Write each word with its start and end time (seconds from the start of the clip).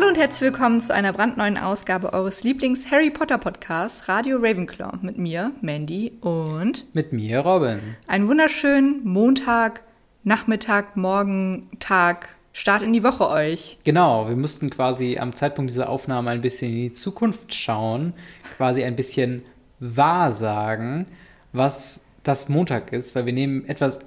Hallo 0.00 0.08
und 0.08 0.16
herzlich 0.16 0.40
willkommen 0.40 0.80
zu 0.80 0.94
einer 0.94 1.12
brandneuen 1.12 1.58
Ausgabe 1.58 2.14
eures 2.14 2.42
Lieblings-Harry 2.42 3.10
Potter 3.10 3.36
Podcasts 3.36 4.08
Radio 4.08 4.38
Ravenclaw 4.38 4.96
mit 5.02 5.18
mir, 5.18 5.52
Mandy 5.60 6.16
und 6.22 6.86
mit 6.94 7.12
mir, 7.12 7.40
Robin. 7.40 7.80
Einen 8.06 8.26
wunderschönen 8.26 9.04
Montag, 9.04 9.82
Nachmittag, 10.24 10.96
Morgen, 10.96 11.68
Tag, 11.80 12.30
Start 12.54 12.82
in 12.82 12.94
die 12.94 13.02
Woche 13.02 13.28
euch. 13.28 13.78
Genau, 13.84 14.26
wir 14.26 14.36
mussten 14.36 14.70
quasi 14.70 15.18
am 15.18 15.34
Zeitpunkt 15.34 15.70
dieser 15.70 15.90
Aufnahme 15.90 16.30
ein 16.30 16.40
bisschen 16.40 16.70
in 16.70 16.78
die 16.78 16.92
Zukunft 16.92 17.52
schauen, 17.52 18.14
quasi 18.56 18.82
ein 18.82 18.96
bisschen 18.96 19.42
wahrsagen, 19.80 21.08
was 21.52 22.06
das 22.22 22.48
Montag 22.48 22.94
ist, 22.94 23.14
weil 23.14 23.26
wir 23.26 23.34
nehmen 23.34 23.68
etwas 23.68 23.98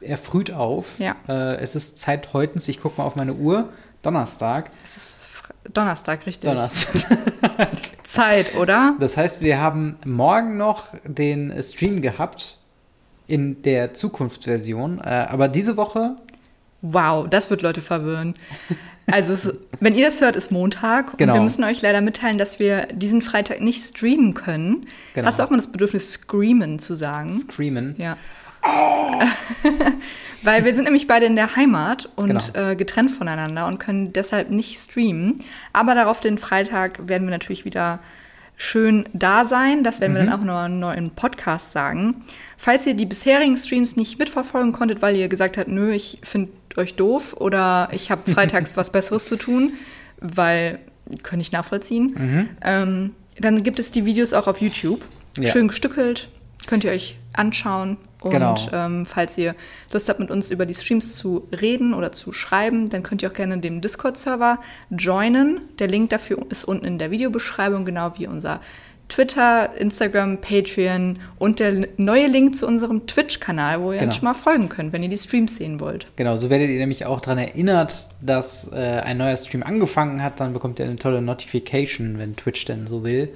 erfrüht 0.00 0.52
auf. 0.52 0.98
Ja. 0.98 1.16
Äh, 1.28 1.56
es 1.56 1.76
ist 1.76 1.98
Zeit 1.98 2.32
heutens, 2.32 2.66
ich 2.66 2.80
gucke 2.80 2.96
mal 2.96 3.06
auf 3.06 3.16
meine 3.16 3.34
Uhr, 3.34 3.68
Donnerstag. 4.00 4.70
Es 4.82 4.96
ist 4.96 5.23
Donnerstag, 5.72 6.26
richtig. 6.26 6.48
Donnerstag. 6.48 7.02
Zeit, 8.02 8.54
oder? 8.56 8.94
Das 9.00 9.16
heißt, 9.16 9.40
wir 9.40 9.60
haben 9.60 9.96
morgen 10.04 10.56
noch 10.56 10.86
den 11.04 11.62
Stream 11.62 12.00
gehabt 12.02 12.58
in 13.26 13.62
der 13.62 13.94
Zukunftsversion, 13.94 14.98
äh, 14.98 15.04
aber 15.04 15.48
diese 15.48 15.76
Woche. 15.76 16.16
Wow, 16.82 17.26
das 17.28 17.48
wird 17.48 17.62
Leute 17.62 17.80
verwirren. 17.80 18.34
Also, 19.10 19.32
es, 19.32 19.54
wenn 19.80 19.94
ihr 19.94 20.06
das 20.06 20.20
hört, 20.20 20.36
ist 20.36 20.50
Montag. 20.50 21.18
Genau. 21.18 21.32
Und 21.32 21.38
wir 21.38 21.42
müssen 21.44 21.64
euch 21.64 21.82
leider 21.82 22.00
mitteilen, 22.00 22.38
dass 22.38 22.58
wir 22.58 22.86
diesen 22.86 23.22
Freitag 23.22 23.60
nicht 23.60 23.82
streamen 23.84 24.34
können. 24.34 24.86
Genau. 25.14 25.26
Hast 25.26 25.38
du 25.38 25.42
auch 25.42 25.50
mal 25.50 25.56
das 25.56 25.72
Bedürfnis, 25.72 26.12
screamen 26.12 26.78
zu 26.78 26.94
sagen? 26.94 27.32
Screamen. 27.32 27.96
Ja. 27.98 28.16
Weil 30.42 30.64
wir 30.66 30.74
sind 30.74 30.84
nämlich 30.84 31.06
beide 31.06 31.24
in 31.26 31.36
der 31.36 31.56
Heimat 31.56 32.08
und 32.16 32.28
Genau. 32.52 32.70
äh, 32.70 32.76
getrennt 32.76 33.10
voneinander 33.10 33.66
und 33.66 33.78
können 33.78 34.12
deshalb 34.12 34.50
nicht 34.50 34.76
streamen. 34.78 35.36
Aber 35.72 35.94
darauf 35.94 36.20
den 36.20 36.36
Freitag 36.36 37.08
werden 37.08 37.26
wir 37.26 37.30
natürlich 37.30 37.64
wieder 37.64 37.98
schön 38.56 39.06
da 39.14 39.44
sein. 39.46 39.82
Das 39.84 40.00
werden 40.00 40.14
wir 40.14 40.22
Mhm. 40.22 40.26
dann 40.26 40.40
auch 40.40 40.44
noch 40.44 40.58
einen 40.58 40.80
neuen 40.80 41.10
Podcast 41.10 41.72
sagen. 41.72 42.22
Falls 42.58 42.86
ihr 42.86 42.94
die 42.94 43.06
bisherigen 43.06 43.56
Streams 43.56 43.96
nicht 43.96 44.18
mitverfolgen 44.18 44.72
konntet, 44.72 45.00
weil 45.02 45.16
ihr 45.16 45.28
gesagt 45.28 45.56
habt, 45.56 45.68
nö, 45.68 45.92
ich 45.92 46.18
finde 46.22 46.52
euch 46.76 46.94
doof 46.94 47.34
oder 47.38 47.88
ich 47.92 48.10
habe 48.10 48.30
freitags 48.30 48.76
was 48.76 48.90
Besseres 48.92 49.26
zu 49.26 49.36
tun, 49.36 49.72
weil 50.20 50.78
kann 51.22 51.40
ich 51.40 51.52
nachvollziehen, 51.52 52.14
Mhm. 52.16 52.48
ähm, 52.62 53.10
dann 53.38 53.62
gibt 53.62 53.78
es 53.78 53.92
die 53.92 54.04
Videos 54.04 54.32
auch 54.34 54.46
auf 54.46 54.60
YouTube. 54.60 55.00
Ja. 55.38 55.50
Schön 55.50 55.68
gestückelt, 55.68 56.28
könnt 56.66 56.84
ihr 56.84 56.92
euch 56.92 57.16
anschauen. 57.32 57.96
Und 58.24 58.30
Genau. 58.32 58.56
ähm, 58.72 59.06
falls 59.06 59.36
ihr 59.38 59.54
Lust 59.92 60.08
habt, 60.08 60.18
mit 60.20 60.30
uns 60.30 60.50
über 60.50 60.66
die 60.66 60.74
Streams 60.74 61.16
zu 61.16 61.46
reden 61.60 61.92
oder 61.94 62.10
zu 62.12 62.32
schreiben, 62.32 62.88
dann 62.88 63.02
könnt 63.02 63.22
ihr 63.22 63.28
auch 63.30 63.34
gerne 63.34 63.58
dem 63.58 63.80
Discord-Server 63.80 64.58
joinen. 64.90 65.60
Der 65.78 65.88
Link 65.88 66.10
dafür 66.10 66.38
ist 66.48 66.64
unten 66.64 66.84
in 66.86 66.98
der 66.98 67.10
Videobeschreibung, 67.10 67.84
genau 67.84 68.12
wie 68.16 68.26
unser 68.26 68.60
Twitter, 69.10 69.76
Instagram, 69.76 70.38
Patreon 70.40 71.18
und 71.38 71.60
der 71.60 71.86
neue 71.98 72.26
Link 72.26 72.56
zu 72.56 72.66
unserem 72.66 73.06
Twitch-Kanal, 73.06 73.82
wo 73.82 73.92
ihr 73.92 73.98
Genau. 73.98 74.06
uns 74.08 74.16
schon 74.16 74.24
mal 74.24 74.32
folgen 74.34 74.70
könnt, 74.70 74.94
wenn 74.94 75.02
ihr 75.02 75.10
die 75.10 75.18
Streams 75.18 75.56
sehen 75.56 75.78
wollt. 75.78 76.06
Genau, 76.16 76.38
so 76.38 76.48
werdet 76.48 76.70
ihr 76.70 76.78
nämlich 76.78 77.04
auch 77.04 77.20
daran 77.20 77.38
erinnert, 77.38 78.08
dass 78.22 78.72
äh, 78.72 78.76
ein 78.76 79.18
neuer 79.18 79.36
Stream 79.36 79.62
angefangen 79.62 80.22
hat. 80.22 80.40
Dann 80.40 80.54
bekommt 80.54 80.78
ihr 80.78 80.86
eine 80.86 80.96
tolle 80.96 81.20
Notification, 81.20 82.18
wenn 82.18 82.34
Twitch 82.34 82.64
denn 82.64 82.86
so 82.86 83.04
will, 83.04 83.28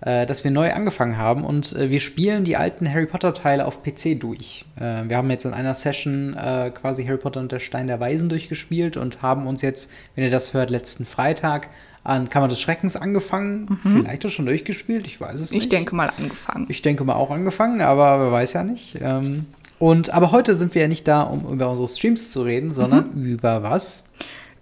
dass 0.00 0.44
wir 0.44 0.50
neu 0.50 0.72
angefangen 0.72 1.16
haben. 1.16 1.44
Und 1.44 1.74
äh, 1.74 1.90
wir 1.90 2.00
spielen 2.00 2.44
die 2.44 2.56
alten 2.56 2.88
Harry 2.88 3.06
Potter-Teile 3.06 3.64
auf 3.64 3.82
PC 3.82 4.20
durch. 4.20 4.64
Äh, 4.76 5.08
wir 5.08 5.16
haben 5.16 5.30
jetzt 5.30 5.44
in 5.44 5.54
einer 5.54 5.74
Session 5.74 6.34
äh, 6.34 6.70
quasi 6.70 7.04
Harry 7.04 7.18
Potter 7.18 7.40
und 7.40 7.50
der 7.50 7.60
Stein 7.60 7.86
der 7.86 7.98
Weisen 7.98 8.28
durchgespielt 8.28 8.96
und 8.96 9.22
haben 9.22 9.46
uns 9.46 9.62
jetzt, 9.62 9.90
wenn 10.14 10.24
ihr 10.24 10.30
das 10.30 10.52
hört, 10.54 10.70
letzten 10.70 11.06
Freitag 11.06 11.68
an 12.04 12.28
Kammer 12.28 12.48
des 12.48 12.60
Schreckens 12.60 12.96
angefangen. 12.96 13.78
Vielleicht 13.82 14.24
auch 14.24 14.30
schon 14.30 14.46
durchgespielt, 14.46 15.06
ich 15.06 15.20
weiß 15.20 15.40
es 15.40 15.50
nicht. 15.50 15.64
Ich 15.64 15.68
denke 15.68 15.96
mal 15.96 16.12
angefangen. 16.16 16.66
Ich 16.68 16.82
denke 16.82 17.04
mal 17.04 17.14
auch 17.14 17.30
angefangen, 17.30 17.80
aber 17.80 18.20
wer 18.20 18.32
weiß 18.32 18.52
ja 18.52 18.62
nicht. 18.62 18.98
Ähm, 19.00 19.46
und 19.78 20.10
aber 20.10 20.30
heute 20.32 20.56
sind 20.56 20.74
wir 20.74 20.82
ja 20.82 20.88
nicht 20.88 21.06
da, 21.06 21.22
um 21.22 21.52
über 21.52 21.68
unsere 21.68 21.88
Streams 21.88 22.30
zu 22.30 22.42
reden, 22.42 22.70
sondern 22.72 23.12
über 23.14 23.62
was? 23.62 24.04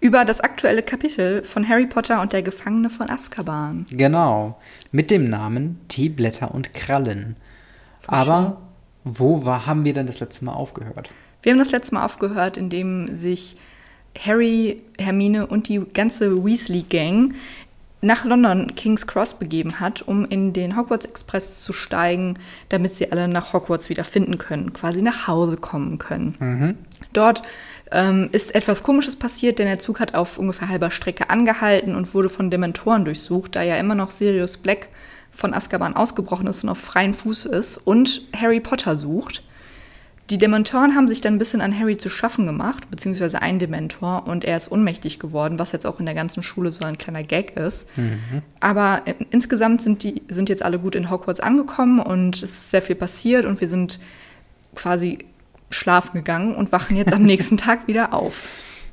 Über 0.01 0.25
das 0.25 0.41
aktuelle 0.41 0.83
Kapitel 0.83 1.43
von 1.43 1.67
Harry 1.67 1.87
Potter 1.87 2.21
und 2.21 2.33
der 2.33 2.43
Gefangene 2.43 2.89
von 2.89 3.09
Azkaban. 3.09 3.85
Genau, 3.89 4.59
mit 4.95 5.11
dem 5.11 5.29
Namen 5.29 5.81
Teeblätter 5.89 6.55
und 6.55 6.73
Krallen. 6.73 7.35
aber 8.07 8.61
wo 9.03 9.43
war, 9.43 9.65
haben 9.67 9.83
wir 9.83 9.93
denn 9.93 10.07
das 10.07 10.21
letzte 10.21 10.45
Mal 10.45 10.53
aufgehört? 10.53 11.09
Wir 11.43 11.51
haben 11.51 11.59
das 11.59 11.71
letzte 11.71 11.95
Mal 11.95 12.05
aufgehört, 12.05 12.55
indem 12.57 13.13
sich 13.15 13.57
Harry, 14.17 14.81
Hermine 14.97 15.47
und 15.47 15.67
die 15.67 15.81
ganze 15.93 16.43
Weasley-Gang 16.43 17.35
nach 18.01 18.23
London 18.23 18.73
King's 18.75 19.05
Cross 19.05 19.33
begeben 19.33 19.79
hat, 19.81 20.01
um 20.01 20.25
in 20.25 20.53
den 20.53 20.77
Hogwarts 20.77 21.05
Express 21.05 21.61
zu 21.61 21.73
steigen, 21.73 22.39
damit 22.69 22.93
sie 22.93 23.11
alle 23.11 23.27
nach 23.27 23.51
Hogwarts 23.51 23.89
wieder 23.89 24.05
finden 24.05 24.37
können, 24.37 24.71
quasi 24.73 25.01
nach 25.01 25.27
Hause 25.27 25.57
kommen 25.57 25.97
können. 25.97 26.77
Dort 27.13 27.41
ähm, 27.91 28.29
ist 28.31 28.55
etwas 28.55 28.83
Komisches 28.83 29.15
passiert, 29.15 29.59
denn 29.59 29.67
der 29.67 29.79
Zug 29.79 29.99
hat 29.99 30.15
auf 30.15 30.37
ungefähr 30.37 30.69
halber 30.69 30.91
Strecke 30.91 31.29
angehalten 31.29 31.95
und 31.95 32.13
wurde 32.13 32.29
von 32.29 32.49
Dementoren 32.49 33.05
durchsucht, 33.05 33.55
da 33.55 33.61
ja 33.61 33.77
immer 33.77 33.95
noch 33.95 34.11
Sirius 34.11 34.57
Black 34.57 34.87
von 35.31 35.53
Azkaban 35.53 35.95
ausgebrochen 35.95 36.47
ist 36.47 36.63
und 36.63 36.69
auf 36.69 36.79
freien 36.79 37.13
Fuß 37.13 37.45
ist 37.45 37.77
und 37.77 38.21
Harry 38.35 38.59
Potter 38.59 38.95
sucht. 38.95 39.43
Die 40.31 40.39
Dementoren 40.39 40.95
haben 40.95 41.07
sich 41.07 41.21
dann 41.21 41.35
ein 41.35 41.37
bisschen 41.37 41.61
an 41.61 41.77
Harry 41.77 41.97
zu 41.97 42.09
schaffen 42.09 42.47
gemacht, 42.47 42.89
beziehungsweise 42.89 43.43
ein 43.43 43.59
Dementor, 43.59 44.25
und 44.25 44.43
er 44.43 44.57
ist 44.57 44.71
ohnmächtig 44.71 45.19
geworden, 45.19 45.59
was 45.59 45.71
jetzt 45.71 45.85
auch 45.85 45.99
in 45.99 46.07
der 46.07 46.15
ganzen 46.15 46.41
Schule 46.41 46.71
so 46.71 46.83
ein 46.83 46.97
kleiner 46.97 47.21
Gag 47.21 47.55
ist. 47.55 47.89
Aber 48.59 49.03
in, 49.05 49.27
insgesamt 49.29 49.83
sind, 49.83 50.01
die, 50.01 50.23
sind 50.27 50.49
jetzt 50.49 50.63
alle 50.63 50.79
gut 50.79 50.95
in 50.95 51.11
Hogwarts 51.11 51.41
angekommen 51.41 51.99
und 51.99 52.37
es 52.37 52.43
ist 52.43 52.71
sehr 52.71 52.81
viel 52.81 52.95
passiert 52.95 53.45
und 53.45 53.61
wir 53.61 53.67
sind 53.67 53.99
quasi 54.73 55.19
schlafen 55.75 56.13
gegangen 56.13 56.55
und 56.55 56.71
wachen 56.71 56.97
jetzt 56.97 57.13
am 57.13 57.23
nächsten 57.23 57.57
Tag 57.57 57.87
wieder 57.87 58.13
auf. 58.13 58.49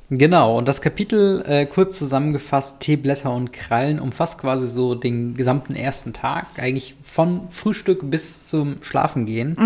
Genau, 0.09 0.57
und 0.57 0.67
das 0.67 0.81
Kapitel, 0.81 1.43
äh, 1.47 1.65
kurz 1.65 1.97
zusammengefasst, 1.97 2.81
Teeblätter 2.81 3.33
und 3.33 3.51
Krallen, 3.51 3.99
umfasst 3.99 4.39
quasi 4.39 4.67
so 4.67 4.95
den 4.95 5.35
gesamten 5.35 5.75
ersten 5.75 6.13
Tag, 6.13 6.45
eigentlich 6.57 6.95
von 7.03 7.49
Frühstück 7.49 8.09
bis 8.11 8.47
zum 8.47 8.77
Schlafengehen. 8.83 9.57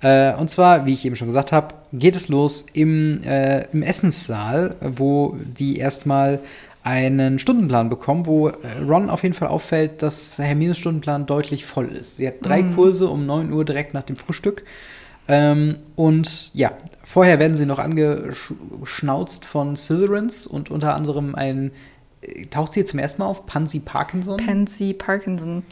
Äh, 0.00 0.34
und 0.34 0.48
zwar, 0.50 0.86
wie 0.86 0.92
ich 0.92 1.04
eben 1.04 1.16
schon 1.16 1.28
gesagt 1.28 1.52
habe, 1.52 1.74
geht 1.92 2.16
es 2.16 2.28
los 2.28 2.66
im, 2.72 3.22
äh, 3.24 3.64
im 3.72 3.82
Essenssaal, 3.82 4.76
wo 4.80 5.36
die 5.58 5.78
erstmal 5.78 6.40
einen 6.84 7.38
Stundenplan 7.38 7.88
bekommen, 7.88 8.26
wo 8.26 8.48
äh, 8.48 8.54
Ron 8.86 9.10
auf 9.10 9.22
jeden 9.22 9.34
Fall 9.34 9.48
auffällt, 9.48 10.02
dass 10.02 10.38
Hermines 10.38 10.78
Stundenplan 10.78 11.26
deutlich 11.26 11.66
voll 11.66 11.88
ist. 11.88 12.16
Sie 12.16 12.26
hat 12.26 12.34
drei 12.42 12.62
Kurse 12.62 13.08
um 13.08 13.26
9 13.26 13.52
Uhr 13.52 13.64
direkt 13.64 13.92
nach 13.92 14.04
dem 14.04 14.16
Frühstück. 14.16 14.64
Ähm, 15.28 15.76
und 15.94 16.52
ja, 16.54 16.72
vorher 17.04 17.38
werden 17.38 17.54
sie 17.54 17.66
noch 17.66 17.78
angeschnauzt 17.78 19.44
von 19.44 19.76
Slytherins 19.76 20.46
und 20.46 20.70
unter 20.70 20.94
anderem 20.94 21.34
ein, 21.34 21.70
äh, 22.22 22.46
taucht 22.46 22.72
sie 22.72 22.80
jetzt 22.80 22.90
zum 22.90 22.98
ersten 22.98 23.22
Mal 23.22 23.28
auf, 23.28 23.46
Pansy 23.46 23.80
Parkinson? 23.80 24.38
Pansy 24.38 24.94
Parkinson. 24.94 25.62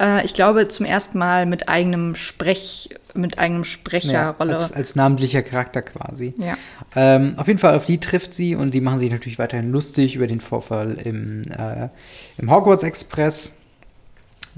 Äh, 0.00 0.24
ich 0.24 0.34
glaube 0.34 0.68
zum 0.68 0.86
ersten 0.86 1.18
Mal 1.18 1.46
mit 1.46 1.68
eigenem 1.68 2.14
Sprech, 2.14 2.90
mit 3.14 3.38
eigenem 3.38 3.62
ja, 3.62 3.68
Sprecherrolle. 3.68 4.52
als, 4.54 4.72
als 4.72 4.96
namentlicher 4.96 5.42
Charakter 5.42 5.82
quasi. 5.82 6.34
Ja. 6.38 6.56
Ähm, 6.94 7.34
auf 7.36 7.46
jeden 7.46 7.58
Fall, 7.58 7.76
auf 7.76 7.84
die 7.84 7.98
trifft 7.98 8.34
sie 8.34 8.54
und 8.54 8.74
die 8.74 8.80
machen 8.80 8.98
sich 8.98 9.10
natürlich 9.10 9.38
weiterhin 9.38 9.70
lustig 9.70 10.16
über 10.16 10.26
den 10.26 10.40
Vorfall 10.40 10.98
im, 11.04 11.42
äh, 11.50 11.88
im 12.38 12.50
Hogwarts 12.50 12.82
Express. 12.82 13.56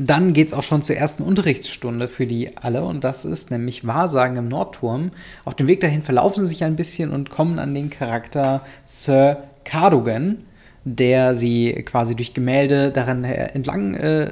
Dann 0.01 0.33
geht 0.33 0.47
es 0.47 0.53
auch 0.53 0.63
schon 0.63 0.83
zur 0.83 0.95
ersten 0.95 1.25
Unterrichtsstunde 1.25 2.07
für 2.07 2.27
die 2.27 2.57
alle 2.57 2.85
und 2.85 3.03
das 3.03 3.25
ist 3.25 3.51
nämlich 3.51 3.85
Wahrsagen 3.85 4.37
im 4.37 4.47
Nordturm. 4.47 5.11
Auf 5.45 5.57
dem 5.57 5.67
Weg 5.67 5.81
dahin 5.81 6.05
verlaufen 6.05 6.47
sie 6.47 6.55
sich 6.55 6.63
ein 6.63 6.77
bisschen 6.77 7.11
und 7.11 7.31
kommen 7.31 7.59
an 7.59 7.75
den 7.75 7.91
Charakter 7.91 8.65
Sir 8.87 9.43
Cadogan, 9.65 10.45
der 10.85 11.35
sie 11.35 11.73
quasi 11.85 12.15
durch 12.15 12.33
Gemälde 12.33 12.93
daran 12.93 13.25
entlang 13.25 13.95
äh, 13.95 14.31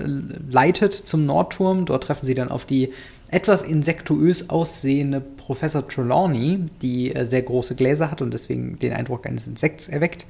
leitet 0.48 0.94
zum 0.94 1.26
Nordturm. 1.26 1.84
Dort 1.84 2.04
treffen 2.04 2.24
sie 2.24 2.36
dann 2.36 2.48
auf 2.48 2.64
die 2.64 2.92
etwas 3.32 3.62
insektuös 3.62 4.50
aussehende 4.50 5.20
Professor 5.20 5.86
Trelawney, 5.86 6.68
die 6.80 7.12
äh, 7.12 7.26
sehr 7.26 7.42
große 7.42 7.74
Gläser 7.74 8.12
hat 8.12 8.22
und 8.22 8.32
deswegen 8.32 8.78
den 8.78 8.92
Eindruck 8.92 9.26
eines 9.26 9.48
Insekts 9.48 9.88
erweckt. 9.88 10.26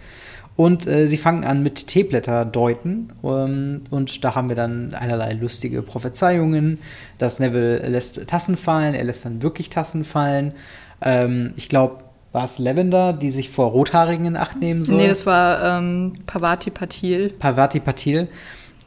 Und 0.56 0.86
äh, 0.86 1.06
sie 1.06 1.18
fangen 1.18 1.44
an 1.44 1.62
mit 1.62 1.86
Teeblätter 1.86 2.44
deuten. 2.44 3.12
Ähm, 3.22 3.82
und 3.90 4.24
da 4.24 4.34
haben 4.34 4.48
wir 4.48 4.56
dann 4.56 4.94
einerlei 4.94 5.32
lustige 5.34 5.82
Prophezeiungen. 5.82 6.78
Dass 7.18 7.38
Neville 7.38 7.86
lässt 7.88 8.26
Tassen 8.26 8.56
fallen, 8.56 8.94
er 8.94 9.04
lässt 9.04 9.24
dann 9.24 9.42
wirklich 9.42 9.68
Tassen 9.68 10.04
fallen. 10.04 10.52
Ähm, 11.02 11.52
ich 11.56 11.68
glaube, 11.68 12.04
war 12.32 12.44
es 12.44 12.58
Lavender, 12.58 13.12
die 13.12 13.30
sich 13.30 13.50
vor 13.50 13.70
Rothaarigen 13.70 14.26
in 14.26 14.36
Acht 14.36 14.58
nehmen 14.60 14.82
soll? 14.82 14.96
Nee, 14.96 15.08
das 15.08 15.26
war 15.26 15.78
ähm, 15.78 16.18
Pavati 16.26 16.70
Patil. 16.70 17.32
Parvati 17.38 17.80
Patil. 17.80 18.28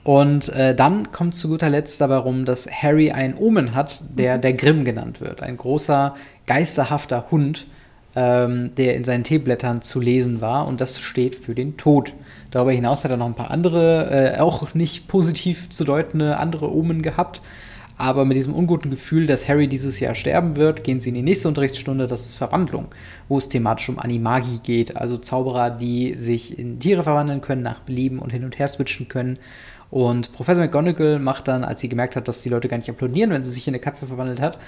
Und 0.03 0.49
äh, 0.49 0.73
dann 0.73 1.11
kommt 1.11 1.35
zu 1.35 1.49
guter 1.49 1.69
Letzt 1.69 1.99
dabei 2.01 2.17
rum, 2.17 2.45
dass 2.45 2.69
Harry 2.71 3.11
einen 3.11 3.35
Omen 3.35 3.75
hat, 3.75 4.03
der 4.09 4.37
der 4.37 4.53
Grimm 4.53 4.85
genannt 4.85 5.21
wird. 5.21 5.43
Ein 5.43 5.57
großer, 5.57 6.15
geisterhafter 6.47 7.27
Hund, 7.31 7.67
ähm, 8.15 8.71
der 8.75 8.95
in 8.95 9.03
seinen 9.03 9.23
Teeblättern 9.23 9.81
zu 9.81 9.99
lesen 9.99 10.41
war 10.41 10.67
und 10.67 10.81
das 10.81 10.99
steht 10.99 11.35
für 11.35 11.55
den 11.55 11.77
Tod. 11.77 12.13
Darüber 12.51 12.71
hinaus 12.71 13.03
hat 13.03 13.11
er 13.11 13.17
noch 13.17 13.27
ein 13.27 13.35
paar 13.35 13.51
andere, 13.51 14.35
äh, 14.35 14.39
auch 14.39 14.73
nicht 14.73 15.07
positiv 15.07 15.69
zu 15.69 15.83
deutende 15.83 16.37
andere 16.37 16.73
Omen 16.73 17.01
gehabt. 17.01 17.41
Aber 17.97 18.23
mit 18.23 18.37
diesem 18.37 18.55
unguten 18.55 18.91
Gefühl, 18.91 19.27
dass 19.27 19.49
Harry 19.49 19.67
dieses 19.67 19.99
Jahr 19.99 20.15
sterben 20.15 20.55
wird, 20.55 20.85
gehen 20.85 21.01
sie 21.01 21.09
in 21.09 21.15
die 21.15 21.21
nächste 21.21 21.49
Unterrichtsstunde, 21.49 22.07
das 22.07 22.21
ist 22.21 22.37
Verwandlung, 22.37 22.87
wo 23.27 23.37
es 23.37 23.49
thematisch 23.49 23.89
um 23.89 23.99
Animagi 23.99 24.59
geht, 24.63 24.95
also 24.95 25.17
Zauberer, 25.17 25.69
die 25.69 26.13
sich 26.15 26.57
in 26.57 26.79
Tiere 26.79 27.03
verwandeln 27.03 27.41
können, 27.41 27.61
nach 27.61 27.81
Belieben 27.81 28.19
und 28.19 28.29
hin 28.29 28.45
und 28.45 28.57
her 28.57 28.69
switchen 28.69 29.09
können. 29.09 29.37
Und 29.91 30.31
Professor 30.31 30.63
McGonagall 30.63 31.19
macht 31.19 31.49
dann, 31.49 31.65
als 31.65 31.81
sie 31.81 31.89
gemerkt 31.89 32.15
hat, 32.15 32.29
dass 32.29 32.39
die 32.39 32.47
Leute 32.47 32.69
gar 32.69 32.77
nicht 32.77 32.89
applaudieren, 32.89 33.31
wenn 33.31 33.43
sie 33.43 33.51
sich 33.51 33.67
in 33.67 33.73
eine 33.73 33.81
Katze 33.81 34.07
verwandelt 34.07 34.39
hat, 34.39 34.59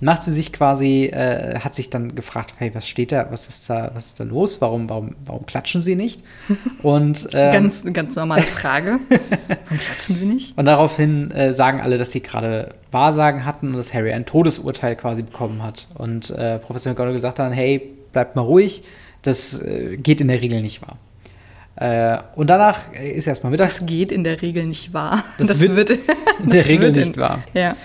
macht 0.00 0.22
sie 0.22 0.32
sich 0.32 0.52
quasi, 0.52 1.06
äh, 1.06 1.58
hat 1.60 1.74
sich 1.74 1.90
dann 1.90 2.14
gefragt, 2.14 2.54
hey, 2.58 2.74
was 2.74 2.86
steht 2.88 3.12
da, 3.12 3.28
was 3.30 3.48
ist 3.48 3.68
da, 3.70 3.90
was 3.94 4.06
ist 4.06 4.20
da 4.20 4.24
los? 4.24 4.60
Warum, 4.60 4.88
warum, 4.88 5.14
warum 5.24 5.46
klatschen 5.46 5.82
sie 5.82 5.96
nicht? 5.96 6.22
Und 6.82 7.28
ähm, 7.32 7.52
ganz, 7.52 7.84
ganz 7.92 8.16
normale 8.16 8.42
Frage. 8.42 8.98
warum 9.08 9.78
klatschen 9.78 10.16
sie 10.16 10.26
nicht? 10.26 10.58
Und 10.58 10.66
daraufhin 10.66 11.30
äh, 11.30 11.52
sagen 11.52 11.80
alle, 11.80 11.98
dass 11.98 12.12
sie 12.12 12.20
gerade 12.20 12.74
Wahrsagen 12.92 13.44
hatten 13.44 13.68
und 13.68 13.76
dass 13.76 13.92
Harry 13.92 14.12
ein 14.12 14.24
Todesurteil 14.24 14.96
quasi 14.96 15.22
bekommen 15.22 15.62
hat. 15.62 15.88
Und 15.94 16.30
äh, 16.30 16.58
Professor 16.58 16.92
McGonagall 16.92 17.16
gesagt 17.16 17.38
hat, 17.38 17.52
hey, 17.52 17.92
bleibt 18.12 18.36
mal 18.36 18.42
ruhig, 18.42 18.82
das 19.22 19.60
äh, 19.60 19.96
geht 19.96 20.20
in 20.20 20.28
der 20.28 20.40
Regel 20.40 20.62
nicht 20.62 20.82
wahr. 20.82 20.98
Äh, 21.76 22.22
und 22.36 22.48
danach 22.48 22.92
ist 22.92 23.26
erstmal 23.26 23.50
Mittag. 23.50 23.66
Das 23.68 23.84
geht 23.84 24.10
in 24.10 24.24
der 24.24 24.40
Regel 24.40 24.64
nicht 24.64 24.94
wahr. 24.94 25.24
Das, 25.38 25.48
das 25.48 25.60
wird, 25.60 25.76
wird 25.76 25.90
in 25.90 26.00
der 26.50 26.66
Regel 26.66 26.92
nicht 26.92 27.18
wahr. 27.18 27.42
Ja. 27.52 27.76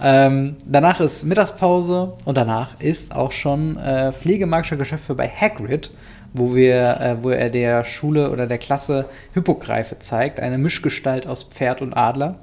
Ähm, 0.00 0.56
danach 0.64 1.00
ist 1.00 1.24
Mittagspause 1.24 2.14
und 2.24 2.36
danach 2.36 2.80
ist 2.80 3.14
auch 3.14 3.32
schon 3.32 3.76
äh, 3.76 4.12
pflegemagischer 4.12 4.76
Geschöpfe 4.76 5.14
bei 5.14 5.28
Hagrid, 5.28 5.90
wo, 6.32 6.54
wir, 6.54 7.00
äh, 7.00 7.16
wo 7.22 7.30
er 7.30 7.50
der 7.50 7.84
Schule 7.84 8.30
oder 8.30 8.46
der 8.46 8.58
Klasse 8.58 9.06
Hippogreife 9.34 9.98
zeigt, 9.98 10.40
eine 10.40 10.58
Mischgestalt 10.58 11.26
aus 11.26 11.42
Pferd 11.42 11.82
und 11.82 11.94
Adler. 11.94 12.36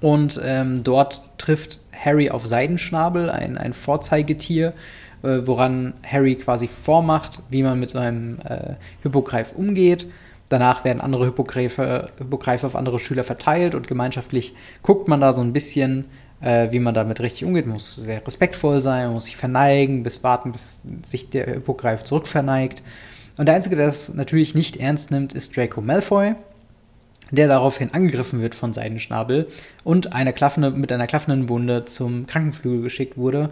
Und 0.00 0.40
ähm, 0.44 0.82
dort 0.82 1.22
trifft 1.38 1.80
Harry 1.96 2.30
auf 2.30 2.46
Seidenschnabel, 2.46 3.30
ein, 3.30 3.56
ein 3.56 3.72
Vorzeigetier, 3.72 4.72
äh, 5.22 5.40
woran 5.44 5.94
Harry 6.04 6.34
quasi 6.34 6.66
vormacht, 6.66 7.40
wie 7.50 7.62
man 7.62 7.78
mit 7.78 7.90
so 7.90 7.98
einem 7.98 8.40
äh, 8.40 8.74
Hippogreif 9.02 9.52
umgeht. 9.52 10.06
Danach 10.48 10.84
werden 10.84 11.00
andere 11.00 11.26
Hippogreife, 11.26 12.10
Hippogreife 12.18 12.66
auf 12.66 12.76
andere 12.76 12.98
Schüler 12.98 13.24
verteilt 13.24 13.74
und 13.74 13.86
gemeinschaftlich 13.86 14.54
guckt 14.82 15.08
man 15.08 15.20
da 15.20 15.32
so 15.32 15.40
ein 15.40 15.52
bisschen, 15.52 16.06
äh, 16.42 16.68
wie 16.72 16.80
man 16.80 16.94
damit 16.94 17.20
richtig 17.20 17.44
umgeht. 17.44 17.66
Man 17.66 17.74
muss 17.74 17.96
sehr 17.96 18.26
respektvoll 18.26 18.80
sein, 18.80 19.06
man 19.06 19.14
muss 19.14 19.24
sich 19.24 19.36
verneigen, 19.36 20.02
bis 20.02 20.22
warten, 20.22 20.52
bis 20.52 20.80
sich 21.02 21.30
der 21.30 21.46
Hippogreif 21.46 22.02
zurückverneigt. 22.04 22.82
Und 23.38 23.46
der 23.46 23.54
Einzige, 23.54 23.76
der 23.76 23.86
das 23.86 24.12
natürlich 24.14 24.54
nicht 24.54 24.76
ernst 24.76 25.10
nimmt, 25.10 25.32
ist 25.32 25.56
Draco 25.56 25.80
Malfoy, 25.80 26.34
der 27.30 27.48
daraufhin 27.48 27.94
angegriffen 27.94 28.42
wird 28.42 28.54
von 28.54 28.72
Seidenschnabel 28.72 29.46
und 29.84 30.12
eine 30.12 30.32
klaffende, 30.32 30.70
mit 30.70 30.92
einer 30.92 31.06
klaffenden 31.06 31.48
Wunde 31.48 31.86
zum 31.86 32.26
Krankenflügel 32.26 32.82
geschickt 32.82 33.16
wurde, 33.16 33.50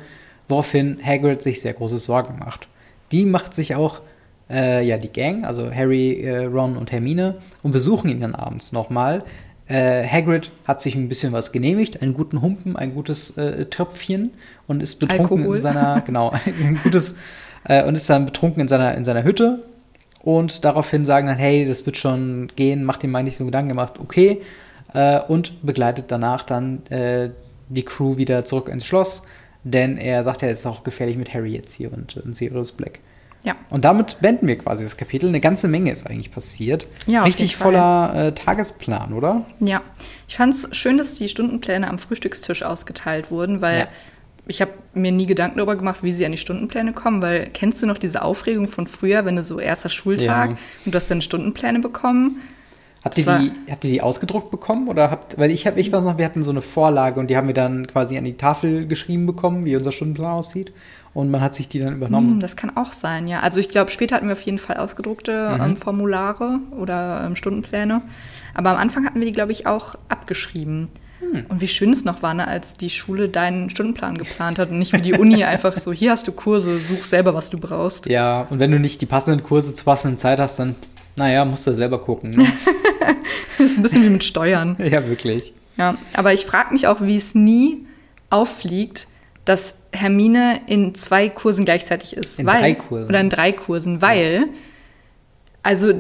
woraufhin 0.49 0.99
Hagrid 1.03 1.43
sich 1.43 1.61
sehr 1.61 1.73
große 1.73 1.99
Sorgen 1.99 2.39
macht. 2.39 2.69
Die 3.13 3.25
macht 3.25 3.55
sich 3.55 3.75
auch 3.75 4.01
äh, 4.51 4.85
ja, 4.85 4.99
die 4.99 5.09
Gang, 5.09 5.45
also 5.45 5.73
Harry, 5.73 6.21
äh, 6.23 6.45
Ron 6.45 6.77
und 6.77 6.93
Hermine, 6.93 7.37
und 7.63 7.71
besuchen 7.71 8.11
ihn 8.11 8.21
dann 8.21 8.35
abends 8.35 8.73
nochmal, 8.73 9.23
äh, 9.71 10.05
Hagrid 10.07 10.51
hat 10.65 10.81
sich 10.81 10.97
ein 10.97 11.09
bisschen 11.09 11.33
was 11.33 11.53
genehmigt, 11.53 12.03
einen 12.03 12.13
guten 12.13 12.43
Humpen, 12.43 12.77
ein 12.77 12.93
gutes 12.93 13.37
äh, 13.39 13.67
Tröpfchen 13.67 14.33
und 14.67 14.83
ist 14.83 14.97
betrunken 14.97 15.39
Alkohol. 15.39 15.57
in 15.57 15.63
seiner, 15.63 16.01
genau, 16.07 16.31
ein 16.31 16.81
gutes, 16.83 17.17
äh, 17.65 17.85
und 17.85 17.95
ist 17.95 18.11
dann 18.11 18.27
betrunken 18.27 18.61
in 18.61 18.69
seiner, 18.69 18.95
in 18.97 19.05
seiner 19.05 19.23
Hütte 19.23 19.63
und 20.23 20.65
daraufhin 20.65 21.05
sagen 21.05 21.29
dann, 21.29 21.39
hey, 21.39 21.65
das 21.65 21.87
wird 21.87 21.97
schon 21.97 22.49
gehen, 22.57 22.85
macht 22.85 23.05
ihm 23.05 23.13
mal 23.13 23.23
nicht 23.23 23.37
so 23.37 23.45
Gedanken 23.45 23.69
gemacht, 23.69 23.95
okay, 24.01 24.43
äh, 24.93 25.21
und 25.21 25.65
begleitet 25.65 26.07
danach 26.09 26.43
dann 26.43 26.85
äh, 26.87 27.31
die 27.69 27.85
Crew 27.85 28.17
wieder 28.17 28.45
zurück 28.45 28.69
ins 28.69 28.85
Schloss, 28.85 29.23
denn 29.63 29.99
er 29.99 30.25
sagt 30.25 30.43
ja, 30.43 30.49
es 30.49 30.61
ist 30.61 30.67
auch 30.67 30.83
gefährlich 30.83 31.17
mit 31.17 31.33
Harry 31.33 31.55
jetzt 31.55 31.73
hier 31.73 31.93
und, 31.93 32.17
und 32.17 32.35
Sirius 32.35 32.73
Black. 32.73 32.99
Ja. 33.43 33.57
Und 33.71 33.85
damit 33.85 34.19
beenden 34.21 34.49
wir 34.49 34.59
quasi 34.59 34.85
das 34.85 34.97
Kapitel. 34.97 35.29
Eine 35.29 35.41
ganze 35.41 35.69
Menge 35.69 35.91
ist 35.91 36.07
eigentlich 36.07 36.31
passiert. 36.31 36.87
Ja, 37.07 37.25
Richtig 37.25 37.57
voller 37.57 38.15
äh, 38.15 38.33
Tagesplan, 38.33 39.13
oder? 39.13 39.47
Ja. 39.61 39.83
Ich 40.29 40.37
fand 40.37 40.55
es 40.55 40.69
schön, 40.77 40.99
dass 40.99 41.15
die 41.15 41.29
Stundenpläne 41.29 41.89
am 41.89 41.99
Frühstückstisch 41.99 42.63
ausgeteilt 42.63 43.31
wurden, 43.31 43.61
weil 43.63 43.79
ja. 43.81 43.89
ich 44.47 44.61
habe 44.61 44.73
mir 44.93 45.13
nie 45.13 45.27
Gedanken 45.27 45.57
darüber 45.57 45.77
gemacht, 45.77 46.03
wie 46.03 46.13
sie 46.13 46.27
an 46.27 46.33
die 46.33 46.39
Stundenpläne 46.39 46.93
kommen, 46.93 47.23
weil 47.23 47.49
kennst 47.53 47.83
du 47.83 47.87
noch 47.87 47.99
diese 47.99 48.23
Aufregung 48.23 48.69
von 48.69 48.87
früher, 48.87 49.25
wenn 49.25 49.37
du 49.37 49.43
so 49.43 49.59
erster 49.59 49.89
Schultag 49.89 50.51
ja. 50.51 50.57
und 50.85 50.95
du 50.95 50.97
hast 50.97 51.11
dann 51.11 51.23
Stundenpläne 51.23 51.79
bekommen? 51.79 52.41
Habt 53.03 53.17
ihr, 53.17 53.25
die, 53.25 53.51
habt 53.71 53.83
ihr 53.85 53.91
die 53.93 54.03
ausgedruckt 54.03 54.51
bekommen? 54.51 54.89
Oder 54.89 55.11
habt, 55.11 55.39
weil 55.39 55.51
ich, 55.51 55.67
hab, 55.67 55.79
ich 55.79 55.91
weiß 55.91 56.05
noch, 56.05 56.19
wir 56.19 56.27
hatten 56.27 56.43
so 56.43 56.51
eine 56.51 56.61
Vorlage 56.61 57.19
und 57.19 57.29
die 57.29 57.37
haben 57.39 57.47
wir 57.47 57.55
dann 57.55 57.87
quasi 57.87 58.19
an 58.19 58.25
die 58.25 58.37
Tafel 58.37 58.87
geschrieben 58.87 59.25
bekommen, 59.25 59.65
wie 59.65 59.75
unser 59.75 59.91
Stundenplan 59.91 60.33
aussieht 60.33 60.71
und 61.13 61.31
man 61.31 61.41
hat 61.41 61.55
sich 61.55 61.69
die 61.69 61.81
dann 61.81 61.97
übernommen. 61.97 62.33
Hm, 62.33 62.41
das 62.41 62.57
kann 62.57 62.77
auch 62.77 62.93
sein, 62.93 63.27
ja. 63.27 63.41
Also 63.41 63.59
ich 63.59 63.69
glaube, 63.69 63.91
später 63.91 64.17
hatten 64.17 64.27
wir 64.27 64.35
auf 64.35 64.43
jeden 64.43 64.59
Fall 64.59 64.77
ausgedruckte 64.77 65.57
mhm. 65.57 65.63
ähm, 65.63 65.77
Formulare 65.77 66.61
oder 66.77 67.25
ähm, 67.27 67.37
Stundenpläne. 67.37 68.03
Aber 68.55 68.71
am 68.71 68.77
Anfang 68.77 69.05
hatten 69.07 69.19
wir 69.19 69.27
die, 69.27 69.33
glaube 69.33 69.53
ich, 69.53 69.67
auch 69.67 69.97
abgeschrieben. 70.09 70.89
Hm. 71.21 71.47
Und 71.49 71.61
wie 71.61 71.69
schön 71.69 71.91
es 71.91 72.05
noch 72.05 72.23
war, 72.23 72.35
ne, 72.35 72.47
als 72.47 72.75
die 72.75 72.91
Schule 72.91 73.29
deinen 73.29 73.71
Stundenplan 73.71 74.17
geplant 74.17 74.59
hat 74.59 74.71
und 74.71 74.79
nicht 74.79 74.93
wie 74.93 75.01
die 75.01 75.13
Uni 75.13 75.45
einfach 75.45 75.77
so, 75.77 75.93
hier 75.93 76.13
hast 76.13 76.27
du 76.29 76.33
Kurse, 76.33 76.79
such 76.79 77.05
selber, 77.05 77.35
was 77.35 77.51
du 77.51 77.59
brauchst. 77.59 78.07
Ja, 78.07 78.47
und 78.51 78.59
wenn 78.59 78.71
du 78.71 78.79
nicht 78.79 79.01
die 79.01 79.07
passenden 79.07 79.43
Kurse 79.43 79.75
zur 79.75 79.85
passenden 79.85 80.19
Zeit 80.19 80.39
hast, 80.39 80.59
dann, 80.59 80.77
naja, 81.17 81.45
musst 81.45 81.67
du 81.67 81.75
selber 81.75 82.01
gucken. 82.01 82.31
Ne? 82.31 82.47
das 83.59 83.73
ist 83.73 83.77
ein 83.79 83.83
bisschen 83.83 84.03
wie 84.05 84.11
mit 84.11 84.25
Steuern. 84.25 84.77
Ja, 84.91 85.07
wirklich. 85.07 85.53
Ja, 85.77 85.97
aber 86.15 86.33
ich 86.33 86.47
frage 86.47 86.73
mich 86.73 86.87
auch, 86.87 87.01
wie 87.01 87.17
es 87.17 87.35
nie 87.35 87.87
auffliegt, 88.29 89.09
dass 89.45 89.75
Hermine 90.01 90.61
in 90.67 90.95
zwei 90.95 91.29
Kursen 91.29 91.65
gleichzeitig 91.65 92.17
ist. 92.17 92.39
In 92.39 92.47
weil, 92.47 92.61
drei 92.61 92.75
Kursen. 92.75 93.09
Oder 93.09 93.21
in 93.21 93.31
drei 93.31 93.53
Kursen, 93.53 94.03
weil, 94.03 94.35
ja. 94.35 94.45
also 95.63 95.93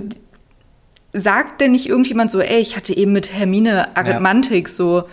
sagt 1.12 1.60
denn 1.60 1.72
nicht 1.72 1.88
irgendjemand 1.88 2.30
so, 2.30 2.40
ey, 2.40 2.60
ich 2.60 2.76
hatte 2.76 2.96
eben 2.96 3.12
mit 3.12 3.32
Hermine 3.32 3.96
Arithmantik 3.96 4.68
ja. 4.68 4.74
so, 4.74 5.04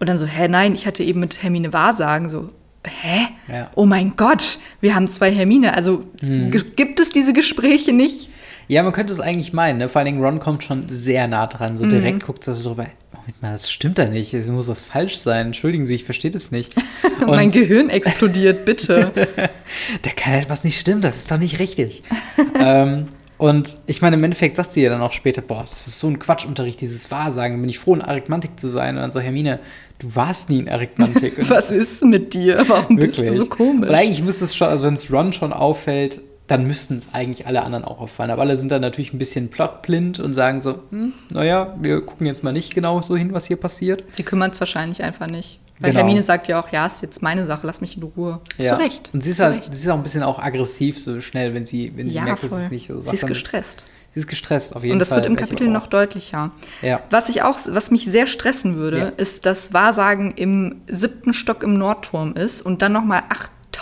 und 0.00 0.08
dann 0.08 0.18
so, 0.18 0.26
hä, 0.26 0.48
nein, 0.48 0.74
ich 0.74 0.86
hatte 0.86 1.04
eben 1.04 1.20
mit 1.20 1.42
Hermine 1.42 1.72
Wahrsagen 1.72 2.28
so, 2.28 2.50
hä? 2.84 3.28
Ja. 3.48 3.70
Oh 3.74 3.86
mein 3.86 4.14
Gott, 4.16 4.58
wir 4.80 4.94
haben 4.94 5.08
zwei 5.08 5.30
Hermine. 5.32 5.74
Also 5.74 6.04
hm. 6.20 6.50
gibt 6.76 7.00
es 7.00 7.10
diese 7.10 7.32
Gespräche 7.32 7.92
nicht? 7.92 8.28
Ja, 8.68 8.82
man 8.82 8.92
könnte 8.92 9.12
es 9.12 9.20
eigentlich 9.20 9.52
meinen. 9.52 9.78
Ne? 9.78 9.88
Vor 9.88 10.00
allen 10.00 10.06
Dingen 10.06 10.24
Ron 10.24 10.40
kommt 10.40 10.64
schon 10.64 10.88
sehr 10.88 11.28
nah 11.28 11.46
dran. 11.46 11.76
So 11.76 11.84
mhm. 11.84 11.90
direkt 11.90 12.24
guckt 12.24 12.46
er 12.46 12.54
so 12.54 12.64
drüber. 12.64 12.86
Moment 13.12 13.42
mal, 13.42 13.52
das 13.52 13.70
stimmt 13.70 13.98
da 13.98 14.06
nicht. 14.06 14.34
Es 14.34 14.46
muss 14.46 14.68
was 14.68 14.84
falsch 14.84 15.16
sein. 15.16 15.46
Entschuldigen 15.46 15.84
Sie, 15.84 15.94
ich 15.94 16.04
verstehe 16.04 16.30
das 16.30 16.50
nicht. 16.50 16.74
mein 17.26 17.50
Gehirn 17.50 17.90
explodiert, 17.90 18.64
bitte. 18.64 19.12
da 20.02 20.10
kann 20.10 20.34
etwas 20.34 20.64
nicht 20.64 20.78
stimmen. 20.78 21.00
Das 21.00 21.16
ist 21.16 21.30
doch 21.30 21.38
nicht 21.38 21.58
richtig. 21.58 22.02
ähm, 22.58 23.06
und 23.36 23.76
ich 23.86 24.00
meine, 24.00 24.16
im 24.16 24.24
Endeffekt 24.24 24.56
sagt 24.56 24.72
sie 24.72 24.82
ja 24.82 24.90
dann 24.90 25.00
auch 25.00 25.12
später, 25.12 25.42
boah, 25.42 25.66
das 25.68 25.86
ist 25.86 25.98
so 25.98 26.06
ein 26.06 26.18
Quatschunterricht, 26.18 26.80
dieses 26.80 27.10
Wahrsagen. 27.10 27.60
bin 27.60 27.68
ich 27.68 27.78
froh, 27.78 27.94
in 27.94 28.02
Arithmantik 28.02 28.58
zu 28.58 28.68
sein. 28.68 28.96
Und 28.96 29.02
dann 29.02 29.12
so, 29.12 29.20
Hermine, 29.20 29.58
du 29.98 30.14
warst 30.14 30.50
nie 30.50 30.60
in 30.60 30.68
Arithmantik. 30.68 31.48
Was 31.48 31.70
ist 31.70 32.04
mit 32.04 32.34
dir? 32.34 32.64
Warum 32.68 32.96
bist 32.96 33.18
du 33.18 33.32
so 33.32 33.46
komisch? 33.46 33.88
Und 33.88 33.94
eigentlich 33.94 34.22
müsste 34.22 34.44
es 34.44 34.54
schon, 34.54 34.68
also 34.68 34.86
wenn 34.86 34.94
es 34.94 35.12
Ron 35.12 35.32
schon 35.32 35.52
auffällt, 35.52 36.20
dann 36.46 36.66
müssten 36.66 36.96
es 36.96 37.14
eigentlich 37.14 37.46
alle 37.46 37.62
anderen 37.62 37.84
auch 37.84 38.00
auffallen. 38.00 38.30
Aber 38.30 38.42
alle 38.42 38.56
sind 38.56 38.70
dann 38.70 38.82
natürlich 38.82 39.12
ein 39.12 39.18
bisschen 39.18 39.48
plotblind 39.48 40.20
und 40.20 40.34
sagen 40.34 40.60
so, 40.60 40.82
hm, 40.90 41.12
naja, 41.32 41.74
wir 41.80 42.02
gucken 42.02 42.26
jetzt 42.26 42.44
mal 42.44 42.52
nicht 42.52 42.74
genau 42.74 43.00
so 43.00 43.16
hin, 43.16 43.32
was 43.32 43.46
hier 43.46 43.56
passiert. 43.56 44.04
Sie 44.12 44.24
kümmern 44.24 44.50
es 44.50 44.60
wahrscheinlich 44.60 45.02
einfach 45.02 45.26
nicht. 45.26 45.58
Weil 45.80 45.90
genau. 45.90 46.04
Hermine 46.04 46.22
sagt 46.22 46.46
ja 46.46 46.60
auch, 46.60 46.70
ja, 46.70 46.86
ist 46.86 47.02
jetzt 47.02 47.20
meine 47.22 47.46
Sache, 47.46 47.66
lass 47.66 47.80
mich 47.80 47.96
in 47.96 48.02
Ruhe. 48.04 48.40
Ja. 48.58 48.76
Zu 48.76 48.82
Recht. 48.82 49.10
Und 49.12 49.22
sie 49.22 49.30
ist, 49.30 49.40
halt, 49.40 49.64
sie 49.64 49.72
ist 49.72 49.88
auch 49.88 49.96
ein 49.96 50.02
bisschen 50.02 50.22
auch 50.22 50.38
aggressiv 50.38 51.02
so 51.02 51.20
schnell, 51.20 51.54
wenn 51.54 51.66
sie, 51.66 51.92
wenn 51.96 52.08
sie 52.08 52.16
ja, 52.16 52.22
merkt, 52.24 52.40
voll. 52.40 52.50
dass 52.50 52.64
es 52.64 52.70
nicht 52.70 52.86
so 52.86 53.00
Sie 53.00 53.14
ist 53.14 53.26
gestresst. 53.26 53.82
Sie 54.10 54.20
ist 54.20 54.28
gestresst, 54.28 54.76
auf 54.76 54.84
jeden 54.84 54.92
Fall. 54.92 54.94
Und 54.94 54.98
das 55.00 55.08
Fall, 55.08 55.18
wird 55.18 55.26
im 55.26 55.34
Kapitel 55.34 55.66
noch 55.66 55.88
deutlicher. 55.88 56.52
Ja. 56.82 57.00
Was 57.10 57.28
ich 57.28 57.42
auch, 57.42 57.58
was 57.66 57.90
mich 57.90 58.04
sehr 58.04 58.28
stressen 58.28 58.76
würde, 58.76 58.98
ja. 58.98 59.08
ist, 59.08 59.44
dass 59.46 59.72
Wahrsagen 59.72 60.30
im 60.30 60.82
siebten 60.86 61.34
Stock 61.34 61.64
im 61.64 61.76
Nordturm 61.76 62.34
ist 62.34 62.62
und 62.62 62.80
dann 62.80 62.92
nochmal 62.92 63.24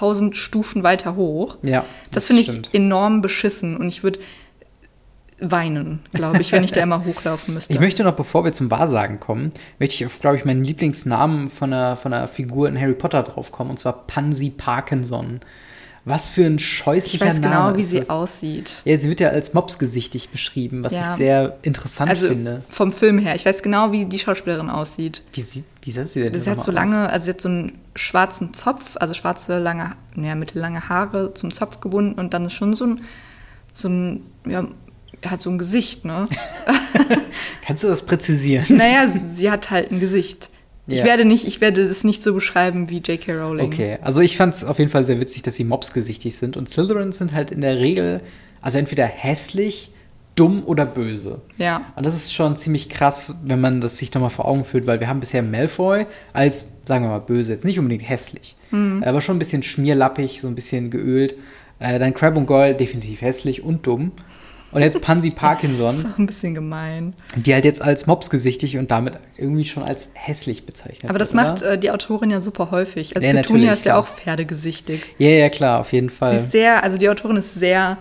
8000 0.03 0.37
Stufen 0.37 0.83
weiter 0.83 1.15
hoch. 1.15 1.57
Ja. 1.63 1.85
Das, 2.11 2.27
das 2.27 2.27
finde 2.27 2.43
ich 2.43 2.75
enorm 2.75 3.23
beschissen 3.23 3.77
und 3.77 3.89
ich 3.89 4.03
würde 4.03 4.19
weinen, 5.39 6.01
glaube 6.13 6.41
ich, 6.41 6.53
wenn 6.53 6.63
ich 6.63 6.73
da 6.73 6.83
immer 6.83 7.05
hochlaufen 7.05 7.55
müsste. 7.55 7.73
Ich 7.73 7.81
möchte 7.81 8.05
noch, 8.05 8.15
bevor 8.15 8.45
wir 8.45 8.53
zum 8.53 8.71
Wahrsagen 8.71 9.19
kommen, 9.19 9.53
möchte 9.79 9.97
ich 9.97 10.07
auf, 10.07 10.21
glaube 10.21 10.37
ich, 10.37 10.45
meinen 10.45 10.63
Lieblingsnamen 10.63 11.51
von 11.51 11.73
einer, 11.73 11.97
von 11.97 12.13
einer 12.13 12.29
Figur 12.29 12.69
in 12.69 12.81
Harry 12.81 12.95
Potter 12.95 13.23
draufkommen, 13.23 13.73
und 13.73 13.79
zwar 13.79 14.07
Pansy 14.07 14.51
Parkinson. 14.51 15.41
Was 16.05 16.27
für 16.27 16.45
ein 16.45 16.57
Ich 16.57 16.67
scheußlicher 16.67 17.25
weiß 17.27 17.41
Name 17.41 17.55
genau, 17.73 17.77
wie 17.79 17.83
sie 17.85 18.01
das? 18.01 18.11
aussieht. 18.11 18.73
Ja, 18.85 18.97
sie 18.99 19.09
wird 19.09 19.21
ja 19.21 19.29
als 19.29 19.55
mopsgesichtig 19.55 20.31
beschrieben, 20.31 20.83
was 20.83 20.93
Ja. 20.93 21.01
ich 21.03 21.17
sehr 21.17 21.59
interessant 21.63 22.11
Also 22.11 22.27
finde. 22.27 22.63
vom 22.69 22.93
Film 22.93 23.19
her. 23.19 23.37
Ich 23.37 23.47
weiß 23.47 23.63
genau, 23.63 23.93
wie 23.93 24.05
die 24.07 24.19
Schauspielerin 24.19 24.69
aussieht. 24.69 25.23
Wie 25.33 25.43
sieht, 25.43 25.65
wie 25.83 25.93
sieht 25.93 26.09
sie 26.09 26.23
denn 26.25 26.33
Das 26.33 26.49
hat 26.49 26.57
nochmal 26.59 26.65
so 26.65 26.71
aus? 26.73 26.75
lange, 26.75 27.11
also 27.11 27.25
sie 27.27 27.31
hat 27.31 27.41
so 27.41 27.49
einen 27.49 27.79
schwarzen 27.95 28.53
Zopf, 28.53 28.97
also 28.99 29.15
schwarze, 29.15 29.59
lange, 29.61 29.93
ja, 30.17 30.35
mittellange 30.35 30.89
Haare 30.89 31.35
zum 31.35 31.53
Zopf 31.53 31.79
gebunden 31.79 32.19
und 32.19 32.35
dann 32.35 32.47
ist 32.47 32.55
schon 32.55 32.75
so 32.75 32.85
ein, 32.87 33.01
so 33.73 33.89
ein, 33.89 34.23
ja, 34.45 34.67
hat 35.25 35.41
so 35.41 35.51
ein 35.51 35.59
Gesicht, 35.59 36.05
ne? 36.05 36.25
Kannst 37.65 37.85
du 37.85 37.89
das 37.89 38.03
präzisieren? 38.05 38.65
naja, 38.77 39.07
sie, 39.09 39.21
sie 39.35 39.51
hat 39.53 39.71
halt 39.71 39.93
ein 39.93 40.01
Gesicht. 40.01 40.49
Ich 40.89 40.99
Ja. 40.99 41.05
werde 41.05 41.25
nicht, 41.25 41.47
ich 41.47 41.61
werde 41.61 41.81
es 41.83 42.03
nicht 42.05 42.23
so 42.23 42.35
beschreiben 42.35 42.91
wie 42.91 42.99
J.K. 42.99 43.35
Rowling. 43.35 43.67
Okay, 43.67 43.99
also 44.03 44.21
ich 44.21 44.37
fand 44.37 44.55
es 44.55 44.65
auf 44.65 44.79
jeden 44.79 44.91
Fall 44.91 45.05
sehr 45.05 45.21
witzig, 45.21 45.43
dass 45.43 45.55
sie 45.57 45.65
mopsgesichtig 45.65 46.37
sind. 46.37 46.57
Und 46.57 46.69
Slytherins 46.69 47.19
sind 47.19 47.33
halt 47.35 47.51
in 47.53 47.61
der 47.61 47.79
Regel, 47.79 48.21
also 48.61 48.79
entweder 48.79 49.07
hässlich, 49.07 49.91
dumm 50.35 50.63
oder 50.65 50.85
böse. 50.87 51.41
Ja. 51.59 51.93
Und 51.95 52.05
das 52.07 52.15
ist 52.17 52.33
schon 52.35 52.57
ziemlich 52.57 52.89
krass, 52.89 53.37
wenn 53.45 53.61
man 53.61 53.81
das 53.81 53.99
sich 53.99 54.13
nochmal 54.15 54.31
vor 54.31 54.47
Augen 54.47 54.65
führt, 54.65 54.87
weil 54.87 54.99
wir 54.99 55.07
haben 55.09 55.21
bisher 55.21 55.43
Malfoy 55.43 56.07
als, 56.33 56.73
sagen 56.87 57.05
wir 57.05 57.11
mal, 57.11 57.19
böse, 57.21 57.53
jetzt 57.53 57.65
nicht 57.67 57.79
unbedingt 57.79 58.09
hässlich, 58.09 58.57
aber 59.03 59.21
schon 59.21 59.37
ein 59.37 59.39
bisschen 59.39 59.63
schmierlappig, 59.63 60.41
so 60.41 60.49
ein 60.49 60.55
bisschen 60.55 60.91
geölt. 60.91 61.35
Äh, 61.79 61.99
dann 61.99 62.15
Crab 62.15 62.37
und 62.39 62.47
Goyle 62.47 62.75
definitiv 62.75 63.21
hässlich 63.21 63.63
und 63.63 63.87
dumm. 63.87 64.13
Und 64.73 64.81
jetzt 64.83 65.01
Pansy 65.03 65.31
Das 65.31 65.39
Parkinson, 65.39 65.91
ist 65.97 66.07
auch 66.07 66.19
ein 66.19 66.27
bisschen 66.27 66.55
gemein. 66.55 67.15
die 67.37 67.53
halt 67.55 67.65
jetzt 67.65 67.83
als 67.83 68.07
mopsgesichtig 68.07 68.79
und 68.79 68.91
damit 68.91 69.19
irgendwie 69.37 69.65
schon 69.65 69.83
als 69.83 70.11
hässlich 70.15 70.65
bezeichnet 70.67 71.11
Aber 71.11 71.19
das 71.19 71.35
wird, 71.35 71.45
macht 71.45 71.63
äh, 71.63 71.79
die 71.79 71.91
Autorin 71.91 72.31
ja 72.31 72.41
super 72.41 72.71
häufig. 72.71 73.15
Also 73.17 73.27
Ja, 73.29 73.35
Petunia 73.35 73.73
ist 73.73 73.85
ja 73.85 73.97
auch 73.99 74.09
pferdegesichtig. 74.09 75.03
Ja, 75.19 75.29
ja, 75.29 75.49
klar, 75.51 75.81
auf 75.81 75.93
jeden 75.93 76.09
Sie 76.09 76.15
Fall. 76.15 76.35
ist 76.37 76.51
sehr, 76.53 76.83
also 76.83 76.97
die 76.99 77.09
Autorin 77.09 77.37
ist 77.37 77.55
sehr 77.55 77.99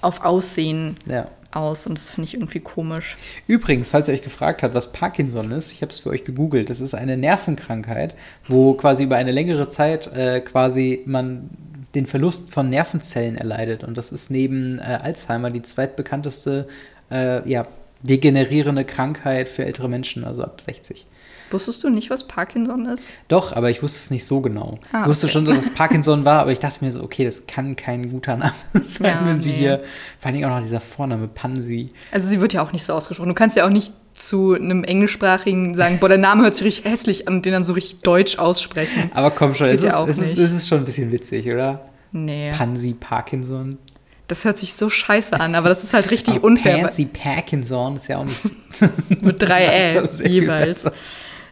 auf 0.00 0.24
Aussehen 0.24 0.96
Ja. 1.06 1.28
aus 1.52 1.86
und 1.86 1.98
das 1.98 2.10
finde 2.10 2.28
ich 2.28 2.34
irgendwie 2.34 2.60
komisch. 2.60 3.18
Übrigens, 3.46 3.90
falls 3.90 4.08
ihr 4.08 4.14
euch 4.14 4.22
gefragt 4.22 4.62
habt, 4.62 4.72
was 4.74 4.92
Parkinson 4.92 5.50
ist, 5.52 5.72
ich 5.72 5.82
habe 5.82 5.90
es 5.92 5.98
für 5.98 6.08
euch 6.10 6.24
gegoogelt. 6.24 6.70
Das 6.70 6.80
ist 6.80 6.94
eine 6.94 7.16
Nervenkrankheit, 7.18 8.14
wo 8.46 8.72
quasi 8.74 9.02
über 9.04 9.16
eine 9.16 9.32
längere 9.32 9.68
Zeit 9.68 10.06
äh, 10.14 10.40
quasi 10.40 11.02
man 11.04 11.50
den 11.94 12.06
Verlust 12.06 12.50
von 12.50 12.68
Nervenzellen 12.68 13.36
erleidet. 13.36 13.84
Und 13.84 13.96
das 13.98 14.12
ist 14.12 14.30
neben 14.30 14.78
äh, 14.78 14.98
Alzheimer 15.02 15.50
die 15.50 15.62
zweitbekannteste 15.62 16.68
äh, 17.10 17.48
ja, 17.48 17.66
degenerierende 18.02 18.84
Krankheit 18.84 19.48
für 19.48 19.64
ältere 19.64 19.88
Menschen, 19.88 20.24
also 20.24 20.42
ab 20.42 20.60
60. 20.60 21.06
Wusstest 21.50 21.82
du 21.84 21.90
nicht, 21.90 22.10
was 22.10 22.26
Parkinson 22.26 22.86
ist? 22.86 23.12
Doch, 23.28 23.52
aber 23.54 23.70
ich 23.70 23.82
wusste 23.82 23.98
es 23.98 24.10
nicht 24.10 24.24
so 24.24 24.40
genau. 24.40 24.78
Ah, 24.92 25.02
ich 25.02 25.08
wusste 25.08 25.26
okay. 25.26 25.32
schon, 25.32 25.44
dass 25.46 25.58
es 25.58 25.70
Parkinson 25.74 26.24
war, 26.24 26.40
aber 26.40 26.52
ich 26.52 26.58
dachte 26.60 26.84
mir 26.84 26.92
so, 26.92 27.02
okay, 27.02 27.24
das 27.24 27.46
kann 27.46 27.76
kein 27.76 28.10
guter 28.10 28.36
Name 28.36 28.52
sein, 28.84 29.06
Ja, 29.22 29.26
wenn 29.26 29.40
sie 29.40 29.50
nee. 29.50 29.56
hier, 29.58 29.78
vor 30.18 30.26
allen 30.26 30.34
Dingen 30.34 30.50
auch 30.50 30.54
noch 30.56 30.62
dieser 30.62 30.80
Vorname 30.80 31.28
Pansy. 31.28 31.90
Also 32.12 32.28
sie 32.28 32.40
wird 32.40 32.52
ja 32.52 32.62
auch 32.62 32.72
nicht 32.72 32.84
so 32.84 32.92
ausgesprochen. 32.92 33.28
Du 33.28 33.34
kannst 33.34 33.56
ja 33.56 33.64
auch 33.66 33.70
nicht 33.70 33.92
zu 34.14 34.54
einem 34.54 34.84
englischsprachigen 34.84 35.74
sagen, 35.74 35.98
boah, 35.98 36.08
der 36.08 36.18
Name 36.18 36.42
hört 36.42 36.54
sich 36.56 36.66
richtig 36.66 36.84
hässlich 36.90 37.26
an 37.28 37.36
und 37.36 37.46
den 37.46 37.52
dann 37.52 37.64
so 37.64 37.72
richtig 37.72 38.02
deutsch 38.02 38.38
aussprechen. 38.38 39.10
Aber 39.14 39.30
komm 39.30 39.54
schon, 39.54 39.68
es 39.68 39.82
ist, 39.82 39.90
ja 39.92 39.98
auch 39.98 40.06
es, 40.08 40.18
ist, 40.18 40.38
es 40.38 40.52
ist 40.52 40.68
schon 40.68 40.78
ein 40.78 40.84
bisschen 40.84 41.10
witzig, 41.10 41.48
oder? 41.50 41.86
Nee, 42.12 42.50
Pansy 42.56 42.92
Parkinson. 42.92 43.78
das 44.26 44.44
hört 44.44 44.58
sich 44.58 44.74
so 44.74 44.90
scheiße 44.90 45.38
an, 45.40 45.54
aber 45.54 45.68
das 45.68 45.84
ist 45.84 45.94
halt 45.94 46.10
richtig 46.10 46.36
Aber 46.36 46.44
unfair. 46.44 46.78
Pansy 46.82 47.06
Parkinson 47.06 47.96
ist 47.96 48.08
ja 48.08 48.18
auch 48.18 48.24
nicht 48.24 48.40
Mit 49.22 49.40
drei 49.40 50.02
viel 50.06 50.26
jeweils. 50.28 50.84
besser. 50.84 50.92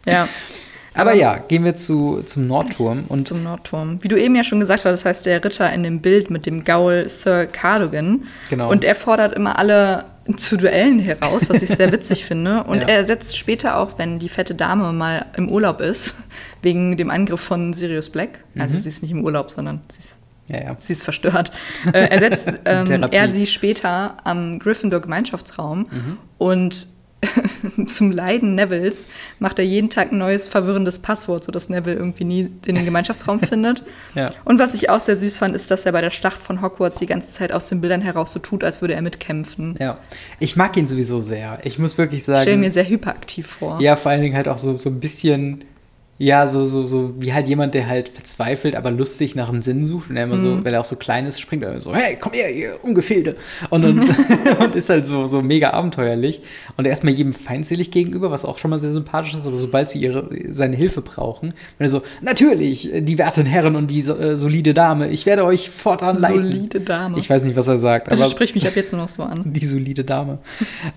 Ja. 0.08 0.28
Aber 0.94 1.12
ja, 1.14 1.36
gehen 1.36 1.64
wir 1.64 1.76
zu, 1.76 2.22
zum 2.24 2.48
Nordturm 2.48 3.04
und 3.08 3.28
zum 3.28 3.44
Nordturm. 3.44 4.02
Wie 4.02 4.08
du 4.08 4.16
eben 4.20 4.34
ja 4.34 4.42
schon 4.42 4.58
gesagt 4.58 4.84
hast, 4.84 4.92
das 4.92 5.04
heißt 5.04 5.26
der 5.26 5.44
Ritter 5.44 5.72
in 5.72 5.84
dem 5.84 6.00
Bild 6.00 6.28
mit 6.30 6.44
dem 6.44 6.64
Gaul 6.64 7.08
Sir 7.08 7.46
Cardogan. 7.46 8.24
Genau. 8.50 8.68
Und 8.68 8.84
er 8.84 8.96
fordert 8.96 9.34
immer 9.34 9.58
alle 9.60 10.06
zu 10.36 10.56
Duellen 10.56 10.98
heraus, 10.98 11.48
was 11.48 11.62
ich 11.62 11.68
sehr 11.70 11.92
witzig 11.92 12.24
finde. 12.24 12.64
Und 12.64 12.80
Ja. 12.82 12.88
er 12.88 13.04
setzt 13.04 13.38
später 13.38 13.76
auch, 13.78 13.96
wenn 13.98 14.18
die 14.18 14.28
fette 14.28 14.54
Dame 14.56 14.92
mal 14.92 15.26
im 15.36 15.48
Urlaub 15.50 15.80
ist, 15.80 16.16
wegen 16.62 16.96
dem 16.96 17.10
Angriff 17.10 17.40
von 17.40 17.72
Sirius 17.74 18.10
Black. 18.10 18.40
Also 18.58 18.74
Mhm. 18.74 18.78
sie 18.80 18.88
ist 18.88 19.02
nicht 19.02 19.12
im 19.12 19.24
Urlaub, 19.24 19.50
sondern 19.52 19.80
sie 19.88 20.00
ist, 20.00 20.16
ja, 20.48 20.62
ja. 20.64 20.76
sie 20.78 20.94
ist 20.94 21.04
verstört. 21.04 21.52
äh, 21.92 22.08
er 22.08 22.18
setzt 22.18 22.48
ähm, 22.64 23.06
er 23.12 23.28
sie 23.28 23.46
später 23.46 24.16
am 24.24 24.58
Gryffindor 24.58 25.00
Gemeinschaftsraum 25.00 25.86
Mhm. 25.90 26.18
und 26.38 26.88
zum 27.86 28.12
Leiden 28.12 28.54
Nevilles 28.54 29.08
macht 29.38 29.58
er 29.58 29.64
jeden 29.64 29.90
Tag 29.90 30.12
ein 30.12 30.18
neues 30.18 30.46
verwirrendes 30.46 31.00
Passwort, 31.00 31.44
sodass 31.44 31.68
Neville 31.68 31.96
irgendwie 31.96 32.24
nie 32.24 32.50
in 32.66 32.74
den 32.76 32.84
Gemeinschaftsraum 32.84 33.40
findet. 33.48 33.82
Ja. 34.14 34.30
Und 34.44 34.58
was 34.58 34.74
ich 34.74 34.90
auch 34.90 35.00
sehr 35.00 35.16
süß 35.16 35.38
fand, 35.38 35.54
ist, 35.54 35.70
dass 35.70 35.84
er 35.84 35.92
bei 35.92 36.00
der 36.00 36.10
Schlacht 36.10 36.38
von 36.38 36.62
Hogwarts 36.62 36.96
die 36.96 37.06
ganze 37.06 37.30
Zeit 37.30 37.52
aus 37.52 37.66
den 37.66 37.80
Bildern 37.80 38.02
heraus 38.02 38.32
so 38.32 38.38
tut, 38.38 38.62
als 38.64 38.80
würde 38.80 38.94
er 38.94 39.02
mitkämpfen. 39.02 39.76
ja. 39.80 39.98
Ich 40.40 40.56
mag 40.56 40.76
ihn 40.76 40.86
sowieso 40.86 41.20
sehr. 41.20 41.58
Ich 41.64 41.78
muss 41.78 41.98
wirklich 41.98 42.24
sagen. 42.24 42.38
Ich 42.38 42.42
stelle 42.42 42.56
mir 42.58 42.70
sehr 42.70 42.88
hyperaktiv 42.88 43.46
vor. 43.46 43.80
Ja, 43.80 43.96
vor 43.96 44.12
allen 44.12 44.22
Dingen 44.22 44.36
halt 44.36 44.48
auch 44.48 44.58
so, 44.58 44.76
so 44.76 44.88
ein 44.90 45.00
bisschen, 45.00 45.64
ja, 46.20 46.48
so, 46.48 46.66
so, 46.66 46.84
so 46.84 47.14
wie 47.20 47.32
halt 47.32 47.46
jemand, 47.46 47.74
der 47.74 47.86
halt 47.86 48.08
verzweifelt, 48.08 48.74
aber 48.74 48.90
lustig 48.90 49.36
nach 49.36 49.48
einem 49.48 49.62
Sinn 49.62 49.84
sucht. 49.84 50.10
Und 50.10 50.16
er 50.16 50.24
immer 50.24 50.34
Mhm. 50.34 50.40
so, 50.40 50.64
weil 50.64 50.74
er 50.74 50.80
auch 50.80 50.84
so 50.84 50.96
klein 50.96 51.26
ist, 51.26 51.40
springt 51.40 51.62
er 51.62 51.70
immer 51.70 51.80
so, 51.80 51.94
hey, 51.94 52.16
komm 52.20 52.32
her, 52.32 52.52
ihr 52.52 52.82
Ungefilde. 52.82 53.36
Und, 53.70 53.82
dann, 53.82 54.00
und 54.60 54.74
ist 54.74 54.90
halt 54.90 55.06
so, 55.06 55.28
so 55.28 55.42
mega 55.42 55.70
abenteuerlich. 55.70 56.40
Und 56.76 56.86
er 56.88 56.92
ist 56.92 57.04
mal 57.04 57.12
jedem 57.12 57.32
feindselig 57.32 57.92
gegenüber, 57.92 58.32
was 58.32 58.44
auch 58.44 58.58
schon 58.58 58.70
mal 58.70 58.80
sehr 58.80 58.90
sympathisch 58.92 59.34
ist. 59.34 59.46
Aber 59.46 59.58
sobald 59.58 59.90
sie 59.90 60.00
ihre, 60.00 60.28
seine 60.50 60.74
Hilfe 60.76 61.02
brauchen, 61.02 61.54
wenn 61.78 61.86
er 61.86 61.90
so, 61.90 62.02
natürlich, 62.20 62.90
die 62.92 63.16
werten 63.16 63.46
Herren 63.46 63.76
und 63.76 63.88
die 63.88 64.02
so, 64.02 64.16
äh, 64.18 64.36
solide 64.36 64.74
Dame, 64.74 65.10
ich 65.10 65.24
werde 65.24 65.44
euch 65.44 65.70
fortan 65.70 66.18
leiten. 66.18 66.42
Solide 66.50 66.80
Dame. 66.80 67.18
Ich 67.18 67.30
weiß 67.30 67.44
nicht, 67.44 67.54
was 67.56 67.68
er 67.68 67.78
sagt, 67.78 68.10
das 68.10 68.20
aber 68.20 68.28
spricht 68.30 68.56
mich 68.56 68.66
ab 68.66 68.74
jetzt 68.74 68.92
nur 68.92 69.02
noch 69.02 69.08
so 69.08 69.22
an. 69.22 69.44
die 69.52 69.64
solide 69.64 70.02
Dame. 70.02 70.38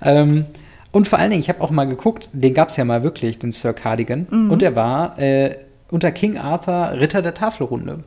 ähm, 0.02 0.46
und 0.92 1.08
vor 1.08 1.20
allen 1.20 1.30
Dingen, 1.30 1.42
ich 1.42 1.50
habe 1.50 1.62
auch 1.62 1.72
mal 1.72 1.88
geguckt, 1.88 2.30
den 2.34 2.54
gab 2.54 2.70
es 2.70 2.78
ja 2.78 2.86
mal 2.86 3.04
wirklich, 3.04 3.40
den 3.40 3.52
Sir 3.52 3.74
Cardigan. 3.74 4.28
Mhm. 4.30 4.52
Und 4.52 4.62
er 4.62 4.76
war 4.76 5.18
äh, 5.20 5.56
unter 5.90 6.12
King 6.12 6.38
Arthur 6.38 6.92
Ritter 7.00 7.22
der 7.22 7.34
Tafelrunde. 7.34 8.04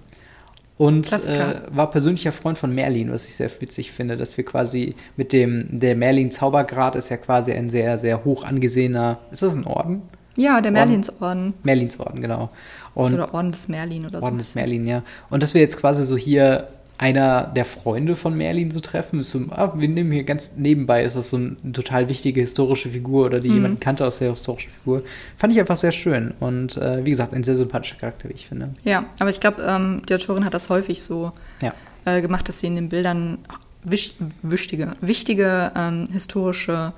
Und 0.77 1.13
äh, 1.13 1.61
war 1.71 1.91
persönlicher 1.91 2.33
Freund 2.33 2.59
von 2.59 2.75
Merlin, 2.75 3.13
was 3.13 3.27
ich 3.27 3.37
sehr 3.37 3.51
witzig 3.61 3.93
finde, 3.93 4.17
dass 4.17 4.37
wir 4.37 4.45
quasi 4.45 4.97
mit 5.17 5.33
dem, 5.33 5.69
der 5.71 5.95
Merlin-Zaubergrad 5.95 6.97
ist 6.97 7.11
ja 7.11 7.17
quasi 7.17 7.53
ein 7.53 7.71
sehr, 7.71 7.97
sehr 7.97 8.25
hoch 8.25 8.43
angesehener, 8.43 9.21
ist 9.31 9.43
das 9.43 9.55
ein 9.55 9.67
Orden? 9.67 10.03
Ja, 10.37 10.61
der 10.61 10.73
Merlinsorden. 10.73 11.55
Merlinsorden, 11.63 12.21
genau. 12.21 12.51
Und 12.95 13.15
Oder 13.15 13.33
Orden 13.35 13.53
des 13.53 13.69
Merlin 13.69 14.05
oder 14.05 14.19
so. 14.19 14.25
Orden 14.25 14.39
des 14.39 14.57
Merlin, 14.57 14.85
ja. 14.87 15.05
Und 15.31 15.45
dass 15.45 15.55
wir 15.55 15.61
jetzt 15.61 15.77
quasi 15.77 16.05
so 16.05 16.17
hier 16.17 16.69
einer 16.97 17.45
der 17.49 17.65
Freunde 17.65 18.15
von 18.15 18.37
Merlin 18.37 18.71
so 18.71 18.79
treffen, 18.81 19.21
ist 19.21 19.31
so, 19.31 19.41
ah, 19.51 19.73
wir 19.77 19.89
nehmen 19.89 20.13
hier 20.13 20.23
ganz 20.25 20.57
nebenbei, 20.57 21.03
ist 21.03 21.17
das 21.17 21.31
so 21.31 21.37
eine 21.37 21.57
total 21.73 22.09
wichtige 22.09 22.41
historische 22.41 22.89
Figur 22.89 23.27
oder 23.27 23.41
die 23.41 23.49
Mhm. 23.49 23.55
jemanden 23.55 23.81
kannte 23.81 24.07
aus 24.07 24.19
der 24.21 24.31
historischen 24.31 24.71
Figur. 24.71 25.03
Fand 25.37 25.53
ich 25.53 25.59
einfach 25.61 25.77
sehr 25.77 25.93
schön 25.93 26.33
und 26.41 26.77
äh, 26.77 27.05
wie 27.05 27.11
gesagt, 27.11 27.33
ein 27.35 27.43
sehr 27.43 27.57
sympathischer 27.57 27.97
Charakter, 27.97 28.29
wie 28.29 28.35
ich 28.35 28.47
finde. 28.49 28.75
Ja, 28.85 29.05
aber 29.19 29.31
ich 29.31 29.41
glaube, 29.41 29.63
ähm, 29.67 30.03
die 30.09 30.15
Autorin 30.15 30.45
hat 30.45 30.55
das 30.55 30.69
häufig 30.71 31.03
so 31.03 31.33
Ja. 31.61 31.75
äh, 32.05 32.21
gemacht, 32.23 32.49
dass 32.49 32.61
sie 32.61 32.69
in 32.69 32.77
den 32.77 32.89
Bildern 32.89 33.39
wisch 33.83 34.15
wichtige, 34.43 34.93
wichtige 35.01 35.73
ähm, 35.77 36.07
historische 36.13 36.93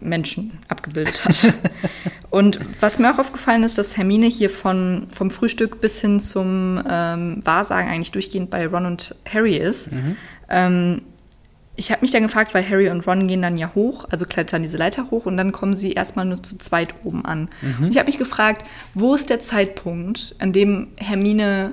Menschen 0.00 0.58
abgebildet 0.68 1.24
hat. 1.24 1.54
Und 2.30 2.58
was 2.80 2.98
mir 2.98 3.12
auch 3.12 3.18
aufgefallen 3.18 3.62
ist, 3.62 3.78
dass 3.78 3.96
Hermine 3.96 4.26
hier 4.26 4.50
von, 4.50 5.06
vom 5.12 5.30
Frühstück 5.30 5.80
bis 5.80 6.00
hin 6.00 6.20
zum 6.20 6.82
ähm, 6.88 7.40
Wahrsagen 7.44 7.88
eigentlich 7.88 8.12
durchgehend 8.12 8.50
bei 8.50 8.66
Ron 8.66 8.86
und 8.86 9.14
Harry 9.32 9.56
ist. 9.56 9.90
Ähm, 10.48 11.02
ich 11.74 11.92
habe 11.92 12.02
mich 12.02 12.10
dann 12.10 12.24
gefragt, 12.24 12.54
weil 12.54 12.68
Harry 12.68 12.90
und 12.90 13.06
Ron 13.06 13.28
gehen 13.28 13.40
dann 13.40 13.56
ja 13.56 13.70
hoch, 13.74 14.04
also 14.10 14.26
klettern 14.26 14.62
diese 14.62 14.76
Leiter 14.76 15.12
hoch 15.12 15.26
und 15.26 15.36
dann 15.36 15.52
kommen 15.52 15.76
sie 15.76 15.92
erstmal 15.92 16.24
nur 16.24 16.42
zu 16.42 16.58
zweit 16.58 16.92
oben 17.04 17.24
an. 17.24 17.48
Und 17.80 17.90
ich 17.90 17.98
habe 17.98 18.08
mich 18.08 18.18
gefragt, 18.18 18.66
wo 18.94 19.14
ist 19.14 19.30
der 19.30 19.38
Zeitpunkt, 19.38 20.34
an 20.40 20.52
dem 20.52 20.88
Hermine 20.96 21.72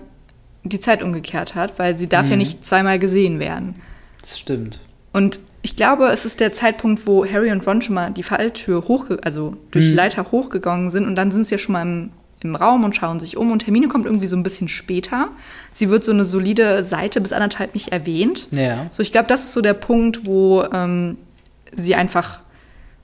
die 0.64 0.80
Zeit 0.80 1.02
umgekehrt 1.02 1.56
hat, 1.56 1.80
weil 1.80 1.98
sie 1.98 2.08
darf 2.08 2.30
ja 2.30 2.36
nicht 2.36 2.66
zweimal 2.66 3.00
gesehen 3.00 3.40
werden. 3.40 3.76
Das 4.22 4.38
stimmt. 4.40 4.80
Und 5.12 5.40
ich 5.66 5.76
glaube, 5.76 6.10
es 6.10 6.26
ist 6.26 6.40
der 6.40 6.54
Zeitpunkt, 6.54 7.08
wo 7.08 7.26
Harry 7.26 7.52
und 7.52 7.66
Ron 7.66 7.82
schon 7.82 7.96
mal 7.96 8.12
die 8.12 8.22
Falltür 8.22 8.88
hochge 8.88 9.18
also 9.24 9.58
durch 9.72 9.86
die 9.86 9.94
Leiter 9.94 10.32
hochgegangen 10.32 10.92
sind 10.92 11.08
und 11.08 11.16
dann 11.16 11.32
sind 11.32 11.48
sie 11.48 11.56
ja 11.56 11.58
schon 11.58 11.74
mal 11.74 11.82
im, 11.82 12.12
im 12.42 12.56
Raum 12.56 12.84
und 12.84 12.96
schauen 12.96 13.20
sich 13.20 13.36
um 13.36 13.52
und 13.52 13.66
Hermine 13.66 13.88
kommt 13.88 14.06
irgendwie 14.06 14.28
so 14.28 14.38
ein 14.38 14.44
bisschen 14.44 14.68
später. 14.68 15.30
Sie 15.72 15.90
wird 15.90 16.04
so 16.04 16.12
eine 16.12 16.24
solide 16.24 16.84
Seite 16.84 17.20
bis 17.20 17.34
anderthalb 17.34 17.74
nicht 17.74 17.88
erwähnt. 17.88 18.48
Ja. 18.52 18.86
So, 18.92 19.02
ich 19.02 19.12
glaube, 19.12 19.28
das 19.28 19.44
ist 19.44 19.54
so 19.54 19.62
der 19.62 19.74
Punkt, 19.74 20.28
wo 20.28 20.62
ähm, 20.72 21.18
sie 21.76 21.96
einfach 21.96 22.42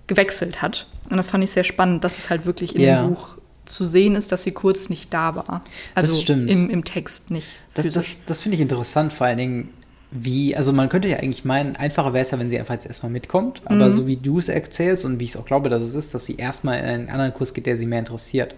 gewechselt 0.05 0.61
hat. 0.61 0.85
Und 1.09 1.17
das 1.17 1.31
fand 1.31 1.43
ich 1.43 1.49
sehr 1.49 1.63
spannend, 1.63 2.03
dass 2.03 2.19
es 2.19 2.29
halt 2.29 2.45
wirklich 2.45 2.75
in 2.75 2.81
Ja. 2.81 3.01
dem 3.01 3.09
Buch 3.15 3.37
zu 3.65 3.87
sehen 3.87 4.13
ist, 4.13 4.31
dass 4.31 4.43
sie 4.43 4.51
kurz 4.51 4.89
nicht 4.89 5.11
da 5.11 5.35
war. 5.35 5.63
Also 5.95 6.15
stimmt. 6.19 6.47
Im, 6.47 6.69
im 6.69 6.83
Text 6.83 7.31
nicht. 7.31 7.57
Das, 7.73 7.89
das, 7.89 8.25
das 8.25 8.41
finde 8.41 8.55
ich 8.57 8.61
interessant, 8.61 9.13
vor 9.13 9.25
allen 9.25 9.37
Dingen, 9.39 9.69
wie, 10.11 10.55
also 10.57 10.73
man 10.73 10.89
könnte 10.89 11.07
ja 11.07 11.17
eigentlich 11.17 11.45
meinen, 11.45 11.75
einfacher 11.77 12.11
wäre 12.13 12.21
es 12.23 12.31
ja, 12.31 12.39
wenn 12.39 12.49
sie 12.49 12.59
einfach 12.59 12.73
jetzt 12.73 12.85
erstmal 12.85 13.11
mitkommt, 13.11 13.61
aber 13.65 13.85
Mhm. 13.87 13.91
so 13.91 14.07
wie 14.07 14.17
du 14.17 14.39
es 14.39 14.49
erzählst 14.49 15.05
und 15.05 15.19
wie 15.19 15.23
ich 15.23 15.29
es 15.31 15.37
auch 15.37 15.45
glaube, 15.45 15.69
dass 15.69 15.81
es 15.83 15.93
ist, 15.95 16.13
dass 16.13 16.25
sie 16.25 16.35
erstmal 16.35 16.79
in 16.79 16.85
einen 16.85 17.09
anderen 17.09 17.33
Kurs 17.33 17.53
geht, 17.53 17.65
der 17.65 17.77
sie 17.77 17.85
mehr 17.85 17.99
interessiert. 17.99 18.53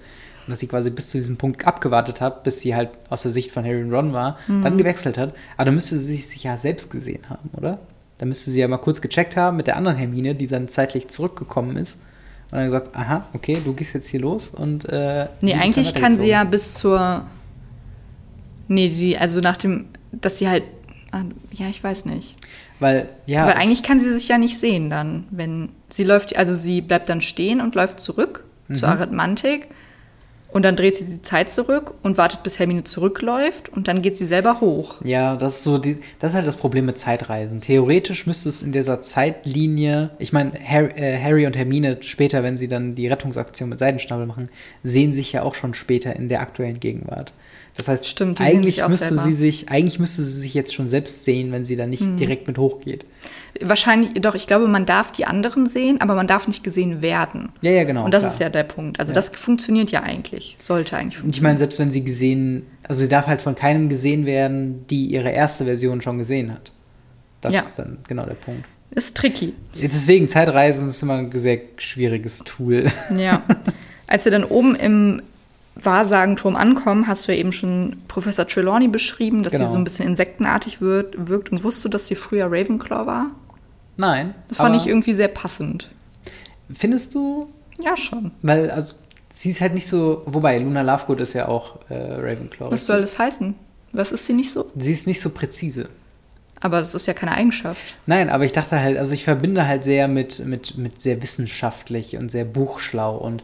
und 0.46 0.50
dass 0.52 0.60
sie 0.60 0.68
quasi 0.68 0.90
bis 0.90 1.08
zu 1.10 1.18
diesem 1.18 1.38
Punkt 1.38 1.66
abgewartet 1.66 2.20
hat, 2.20 2.44
bis 2.44 2.60
sie 2.60 2.76
halt 2.76 2.90
aus 3.10 3.22
der 3.22 3.32
Sicht 3.32 3.52
von 3.52 3.64
Harry 3.64 3.82
und 3.82 3.94
Ron 3.94 4.12
war, 4.12 4.38
dann 4.62 4.78
gewechselt 4.78 5.18
hat. 5.18 5.34
Aber 5.56 5.64
dann 5.66 5.74
müsste 5.76 5.98
sie 5.98 6.18
sich 6.18 6.44
ja 6.44 6.58
selbst 6.58 6.92
gesehen 6.92 7.22
haben, 7.30 7.50
oder? 7.56 7.80
Dann 8.18 8.28
müsste 8.28 8.50
sie 8.52 8.60
ja 8.60 8.68
mal 8.68 8.78
kurz 8.78 9.00
gecheckt 9.00 9.38
haben 9.38 9.56
mit 9.56 9.68
der 9.68 9.78
anderen 9.78 9.96
Hermine, 9.96 10.36
die 10.36 10.48
dann 10.48 10.68
zeitlich 10.68 11.08
zurückgekommen 11.08 11.78
ist. 11.78 12.02
Und 12.52 12.58
dann 12.58 12.66
gesagt, 12.66 12.94
aha, 12.94 13.26
okay, 13.32 13.58
du 13.64 13.74
gehst 13.74 13.94
jetzt 13.94 14.08
hier 14.10 14.20
los 14.20 14.50
und 14.50 14.84
äh, 14.90 15.28
Nee, 15.40 15.54
eigentlich 15.54 15.94
kann 15.96 16.18
sie 16.18 16.28
ja 16.28 16.40
weitergezogen. 16.40 16.52
bis 16.52 16.74
zur. 16.74 17.24
Nee, 18.68 18.90
die, 18.90 19.18
also 19.18 19.40
nach 19.40 19.56
dem, 19.56 19.86
dass 20.12 20.40
sie 20.40 20.50
halt. 20.50 20.64
Ah, 21.14 21.24
Ja, 21.52 21.68
ich 21.70 21.82
weiß 21.84 22.06
nicht. 22.06 22.36
Weil, 22.80 23.08
ja, 23.26 23.44
Aber 23.44 23.56
eigentlich 23.58 23.84
kann 23.84 24.00
sie 24.00 24.12
sich 24.14 24.28
ja 24.28 24.38
nicht 24.38 24.58
sehen 24.58 24.90
dann, 24.90 25.26
wenn 25.32 25.70
sie 25.90 26.04
läuft, 26.04 26.36
also 26.36 26.54
sie 26.56 26.82
bleibt 26.82 27.08
dann 27.08 27.22
stehen 27.22 27.62
und 27.62 27.76
läuft 27.76 28.00
zurück 28.00 28.44
zur 28.74 28.88
Mhm. 28.90 28.94
Arithmantik 28.96 29.68
und 30.52 30.64
dann 30.66 30.76
dreht 30.76 30.96
sie 30.96 31.06
die 31.06 31.22
Zeit 31.22 31.50
zurück 31.50 31.96
und 32.04 32.18
wartet, 32.18 32.44
bis 32.44 32.60
Hermine 32.60 32.84
zurückläuft 32.84 33.70
und 33.70 33.88
dann 33.88 34.02
geht 34.02 34.16
sie 34.16 34.26
selber 34.26 34.62
hoch. 34.62 34.96
Ja, 35.04 35.36
das 35.36 35.56
ist 35.58 35.64
so 35.64 35.78
die, 35.80 35.98
das 36.20 36.32
ist 36.32 36.36
halt 36.36 36.48
das 36.48 36.58
Problem 36.58 36.86
mit 36.86 36.98
Zeitreisen. 36.98 37.60
Theoretisch 37.62 38.28
müsste 38.28 38.50
es 38.50 38.62
in 38.62 38.72
dieser 38.72 39.02
Zeitlinie, 39.02 40.12
ich 40.20 40.32
meine, 40.32 40.52
Harry, 40.64 40.92
äh, 40.96 41.20
Harry 41.22 41.48
und 41.48 41.56
Hermine 41.58 41.98
später, 42.02 42.44
wenn 42.44 42.58
sie 42.58 42.68
dann 42.68 42.96
die 42.96 43.08
Rettungsaktion 43.08 43.70
mit 43.70 43.80
Seidenschnabel 43.80 44.26
machen, 44.28 44.50
sehen 44.84 45.14
sich 45.14 45.32
ja 45.32 45.42
auch 45.44 45.56
schon 45.56 45.74
später 45.74 46.16
in 46.16 46.30
der 46.30 46.42
aktuellen 46.42 46.80
Gegenwart. 46.80 47.34
Das 47.76 47.88
heißt, 47.88 48.06
Stimmt, 48.08 48.40
eigentlich 48.40 48.86
müsste 48.88 49.08
selber. 49.16 49.24
sie 49.24 49.34
sich, 49.34 49.70
eigentlich 49.70 49.98
müsste 50.00 50.24
sie 50.24 50.40
sich 50.42 50.54
jetzt 50.54 50.76
schon 50.76 50.88
selbst 50.88 51.26
sehen, 51.26 51.52
wenn 51.52 51.66
sie 51.66 51.76
dann 51.76 51.90
nicht 51.90 52.04
Mhm. 52.04 52.18
direkt 52.18 52.48
mit 52.48 52.58
hochgeht. 52.60 53.06
Wahrscheinlich, 53.62 54.14
doch, 54.22 54.36
ich 54.36 54.46
glaube, 54.48 54.68
man 54.68 54.86
darf 54.86 55.12
die 55.12 55.26
anderen 55.26 55.66
sehen, 55.66 56.00
aber 56.02 56.14
man 56.16 56.28
darf 56.28 56.48
nicht 56.48 56.64
gesehen 56.64 57.02
werden. 57.02 57.50
Ja, 57.62 57.72
ja, 57.72 57.84
genau. 57.84 58.06
und 58.06 58.14
das 58.14 58.22
klar. 58.24 58.34
ist 58.34 58.40
ja 58.40 58.50
der 58.50 58.64
Punkt. 58.64 59.00
Also 59.00 59.12
Ja. 59.12 59.16
das 59.16 59.30
funktioniert 59.30 59.90
ja 59.92 60.04
eigentlich. 60.04 60.56
Sollte 60.60 60.98
eigentlich 60.98 61.06
Und 61.06 61.10
ich 61.16 61.20
funktionieren. 61.22 61.44
meine, 61.50 61.58
selbst 61.58 61.80
wenn 61.80 61.92
sie 61.92 62.04
gesehen, 62.04 62.66
also 62.88 63.02
sie 63.02 63.10
darf 63.10 63.26
halt 63.28 63.42
von 63.42 63.56
keinem 63.56 63.90
gesehen 63.90 64.26
werden, 64.28 64.86
die 64.90 65.06
ihre 65.08 65.30
erste 65.32 65.66
Version 65.66 66.02
schon 66.02 66.20
gesehen 66.20 66.52
hat. 66.54 66.72
Das 67.42 67.54
Ja. 67.56 67.62
ist 67.62 67.78
dann 67.80 67.98
genau 68.08 68.26
der 68.26 68.36
Punkt. 68.36 68.66
ist 68.92 69.18
tricky. 69.18 69.54
Deswegen, 69.82 70.28
Zeitreisen 70.28 70.88
ist 70.88 71.02
immer 71.02 71.16
ein 71.16 71.32
sehr 71.34 71.60
schwieriges 71.78 72.40
Tool. 72.46 72.92
Ja. 73.18 73.42
Als 74.08 74.26
wir 74.26 74.32
dann 74.32 74.44
oben 74.44 74.76
im 74.76 75.22
Wahrsagenturm 75.76 76.56
ankommen, 76.56 77.08
hast 77.08 77.28
du 77.28 77.32
ja 77.32 77.38
eben 77.40 77.52
schon 77.52 77.98
Professor 78.08 78.48
Trelawney 78.48 78.88
beschrieben, 78.88 79.44
dass 79.44 79.54
Genau. 79.54 79.66
sie 79.66 79.72
so 79.72 79.78
ein 79.78 79.84
bisschen 79.84 80.06
insektenartig 80.08 80.82
wird, 80.82 81.28
wirkt. 81.30 81.52
Und 81.52 81.64
wusstest 81.64 81.86
du, 81.86 81.90
dass 81.90 82.08
sie 82.08 82.16
früher 82.16 82.46
Ravenclaw 82.46 83.06
war? 83.08 83.32
Nein. 83.98 84.36
Das 84.48 84.58
fand 84.58 84.76
ich 84.76 84.88
irgendwie 84.88 85.14
sehr 85.14 85.28
passend. 85.28 85.90
Findest 86.74 87.14
du? 87.16 87.50
Ja, 87.80 87.98
schon. 87.98 88.32
Weil, 88.42 88.72
also, 88.72 88.96
sie 89.34 89.50
ist 89.50 89.62
halt 89.62 89.74
nicht 89.74 89.88
so. 89.88 90.22
Wobei, 90.26 90.58
Luna 90.60 90.82
Lovegood 90.82 91.20
ist 91.20 91.34
ja 91.34 91.48
auch 91.48 91.80
äh, 91.90 91.94
Ravenclaw. 91.96 92.72
Was 92.72 92.86
soll 92.86 93.02
das 93.02 93.18
heißen? 93.20 93.56
Was 93.92 94.12
ist 94.12 94.26
sie 94.26 94.34
nicht 94.34 94.52
so? 94.52 94.70
Sie 94.76 94.92
ist 94.92 95.06
nicht 95.08 95.22
so 95.22 95.30
präzise. 95.30 95.90
Aber 96.60 96.80
das 96.80 96.96
ist 96.96 97.08
ja 97.08 97.14
keine 97.14 97.34
Eigenschaft. 97.34 97.82
Nein, 98.06 98.30
aber 98.30 98.46
ich 98.46 98.54
dachte 98.54 98.80
halt, 98.80 98.98
also 98.98 99.14
ich 99.14 99.26
verbinde 99.26 99.68
halt 99.68 99.84
sehr 99.84 100.08
mit, 100.08 100.40
mit, 100.46 100.78
mit 100.78 101.02
sehr 101.02 101.22
wissenschaftlich 101.22 102.16
und 102.16 102.32
sehr 102.32 102.46
buchschlau 102.46 103.18
und 103.18 103.44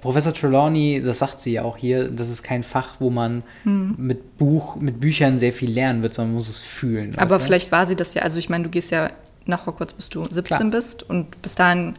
Professor 0.00 0.34
Trelawney, 0.34 1.00
das 1.04 1.18
sagt 1.18 1.40
sie 1.40 1.52
ja 1.52 1.62
auch 1.62 1.76
hier, 1.78 2.08
das 2.08 2.28
ist 2.28 2.42
kein 2.42 2.62
Fach, 2.62 2.96
wo 2.98 3.08
man 3.10 3.42
Hm. 3.64 3.94
mit 3.96 4.36
Buch, 4.36 4.76
mit 4.76 5.00
Büchern 5.00 5.38
sehr 5.38 5.52
viel 5.52 5.70
lernen 5.70 6.02
wird, 6.02 6.12
sondern 6.14 6.32
man 6.32 6.36
muss 6.36 6.48
es 6.50 6.60
fühlen. 6.60 7.14
Aber 7.16 7.30
weißt 7.36 7.40
du? 7.40 7.46
vielleicht 7.46 7.72
war 7.72 7.86
sie 7.86 7.96
das 7.96 8.12
ja. 8.14 8.22
Also 8.22 8.38
ich 8.38 8.48
meine, 8.50 8.64
du 8.64 8.70
gehst 8.70 8.90
ja 8.90 9.10
nach 9.46 9.66
Hogwarts, 9.66 9.94
bis 9.94 10.10
du 10.10 10.20
17 10.24 10.42
Klar. 10.44 10.64
bist. 10.70 11.08
Und 11.08 11.40
bis 11.40 11.54
dahin 11.54 11.94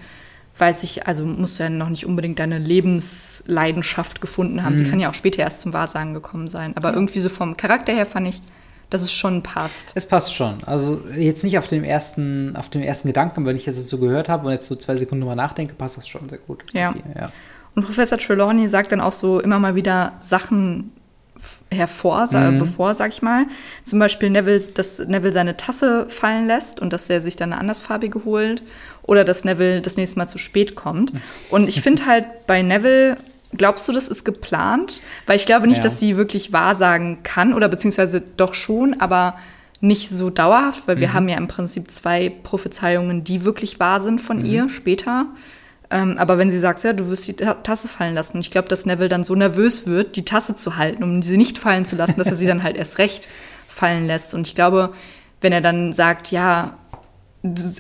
weiß 0.60 0.84
ich, 0.84 1.08
also 1.08 1.26
musst 1.26 1.58
du 1.58 1.64
ja 1.64 1.70
noch 1.70 1.90
nicht 1.90 2.06
unbedingt 2.06 2.38
deine 2.38 2.60
Lebensleidenschaft 2.60 4.22
gefunden 4.22 4.64
haben. 4.64 4.76
Sie 4.76 4.84
Mhm. 4.86 4.90
kann 4.90 5.00
ja 5.00 5.10
auch 5.10 5.14
später 5.14 5.42
erst 5.42 5.62
zum 5.62 5.74
Wahrsagen 5.74 6.14
gekommen 6.14 6.48
sein. 6.48 6.74
Aber 6.76 6.94
irgendwie 6.94 7.20
so 7.20 7.30
vom 7.30 7.58
Charakter 7.58 7.94
her 7.94 8.06
fand 8.06 8.28
ich, 8.28 8.42
dass 8.90 9.02
es 9.02 9.12
schon 9.12 9.44
passt. 9.44 9.92
Es 9.96 10.06
passt 10.08 10.34
schon. 10.34 10.64
Also 10.64 11.02
jetzt 11.18 11.44
nicht 11.44 11.58
auf 11.58 11.68
dem 11.68 11.84
ersten, 11.84 12.56
auf 12.56 12.70
dem 12.70 12.82
ersten 12.82 13.08
Gedanken, 13.08 13.46
wenn 13.46 13.56
ich 13.56 13.66
das 13.66 13.76
jetzt 13.78 13.90
so 13.90 14.00
gehört 14.00 14.30
habe 14.30 14.48
und 14.48 14.52
jetzt 14.54 14.68
so 14.68 14.76
zwei 14.76 14.96
Sekunden 14.98 15.22
drüber 15.22 15.36
nachdenke, 15.36 15.76
passt 15.76 15.98
das 15.98 16.08
schon 16.08 16.28
sehr 16.28 16.40
gut. 16.40 16.64
Ja. 16.74 16.90
Okay, 16.92 17.04
ja. 17.16 17.32
Und 17.76 17.86
Professor 17.86 18.18
Trelawney 18.18 18.68
sagt 18.68 18.92
dann 18.92 19.02
auch 19.02 19.12
so 19.14 19.40
immer 19.40 19.60
mal 19.60 19.76
wieder 19.76 20.14
Sachen 20.22 20.92
hervor, 21.72 22.28
Mhm. 22.34 22.58
bevor, 22.58 22.94
sag 22.96 23.12
ich 23.14 23.22
mal. 23.22 23.46
Zum 23.84 24.00
Beispiel 24.00 24.30
Neville, 24.30 24.60
dass 24.74 25.00
Neville 25.00 25.32
seine 25.32 25.56
Tasse 25.56 26.08
fallen 26.10 26.48
lässt 26.48 26.80
und 26.82 26.92
dass 26.92 27.10
er 27.10 27.22
sich 27.22 27.36
dann 27.36 27.54
eine 27.54 27.62
andersfarbige 27.62 28.26
holt. 28.26 28.64
Oder 29.04 29.24
dass 29.24 29.44
Neville 29.46 29.82
das 29.82 29.96
nächste 29.96 30.18
Mal 30.20 30.28
zu 30.28 30.38
spät 30.38 30.76
kommt. 30.76 31.14
Und 31.50 31.70
ich 31.70 31.82
finde 31.82 32.06
halt 32.06 32.26
bei 32.48 32.62
Neville, 32.62 33.18
glaubst 33.56 33.88
du, 33.88 33.92
das 33.94 34.08
ist 34.08 34.24
geplant? 34.26 35.00
Weil 35.28 35.38
ich 35.38 35.46
glaube 35.46 35.68
nicht, 35.68 35.78
Ja. 35.78 35.84
dass 35.84 36.00
sie 36.00 36.18
wirklich 36.18 36.52
wahrsagen 36.52 37.20
kann 37.24 37.54
oder 37.54 37.70
beziehungsweise 37.70 38.22
doch 38.22 38.54
schon, 38.54 39.00
aber 39.00 39.36
nicht 39.82 40.10
so 40.10 40.30
dauerhaft, 40.30 40.88
weil 40.88 41.00
wir 41.00 41.14
haben 41.14 41.30
ja 41.30 41.38
im 41.38 41.48
Prinzip 41.48 41.90
zwei 41.90 42.30
Prophezeiungen, 42.44 43.24
die 43.24 43.46
wirklich 43.46 43.80
wahr 43.80 44.02
sind 44.02 44.20
von 44.20 44.46
ihr 44.46 44.68
später. 44.68 45.28
Ähm, 45.92 46.18
aber 46.20 46.38
wenn 46.38 46.52
sie 46.52 46.60
sagt, 46.60 46.84
ja, 46.84 46.94
du 46.94 47.10
wirst 47.10 47.28
die 47.28 47.34
Ta- 47.34 47.56
Tasse 47.56 47.88
fallen 47.88 48.14
lassen, 48.14 48.40
ich 48.40 48.52
glaube, 48.52 48.68
dass 48.68 48.86
Neville 48.86 49.10
dann 49.10 49.24
so 49.24 49.34
nervös 49.34 49.88
wird, 49.88 50.16
die 50.16 50.26
Tasse 50.26 50.56
zu 50.56 50.78
halten, 50.78 51.04
um 51.04 51.22
sie 51.24 51.36
nicht 51.38 51.58
fallen 51.58 51.84
zu 51.86 51.96
lassen, 51.96 52.20
dass 52.20 52.28
er 52.28 52.36
sie 52.36 52.46
dann 52.46 52.62
halt 52.62 52.78
erst 52.78 53.00
recht 53.00 53.28
fallen 53.68 54.06
lässt. 54.06 54.34
Und 54.36 54.46
ich 54.48 54.54
glaube, 54.54 54.94
wenn 55.42 55.52
er 55.52 55.62
dann 55.62 55.92
sagt, 55.94 56.30
ja, 56.32 56.78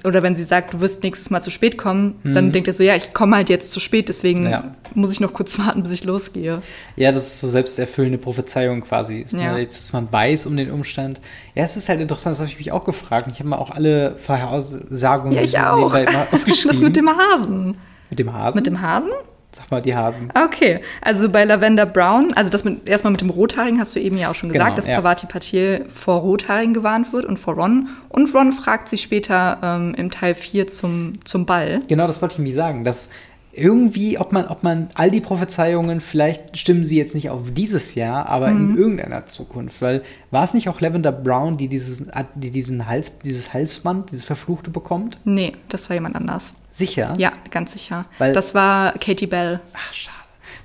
oder 0.06 0.24
wenn 0.24 0.38
sie 0.38 0.46
sagt, 0.46 0.74
du 0.74 0.80
wirst 0.80 1.04
nächstes 1.04 1.30
Mal 1.32 1.42
zu 1.42 1.52
spät 1.52 1.78
kommen, 1.78 2.16
dann 2.24 2.54
denkt 2.54 2.68
er 2.70 2.74
so, 2.74 2.82
ja, 2.82 2.96
ich 2.96 3.14
komme 3.14 3.36
halt 3.36 3.50
jetzt 3.50 3.74
zu 3.74 3.82
spät, 3.82 4.08
deswegen 4.08 4.46
Mhm. 4.46 4.50
Ja. 4.50 4.76
muss 4.96 5.12
ich 5.12 5.20
noch 5.20 5.34
kurz 5.34 5.60
warten, 5.60 5.84
bis 5.84 5.92
ich 5.92 6.06
losgehe. 6.06 6.62
Ja, 6.96 7.12
das 7.12 7.24
ist 7.28 7.40
so 7.42 7.50
selbsterfüllende 7.50 8.18
Prophezeiung 8.18 8.80
quasi. 8.82 9.20
Ist, 9.20 9.34
Ja. 9.34 9.52
ne? 9.54 9.60
Jetzt, 9.60 9.78
dass 9.84 9.92
man 9.94 10.10
weiß 10.12 10.46
um 10.46 10.56
den 10.56 10.72
Umstand. 10.72 11.20
Ja, 11.56 11.66
es 11.66 11.76
ist 11.76 11.90
halt 11.90 12.00
interessant, 12.00 12.34
das 12.36 12.40
habe 12.40 12.50
ich 12.50 12.58
mich 12.58 12.72
auch 12.72 12.86
gefragt. 12.86 13.28
Ich 13.34 13.40
habe 13.40 13.50
mal 13.50 13.58
auch 13.58 13.72
alle 13.72 14.16
Vorhersagungen 14.18 15.34
Ja, 15.34 15.42
ich 15.42 15.60
auch. 15.60 15.94
aufgeschrieben. 16.32 16.68
Das 16.72 16.80
mit 16.82 16.96
dem 16.96 17.10
Hasen. 17.10 17.78
Mit 18.10 18.20
dem 18.20 18.34
Hasen? 18.34 18.58
Mit 18.60 18.68
dem 18.68 18.82
Hasen? 18.82 19.10
Sag 19.52 19.72
mal, 19.72 19.82
die 19.82 19.96
Hasen. 19.96 20.32
Okay, 20.36 20.80
also 21.02 21.28
bei 21.28 21.44
Lavender 21.44 21.88
Brown, 21.88 22.34
also 22.36 22.52
das 22.52 22.64
mit, 22.66 22.88
erstmal 22.88 23.10
mit 23.12 23.22
dem 23.22 23.32
Rothaarigen 23.32 23.80
hast 23.80 23.96
du 23.96 24.00
eben 24.00 24.16
ja 24.16 24.30
auch 24.30 24.36
schon 24.36 24.50
gesagt, 24.50 24.68
Genau, 24.68 24.76
dass 24.76 24.86
ja. 24.86 24.96
Pavati 24.98 25.26
Patil 25.26 25.86
vor 25.92 26.20
Rothaarigen 26.20 26.76
gewarnt 26.76 27.12
wird 27.14 27.26
und 27.26 27.40
vor 27.40 27.56
Ron. 27.56 27.88
Und 28.10 28.32
Ron 28.36 28.52
fragt 28.52 28.90
sie 28.90 29.00
später 29.00 29.58
ähm, 29.64 29.96
im 29.98 30.12
Teil 30.12 30.36
4 30.36 30.68
zum, 30.68 31.14
zum 31.26 31.48
Ball. 31.48 31.82
Genau, 31.88 32.06
das 32.06 32.22
wollte 32.22 32.34
ich 32.36 32.40
mir 32.40 32.54
sagen. 32.54 32.84
Dass 32.84 33.10
irgendwie, 33.52 34.20
ob 34.20 34.32
man, 34.32 34.46
ob 34.48 34.62
man 34.62 34.90
all 34.94 35.10
die 35.10 35.20
Prophezeiungen, 35.20 36.00
vielleicht 36.00 36.56
stimmen 36.56 36.84
sie 36.86 36.98
jetzt 36.98 37.16
nicht 37.16 37.32
auf 37.32 37.42
dieses 37.52 37.96
Jahr, 37.96 38.28
aber 38.30 38.52
Mhm. 38.52 38.70
in 38.76 38.78
irgendeiner 38.78 39.26
Zukunft. 39.26 39.82
Weil 39.82 40.04
war 40.30 40.44
es 40.44 40.54
nicht 40.54 40.70
auch 40.70 40.80
Lavender 40.80 41.12
Brown, 41.12 41.58
die, 41.58 41.68
dieses, 41.68 42.06
die 42.36 42.52
diesen 42.52 42.86
Hals, 42.86 43.18
dieses 43.20 43.52
Halsband, 43.52 44.12
dieses 44.12 44.24
Verfluchte 44.24 44.70
bekommt? 44.70 45.18
Nee, 45.26 45.54
das 45.70 45.90
war 45.90 45.96
jemand 45.96 46.16
anders. 46.16 46.54
Sicher? 46.72 47.16
Ja, 47.18 47.34
ganz 47.52 47.74
sicher. 47.74 48.06
Weil- 48.18 48.34
das 48.34 48.54
war 48.56 48.94
Katie 48.94 49.28
Bell. 49.28 49.60
Ach, 49.74 49.94
schade. 49.94 50.16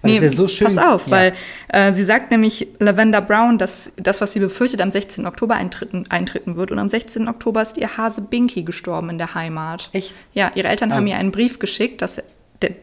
Weil 0.03 0.21
wäre 0.21 0.29
so 0.29 0.49
schön. 0.49 0.67
Pass 0.67 0.77
auf, 0.79 1.07
ja. 1.07 1.11
weil 1.13 1.35
äh, 1.69 1.93
sie 1.95 2.05
sagt 2.05 2.31
nämlich 2.31 2.69
Lavender 2.79 3.23
Brown, 3.23 3.57
dass 3.57 3.91
das, 3.97 4.21
was 4.21 4.35
sie 4.35 4.41
befürchtet, 4.41 4.83
am 4.83 4.91
16. 4.91 5.27
Oktober 5.27 5.55
eintreten, 5.55 6.05
eintreten 6.11 6.57
wird. 6.57 6.71
Und 6.71 6.79
am 6.79 6.91
16. 6.91 7.27
Oktober 7.27 7.63
ist 7.63 7.79
ihr 7.79 7.97
Hase 7.97 8.21
Binky 8.21 8.65
gestorben 8.65 9.09
in 9.09 9.17
der 9.19 9.35
Heimat. 9.35 9.89
Echt? 9.93 10.15
Ja, 10.35 10.53
ihre 10.55 10.69
Eltern 10.69 10.93
Ah. 10.93 10.97
haben 10.97 11.07
ihr 11.07 11.17
einen 11.17 11.31
Brief 11.33 11.59
geschickt, 11.59 12.03
dass, 12.03 12.21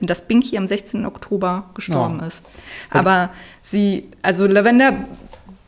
dass 0.02 0.28
Binky 0.28 0.58
am 0.58 0.66
16. 0.66 1.06
Oktober 1.06 1.70
gestorben 1.76 2.22
Oh. 2.24 2.26
ist. 2.26 2.42
Aber 2.90 3.30
sie, 3.62 4.10
also 4.24 4.48
Lavender 4.48 5.06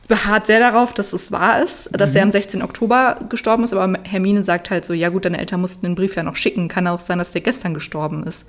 beharrt 0.08 0.48
sehr 0.48 0.60
darauf, 0.60 0.94
dass 0.94 1.14
es 1.14 1.32
wahr 1.32 1.64
ist, 1.64 1.90
dass 1.94 2.12
Mhm. 2.12 2.18
er 2.18 2.24
am 2.24 2.32
16. 2.32 2.62
Oktober 2.64 3.18
gestorben 3.30 3.64
ist, 3.64 3.74
aber 3.74 4.00
Hermine 4.04 4.44
sagt 4.44 4.70
halt 4.70 4.86
so, 4.86 4.94
ja 4.94 5.10
gut, 5.10 5.26
deine 5.26 5.38
Eltern 5.40 5.62
mussten 5.62 5.86
den 5.86 5.96
Brief 5.96 6.16
ja 6.16 6.24
noch 6.24 6.36
schicken, 6.36 6.68
kann 6.68 6.88
auch 6.88 7.00
sein, 7.00 7.18
dass 7.20 7.32
der 7.32 7.42
gestern 7.42 7.74
gestorben 7.74 8.24
ist. 8.24 8.46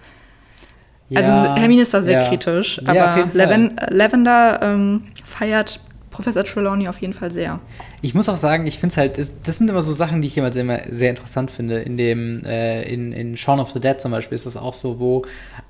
Also 1.14 1.31
Ja, 1.31 1.57
Hermine 1.57 1.83
ist 1.83 1.95
da 1.95 2.03
sehr 2.03 2.23
ja. 2.23 2.29
kritisch, 2.29 2.81
Ja, 2.85 2.90
aber 3.12 3.23
Fall. 3.23 3.31
Laven 3.35 3.77
Lavender 3.90 4.61
ähm, 4.62 5.03
feiert 5.23 5.81
Professor 6.14 6.44
Trelawney 6.44 6.87
auf 6.87 6.98
jeden 7.00 7.12
Fall 7.12 7.33
sehr. 7.33 7.59
Ich 8.00 8.14
muss 8.14 8.29
auch 8.29 8.37
sagen, 8.37 8.68
ich 8.68 8.79
finde 8.79 8.92
es 8.92 8.96
halt, 8.96 9.18
es- 9.18 9.33
das 9.42 9.59
sind 9.59 9.68
immer 9.68 9.83
so 9.83 9.90
Sachen, 9.92 10.22
die 10.22 10.29
ich 10.29 10.38
immer 10.38 10.53
sehr, 10.53 11.11
interessant 11.11 11.50
finde. 11.50 11.81
In 11.81 11.96
dem, 11.96 12.44
äh, 12.44 12.83
in, 12.85 13.11
in 13.12 13.37
Shaun 13.37 13.59
of 13.59 13.72
the 13.72 13.81
Dead 13.81 14.00
zum 14.00 14.12
Beispiel 14.12 14.37
ist 14.37 14.46
das 14.46 14.57
auch 14.57 14.74
so, 14.74 15.00
wo, 15.00 15.22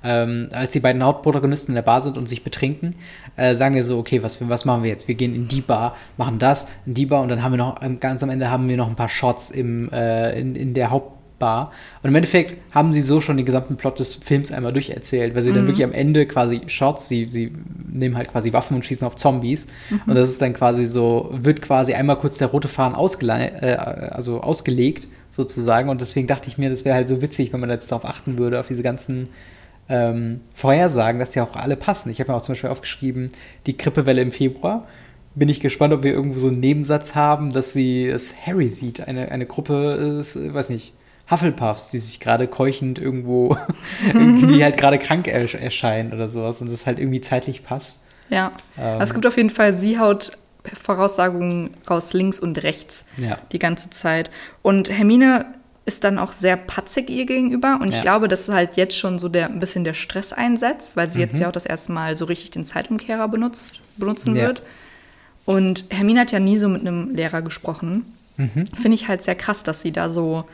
ähm, 0.03 0.49
als 0.51 0.73
die 0.73 0.79
beiden 0.79 1.03
Hauptprotagonisten 1.03 1.71
in 1.71 1.75
der 1.75 1.81
Bar 1.81 2.01
sind 2.01 2.15
und 2.15 2.27
sich 2.29 2.43
betrinken, 2.43 2.93
äh, 3.37 3.55
sagen 3.55 3.73
wir 3.73 3.83
so, 3.83 3.97
okay, 3.97 4.21
was, 4.21 4.47
was 4.47 4.65
machen 4.65 4.83
wir 4.83 4.91
jetzt? 4.91 5.07
Wir 5.07 5.15
gehen 5.15 5.33
in 5.33 5.47
die 5.47 5.61
Bar, 5.61 5.95
machen 6.17 6.37
das, 6.37 6.67
in 6.85 6.93
die 6.93 7.07
Bar 7.07 7.23
und 7.23 7.29
dann 7.29 7.41
haben 7.41 7.53
wir 7.53 7.57
noch, 7.57 7.81
ganz 7.99 8.21
am 8.21 8.29
Ende 8.29 8.51
haben 8.51 8.69
wir 8.69 8.77
noch 8.77 8.87
ein 8.87 8.95
paar 8.95 9.09
Shots 9.09 9.49
im, 9.49 9.89
äh, 9.91 10.39
in, 10.39 10.55
in 10.55 10.75
der 10.75 10.91
Hauptbar. 11.35 11.71
Und 12.01 12.09
im 12.09 12.15
Endeffekt 12.15 12.55
haben 12.73 12.93
sie 12.93 13.01
so 13.01 13.21
schon 13.21 13.37
den 13.37 13.45
gesamten 13.45 13.75
Plot 13.75 13.99
des 13.99 14.15
Films 14.15 14.51
einmal 14.51 14.73
durcherzählt, 14.73 15.35
weil 15.35 15.43
sie 15.43 15.53
dann 15.53 15.67
wirklich 15.67 15.83
am 15.83 15.91
Ende 15.91 16.25
quasi 16.25 16.61
Shots, 16.67 17.07
sie, 17.07 17.27
sie 17.27 17.53
nehmen 17.91 18.15
halt 18.15 18.31
quasi 18.31 18.53
Waffen 18.53 18.75
und 18.75 18.85
schießen 18.85 19.05
auf 19.05 19.15
Zombies. 19.15 19.67
Und 20.07 20.15
das 20.15 20.29
ist 20.29 20.41
dann 20.41 20.53
quasi 20.53 20.85
so, 20.85 21.29
wird 21.33 21.61
quasi 21.61 21.93
einmal 21.93 22.17
kurz 22.17 22.37
der 22.37 22.47
rote 22.47 22.67
Faden 22.67 22.95
ausgele 22.95 23.61
äh, 23.61 23.75
also 23.75 24.41
ausgelegt, 24.41 25.07
sozusagen. 25.29 25.89
Und 25.89 26.01
deswegen 26.01 26.27
dachte 26.27 26.47
ich 26.47 26.57
mir, 26.57 26.69
das 26.69 26.85
wäre 26.85 26.95
halt 26.95 27.07
so 27.07 27.21
witzig, 27.21 27.53
wenn 27.53 27.59
man 27.59 27.69
jetzt 27.69 27.91
darauf 27.91 28.05
achten 28.05 28.37
würde, 28.37 28.59
auf 28.59 28.67
diese 28.67 28.83
ganzen 28.83 29.29
ähm, 29.89 30.41
Vorhersagen, 30.53 31.19
dass 31.19 31.31
die 31.31 31.41
auch 31.41 31.55
alle 31.55 31.75
passen. 31.75 32.09
Ich 32.09 32.19
habe 32.19 32.31
mir 32.31 32.37
auch 32.37 32.41
zum 32.41 32.53
Beispiel 32.53 32.69
aufgeschrieben, 32.69 33.29
die 33.65 33.77
Grippewelle 33.77 34.21
im 34.21 34.31
Februar. 34.31 34.87
Bin 35.35 35.49
ich 35.49 35.59
gespannt, 35.59 35.93
ob 35.93 36.03
wir 36.03 36.13
irgendwo 36.13 36.39
so 36.39 36.47
einen 36.47 36.61
Nebensatz 36.61 37.13
haben, 37.13 37.51
dass 37.51 37.73
sie 37.73 38.05
es 38.07 38.33
Harry 38.47 38.69
sieht. 38.69 39.05
Eine, 39.05 39.31
eine 39.31 39.45
Gruppe, 39.45 40.17
ist, 40.21 40.53
weiß 40.53 40.69
nicht, 40.69 40.93
Hufflepuffs, 41.29 41.89
die 41.91 41.97
sich 41.97 42.19
gerade 42.19 42.47
keuchend 42.47 42.99
irgendwo, 42.99 43.57
die 44.13 44.63
halt 44.63 44.77
gerade 44.77 44.99
krank 44.99 45.27
er 45.27 45.53
erscheinen 45.59 46.13
oder 46.13 46.29
sowas 46.29 46.61
und 46.61 46.71
das 46.71 46.85
halt 46.85 46.99
irgendwie 46.99 47.21
zeitlich 47.21 47.63
passt. 47.63 48.01
Ja, 48.29 48.51
ähm, 48.77 49.01
es 49.01 49.13
gibt 49.13 49.25
auf 49.25 49.37
jeden 49.37 49.49
Fall, 49.49 49.73
sie 49.73 49.99
haut 49.99 50.37
Voraussagungen 50.81 51.71
raus 51.89 52.13
links 52.13 52.39
und 52.39 52.63
rechts 52.63 53.05
ja. 53.17 53.37
die 53.51 53.59
ganze 53.59 53.89
Zeit. 53.89 54.31
Und 54.61 54.89
Hermine 54.89 55.45
ist 55.85 56.03
dann 56.03 56.17
auch 56.17 56.31
sehr 56.31 56.57
patzig 56.57 57.09
ihr 57.09 57.25
gegenüber. 57.25 57.79
Und 57.79 57.89
ich 57.89 57.95
ja. 57.95 58.01
glaube, 58.01 58.27
dass 58.27 58.49
halt 58.49 58.75
jetzt 58.75 58.97
schon 58.97 59.19
so 59.19 59.29
der, 59.29 59.47
ein 59.47 59.59
bisschen 59.59 59.83
der 59.83 59.93
Stress 59.93 60.33
einsetzt, 60.33 60.95
weil 60.95 61.07
sie 61.07 61.19
mhm. 61.19 61.25
jetzt 61.25 61.39
ja 61.39 61.47
auch 61.47 61.51
das 61.51 61.65
erste 61.65 61.91
Mal 61.91 62.15
so 62.15 62.25
richtig 62.25 62.51
den 62.51 62.65
Zeitumkehrer 62.65 63.27
benutzt, 63.27 63.81
benutzen 63.97 64.35
ja. 64.35 64.47
wird. 64.47 64.63
Und 65.45 65.85
Hermine 65.89 66.21
hat 66.21 66.31
ja 66.31 66.39
nie 66.39 66.57
so 66.57 66.67
mit 66.67 66.81
einem 66.81 67.13
Lehrer 67.13 67.43
gesprochen. 67.43 68.11
Mhm. 68.37 68.65
Finde 68.65 68.95
ich 68.95 69.07
halt 69.07 69.23
sehr 69.23 69.35
krass, 69.35 69.61
dass 69.61 69.81
sie 69.81 69.91
da 69.91 70.09
so 70.09 70.45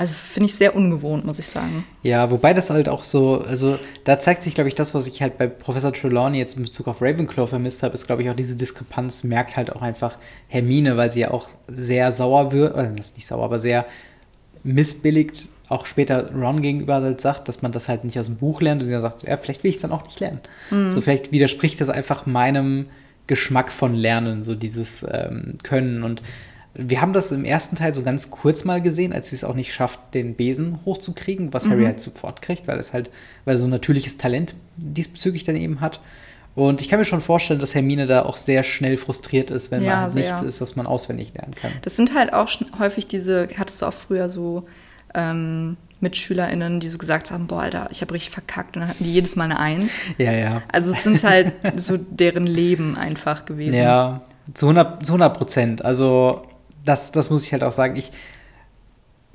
also 0.00 0.14
finde 0.14 0.46
ich 0.46 0.54
sehr 0.54 0.74
ungewohnt, 0.74 1.26
muss 1.26 1.38
ich 1.38 1.46
sagen. 1.46 1.84
Ja, 2.02 2.30
wobei 2.30 2.54
das 2.54 2.70
halt 2.70 2.88
auch 2.88 3.04
so, 3.04 3.44
also 3.46 3.78
da 4.04 4.18
zeigt 4.18 4.42
sich, 4.42 4.54
glaube 4.54 4.68
ich, 4.68 4.74
das, 4.74 4.94
was 4.94 5.06
ich 5.06 5.20
halt 5.20 5.36
bei 5.36 5.46
Professor 5.46 5.92
Trelawney 5.92 6.38
jetzt 6.38 6.56
in 6.56 6.62
Bezug 6.62 6.88
auf 6.88 7.02
Ravenclaw 7.02 7.46
vermisst 7.46 7.82
habe, 7.82 7.92
ist, 7.92 8.06
glaube 8.06 8.22
ich, 8.22 8.30
auch 8.30 8.34
diese 8.34 8.56
Diskrepanz 8.56 9.24
merkt 9.24 9.58
halt 9.58 9.70
auch 9.76 9.82
einfach 9.82 10.16
Hermine, 10.48 10.96
weil 10.96 11.12
sie 11.12 11.20
ja 11.20 11.32
auch 11.32 11.50
sehr 11.68 12.12
sauer 12.12 12.50
wird, 12.50 12.74
äh, 12.78 12.88
das 12.96 13.08
ist 13.08 13.16
nicht 13.16 13.26
sauer, 13.26 13.44
aber 13.44 13.58
sehr 13.58 13.84
missbilligt 14.62 15.48
auch 15.68 15.84
später 15.84 16.32
Ron 16.34 16.62
gegenüber 16.62 16.94
halt 16.94 17.20
sagt, 17.20 17.46
dass 17.48 17.60
man 17.60 17.70
das 17.70 17.90
halt 17.90 18.04
nicht 18.04 18.18
aus 18.18 18.26
dem 18.26 18.36
Buch 18.38 18.62
lernt 18.62 18.80
und 18.80 18.86
sie 18.86 18.92
dann 18.92 19.02
sagt, 19.02 19.24
ja, 19.24 19.36
vielleicht 19.36 19.64
will 19.64 19.68
ich 19.68 19.76
es 19.76 19.82
dann 19.82 19.92
auch 19.92 20.04
nicht 20.04 20.18
lernen. 20.18 20.40
Mhm. 20.70 20.90
So 20.92 21.02
vielleicht 21.02 21.30
widerspricht 21.30 21.78
das 21.78 21.90
einfach 21.90 22.24
meinem 22.24 22.86
Geschmack 23.26 23.70
von 23.70 23.94
Lernen, 23.94 24.42
so 24.42 24.54
dieses 24.54 25.06
ähm, 25.12 25.58
Können 25.62 26.04
und 26.04 26.22
wir 26.74 27.00
haben 27.00 27.12
das 27.12 27.32
im 27.32 27.44
ersten 27.44 27.76
Teil 27.76 27.92
so 27.92 28.02
ganz 28.02 28.30
kurz 28.30 28.64
mal 28.64 28.80
gesehen, 28.80 29.12
als 29.12 29.30
sie 29.30 29.36
es 29.36 29.44
auch 29.44 29.54
nicht 29.54 29.72
schafft, 29.72 29.98
den 30.14 30.34
Besen 30.34 30.78
hochzukriegen, 30.84 31.52
was 31.52 31.64
mhm. 31.64 31.70
Harry 31.70 31.84
halt 31.84 32.00
sofort 32.00 32.42
kriegt, 32.42 32.68
weil 32.68 32.78
es 32.78 32.92
halt, 32.92 33.10
weil 33.44 33.56
er 33.56 33.58
so 33.58 33.66
ein 33.66 33.70
natürliches 33.70 34.16
Talent 34.16 34.54
diesbezüglich 34.76 35.44
dann 35.44 35.56
eben 35.56 35.80
hat. 35.80 36.00
Und 36.54 36.80
ich 36.80 36.88
kann 36.88 36.98
mir 36.98 37.04
schon 37.04 37.20
vorstellen, 37.20 37.60
dass 37.60 37.74
Hermine 37.74 38.06
da 38.06 38.24
auch 38.24 38.36
sehr 38.36 38.62
schnell 38.62 38.96
frustriert 38.96 39.50
ist, 39.50 39.70
wenn 39.70 39.82
ja, 39.82 39.90
man 39.90 40.00
halt 40.02 40.14
nichts 40.14 40.42
ist, 40.42 40.60
was 40.60 40.76
man 40.76 40.86
auswendig 40.86 41.32
lernen 41.34 41.54
kann. 41.54 41.70
Das 41.82 41.96
sind 41.96 42.14
halt 42.14 42.32
auch 42.32 42.48
häufig 42.78 43.06
diese, 43.06 43.48
hattest 43.56 43.82
du 43.82 43.86
auch 43.86 43.92
früher 43.92 44.28
so 44.28 44.66
ähm, 45.14 45.76
MitschülerInnen, 46.00 46.80
die 46.80 46.88
so 46.88 46.98
gesagt 46.98 47.30
haben, 47.30 47.46
boah, 47.46 47.62
Alter, 47.62 47.88
ich 47.90 48.00
habe 48.00 48.14
richtig 48.14 48.32
verkackt 48.32 48.76
und 48.76 48.80
dann 48.80 48.90
hatten 48.90 49.04
die 49.04 49.12
jedes 49.12 49.36
Mal 49.36 49.44
eine 49.44 49.58
Eins. 49.58 50.02
Ja, 50.18 50.32
ja. 50.32 50.62
Also 50.72 50.90
es 50.92 51.02
sind 51.02 51.22
halt 51.22 51.52
so 51.76 51.96
deren 51.96 52.46
Leben 52.46 52.96
einfach 52.96 53.44
gewesen. 53.44 53.76
Ja, 53.76 54.22
zu 54.54 54.68
100 54.68 55.36
Prozent. 55.36 55.84
Also 55.84 56.46
das, 56.84 57.12
das 57.12 57.30
muss 57.30 57.44
ich 57.44 57.52
halt 57.52 57.62
auch 57.62 57.72
sagen. 57.72 57.96
Ich, 57.96 58.12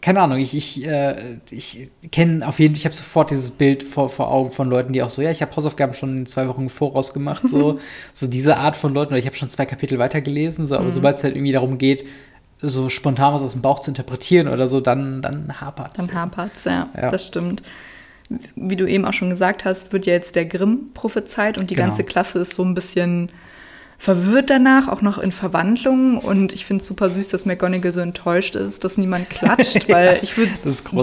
keine 0.01 0.21
Ahnung, 0.21 0.37
ich, 0.37 0.55
ich, 0.55 0.85
äh, 0.85 1.39
ich 1.49 1.89
kenne 2.11 2.47
auf 2.47 2.59
jeden 2.59 2.75
Fall, 2.75 2.79
ich 2.79 2.85
habe 2.85 2.95
sofort 2.95 3.31
dieses 3.31 3.49
Bild 3.49 3.81
vor, 3.81 4.09
vor 4.09 4.31
Augen 4.31 4.51
von 4.51 4.69
Leuten, 4.69 4.93
die 4.93 5.01
auch 5.01 5.09
so, 5.09 5.23
ja, 5.23 5.31
ich 5.31 5.41
habe 5.41 5.55
Hausaufgaben 5.55 5.93
schon 5.93 6.19
in 6.19 6.25
zwei 6.27 6.47
Wochen 6.47 6.69
voraus 6.69 7.11
gemacht, 7.11 7.41
so, 7.47 7.79
so 8.13 8.27
diese 8.27 8.57
Art 8.57 8.77
von 8.77 8.93
Leuten, 8.93 9.13
oder 9.13 9.17
ich 9.17 9.25
habe 9.25 9.35
schon 9.35 9.49
zwei 9.49 9.65
Kapitel 9.65 9.97
weitergelesen, 9.97 10.67
so, 10.67 10.75
aber 10.75 10.85
mhm. 10.85 10.89
sobald 10.91 11.17
es 11.17 11.23
halt 11.23 11.35
irgendwie 11.35 11.53
darum 11.53 11.79
geht, 11.79 12.05
so 12.61 12.89
spontan 12.89 13.33
was 13.33 13.41
aus 13.41 13.53
dem 13.53 13.61
Bauch 13.61 13.79
zu 13.79 13.89
interpretieren 13.91 14.47
oder 14.47 14.67
so, 14.67 14.79
dann, 14.79 15.23
dann 15.23 15.59
hapert 15.59 15.97
es. 15.97 16.05
Dann 16.05 16.15
hapert 16.15 16.51
es, 16.55 16.65
ja, 16.65 16.87
ja, 16.95 17.09
das 17.09 17.25
stimmt. 17.25 17.63
Wie 18.55 18.75
du 18.75 18.87
eben 18.87 19.05
auch 19.05 19.13
schon 19.13 19.29
gesagt 19.29 19.65
hast, 19.65 19.91
wird 19.91 20.05
ja 20.05 20.13
jetzt 20.13 20.35
der 20.35 20.45
Grimm 20.45 20.91
prophezeit 20.93 21.57
und 21.57 21.69
die 21.69 21.75
genau. 21.75 21.87
ganze 21.87 22.03
Klasse 22.03 22.39
ist 22.39 22.53
so 22.53 22.63
ein 22.63 22.75
bisschen 22.75 23.29
verwirrt 23.97 24.49
danach, 24.49 24.87
auch 24.87 25.01
noch 25.01 25.17
in 25.17 25.31
Verwandlungen. 25.31 26.17
Und 26.17 26.53
ich 26.53 26.65
finde 26.65 26.81
es 26.81 26.87
super 26.87 27.09
süß, 27.09 27.29
dass 27.29 27.45
McGonagall 27.45 27.93
so 27.93 28.01
enttäuscht 28.01 28.55
ist, 28.55 28.83
dass 28.83 28.97
niemand 28.97 29.29
klatscht, 29.29 29.89
weil 29.89 30.15
ja, 30.15 30.23
ich 30.23 30.37
würde 30.37 30.51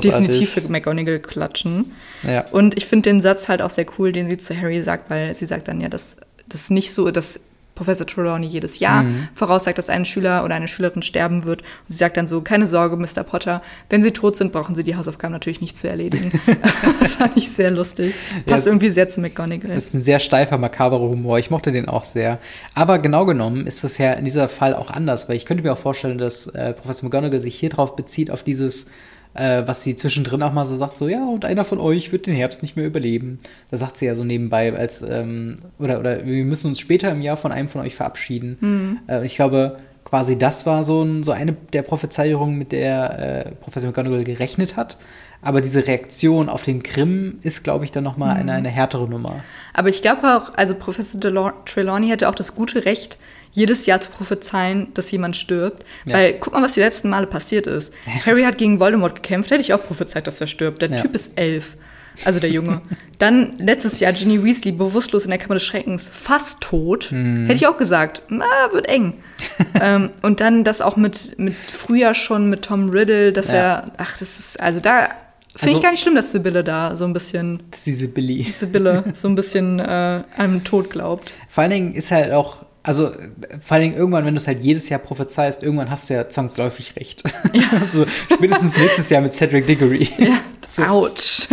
definitiv 0.00 0.50
für 0.50 0.60
McGonagall 0.62 1.20
klatschen. 1.20 1.92
Ja. 2.22 2.44
Und 2.50 2.76
ich 2.76 2.86
finde 2.86 3.10
den 3.10 3.20
Satz 3.20 3.48
halt 3.48 3.62
auch 3.62 3.70
sehr 3.70 3.86
cool, 3.98 4.12
den 4.12 4.28
sie 4.28 4.38
zu 4.38 4.58
Harry 4.58 4.82
sagt, 4.82 5.10
weil 5.10 5.34
sie 5.34 5.46
sagt 5.46 5.68
dann 5.68 5.80
ja, 5.80 5.88
dass 5.88 6.16
das 6.48 6.70
nicht 6.70 6.92
so, 6.92 7.10
dass 7.10 7.40
Professor 7.74 8.06
Trelawney 8.06 8.46
jedes 8.46 8.78
Jahr 8.80 9.04
mhm. 9.04 9.28
voraussagt, 9.34 9.78
dass 9.78 9.88
ein 9.88 10.04
Schüler 10.04 10.44
oder 10.44 10.54
eine 10.54 10.68
Schülerin 10.68 11.02
sterben 11.02 11.44
wird. 11.44 11.62
Und 11.62 11.68
sie 11.88 11.96
sagt 11.96 12.16
dann 12.16 12.26
so, 12.26 12.42
keine 12.42 12.66
Sorge, 12.66 12.96
Mr. 12.96 13.22
Potter, 13.24 13.62
wenn 13.88 14.02
sie 14.02 14.10
tot 14.10 14.36
sind, 14.36 14.52
brauchen 14.52 14.74
sie 14.74 14.84
die 14.84 14.96
Hausaufgaben 14.96 15.32
natürlich 15.32 15.60
nicht 15.60 15.78
zu 15.78 15.88
erledigen. 15.88 16.38
das 17.00 17.14
fand 17.14 17.36
ich 17.36 17.50
sehr 17.50 17.70
lustig. 17.70 18.14
Passt 18.46 18.66
ja, 18.66 18.72
irgendwie 18.72 18.90
sehr 18.90 19.08
zu 19.08 19.20
McGonagall. 19.20 19.74
Das 19.74 19.86
ist 19.86 19.94
ein 19.94 20.02
sehr 20.02 20.18
steifer, 20.18 20.58
makaberer 20.58 21.08
Humor. 21.08 21.38
Ich 21.38 21.50
mochte 21.50 21.72
den 21.72 21.88
auch 21.88 22.04
sehr. 22.04 22.38
Aber 22.74 22.98
genau 22.98 23.24
genommen 23.24 23.66
ist 23.66 23.84
das 23.84 23.98
ja 23.98 24.12
in 24.12 24.24
dieser 24.24 24.48
Fall 24.48 24.74
auch 24.74 24.90
anders, 24.90 25.28
weil 25.28 25.36
ich 25.36 25.46
könnte 25.46 25.62
mir 25.62 25.72
auch 25.72 25.78
vorstellen, 25.78 26.18
dass 26.18 26.46
äh, 26.48 26.74
Professor 26.74 27.08
McGonagall 27.08 27.40
sich 27.40 27.54
hier 27.54 27.70
drauf 27.70 27.96
bezieht, 27.96 28.30
auf 28.30 28.42
dieses 28.42 28.86
äh, 29.34 29.62
was 29.66 29.82
sie 29.82 29.96
zwischendrin 29.96 30.42
auch 30.42 30.52
mal 30.52 30.66
so 30.66 30.76
sagt, 30.76 30.96
so 30.96 31.08
ja, 31.08 31.24
und 31.24 31.44
einer 31.44 31.64
von 31.64 31.80
euch 31.80 32.12
wird 32.12 32.26
den 32.26 32.34
Herbst 32.34 32.62
nicht 32.62 32.76
mehr 32.76 32.86
überleben. 32.86 33.38
Da 33.70 33.76
sagt 33.76 33.96
sie 33.96 34.06
ja 34.06 34.14
so 34.14 34.24
nebenbei, 34.24 34.72
als 34.74 35.02
ähm, 35.02 35.56
oder, 35.78 36.00
oder 36.00 36.24
wir 36.24 36.44
müssen 36.44 36.68
uns 36.68 36.80
später 36.80 37.10
im 37.10 37.22
Jahr 37.22 37.36
von 37.36 37.52
einem 37.52 37.68
von 37.68 37.80
euch 37.80 37.94
verabschieden. 37.94 38.56
Mhm. 38.60 38.98
Äh, 39.08 39.24
ich 39.24 39.36
glaube, 39.36 39.78
quasi 40.04 40.38
das 40.38 40.66
war 40.66 40.84
so, 40.84 41.02
ein, 41.02 41.22
so 41.22 41.32
eine 41.32 41.52
der 41.72 41.82
Prophezeiungen, 41.82 42.56
mit 42.56 42.72
der 42.72 43.46
äh, 43.46 43.50
Professor 43.52 43.88
McGonagall 43.88 44.24
gerechnet 44.24 44.76
hat. 44.76 44.96
Aber 45.44 45.60
diese 45.60 45.86
Reaktion 45.88 46.48
auf 46.48 46.62
den 46.62 46.84
Grimm 46.84 47.40
ist, 47.42 47.64
glaube 47.64 47.84
ich, 47.84 47.90
dann 47.90 48.04
nochmal 48.04 48.34
mhm. 48.34 48.40
eine, 48.40 48.52
eine 48.52 48.68
härtere 48.68 49.08
Nummer. 49.08 49.40
Aber 49.74 49.88
ich 49.88 50.00
glaube 50.00 50.36
auch, 50.36 50.54
also 50.54 50.76
Professor 50.76 51.20
Trelawney 51.64 52.08
hätte 52.08 52.28
auch 52.28 52.34
das 52.36 52.54
gute 52.54 52.84
Recht, 52.84 53.18
jedes 53.50 53.84
Jahr 53.86 54.00
zu 54.00 54.10
prophezeien, 54.10 54.94
dass 54.94 55.10
jemand 55.10 55.36
stirbt. 55.36 55.84
Ja. 56.04 56.16
Weil 56.16 56.34
guck 56.34 56.52
mal, 56.52 56.62
was 56.62 56.74
die 56.74 56.80
letzten 56.80 57.10
Male 57.10 57.26
passiert 57.26 57.66
ist. 57.66 57.92
Harry 58.26 58.44
hat 58.44 58.56
gegen 58.56 58.78
Voldemort 58.78 59.16
gekämpft, 59.16 59.50
hätte 59.50 59.60
ich 59.60 59.74
auch 59.74 59.82
prophezeit, 59.82 60.28
dass 60.28 60.40
er 60.40 60.46
stirbt. 60.46 60.80
Der 60.80 60.90
ja. 60.90 61.00
Typ 61.00 61.14
ist 61.14 61.32
elf. 61.36 61.76
Also 62.24 62.40
der 62.40 62.50
Junge. 62.50 62.80
Dann 63.18 63.56
letztes 63.58 64.00
Jahr 64.00 64.12
Ginny 64.12 64.42
Weasley 64.42 64.72
bewusstlos 64.72 65.24
in 65.24 65.30
der 65.30 65.38
Kammer 65.38 65.54
des 65.54 65.64
Schreckens, 65.64 66.08
fast 66.12 66.60
tot. 66.60 67.10
Mhm. 67.10 67.46
Hätte 67.46 67.56
ich 67.56 67.66
auch 67.66 67.76
gesagt, 67.76 68.22
na, 68.28 68.44
wird 68.72 68.88
eng. 68.88 69.14
ähm, 69.80 70.10
und 70.22 70.40
dann 70.40 70.64
das 70.64 70.80
auch 70.80 70.96
mit, 70.96 71.38
mit 71.38 71.54
früher 71.54 72.14
schon 72.14 72.50
mit 72.50 72.62
Tom 72.64 72.90
Riddle, 72.90 73.32
dass 73.32 73.48
ja. 73.48 73.54
er, 73.54 73.92
ach, 73.96 74.18
das 74.18 74.38
ist, 74.38 74.60
also 74.60 74.80
da 74.80 75.10
Finde 75.54 75.66
also, 75.66 75.76
ich 75.76 75.82
gar 75.82 75.90
nicht 75.90 76.00
schlimm, 76.00 76.14
dass 76.14 76.32
Sibylle 76.32 76.64
da 76.64 76.96
so 76.96 77.04
ein 77.04 77.12
bisschen. 77.12 77.62
Dass 77.70 77.84
die 77.84 77.92
Sibylle. 77.92 78.50
Sibylle 78.50 79.04
so 79.12 79.28
ein 79.28 79.34
bisschen 79.34 79.80
äh, 79.80 80.22
einem 80.34 80.64
Tod 80.64 80.88
glaubt. 80.88 81.32
Vor 81.48 81.62
allen 81.62 81.70
Dingen 81.70 81.94
ist 81.94 82.10
halt 82.10 82.32
auch, 82.32 82.64
also 82.82 83.12
vor 83.60 83.74
allen 83.76 83.82
Dingen 83.82 83.96
irgendwann, 83.96 84.24
wenn 84.24 84.34
du 84.34 84.40
es 84.40 84.46
halt 84.46 84.60
jedes 84.60 84.88
Jahr 84.88 84.98
prophezeist, 84.98 85.62
irgendwann 85.62 85.90
hast 85.90 86.10
du 86.10 86.14
ja 86.14 86.28
zwangsläufig 86.28 86.96
recht. 86.96 87.22
Ja. 87.52 87.64
also 87.80 88.06
spätestens 88.32 88.76
nächstes 88.76 89.08
Jahr 89.08 89.22
mit 89.22 89.32
Cedric 89.32 89.66
Diggory. 89.66 90.08
Ja. 90.18 90.38
So. 90.68 90.84
Ouch. 90.84 91.48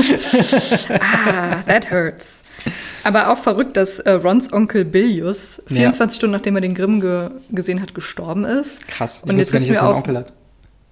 ah, 0.87 1.61
that 1.67 1.91
hurts. 1.91 2.41
Aber 3.03 3.29
auch 3.29 3.37
verrückt, 3.37 3.75
dass 3.75 3.99
äh, 3.99 4.11
Rons 4.11 4.53
Onkel 4.53 4.85
Bilius 4.85 5.61
24 5.67 5.99
ja. 5.99 6.09
Stunden 6.15 6.31
nachdem 6.31 6.55
er 6.55 6.61
den 6.61 6.73
Grimm 6.73 7.01
ge 7.01 7.31
gesehen 7.49 7.81
hat, 7.81 7.93
gestorben 7.93 8.45
ist. 8.45 8.87
Krass. 8.87 9.23
Ich 9.25 9.29
Und 9.29 9.37
jetzt 9.37 9.51
gar 9.51 9.59
nicht, 9.59 9.71
was 9.71 9.77
er 9.79 9.93
Onkel 9.93 10.19
hat. 10.19 10.31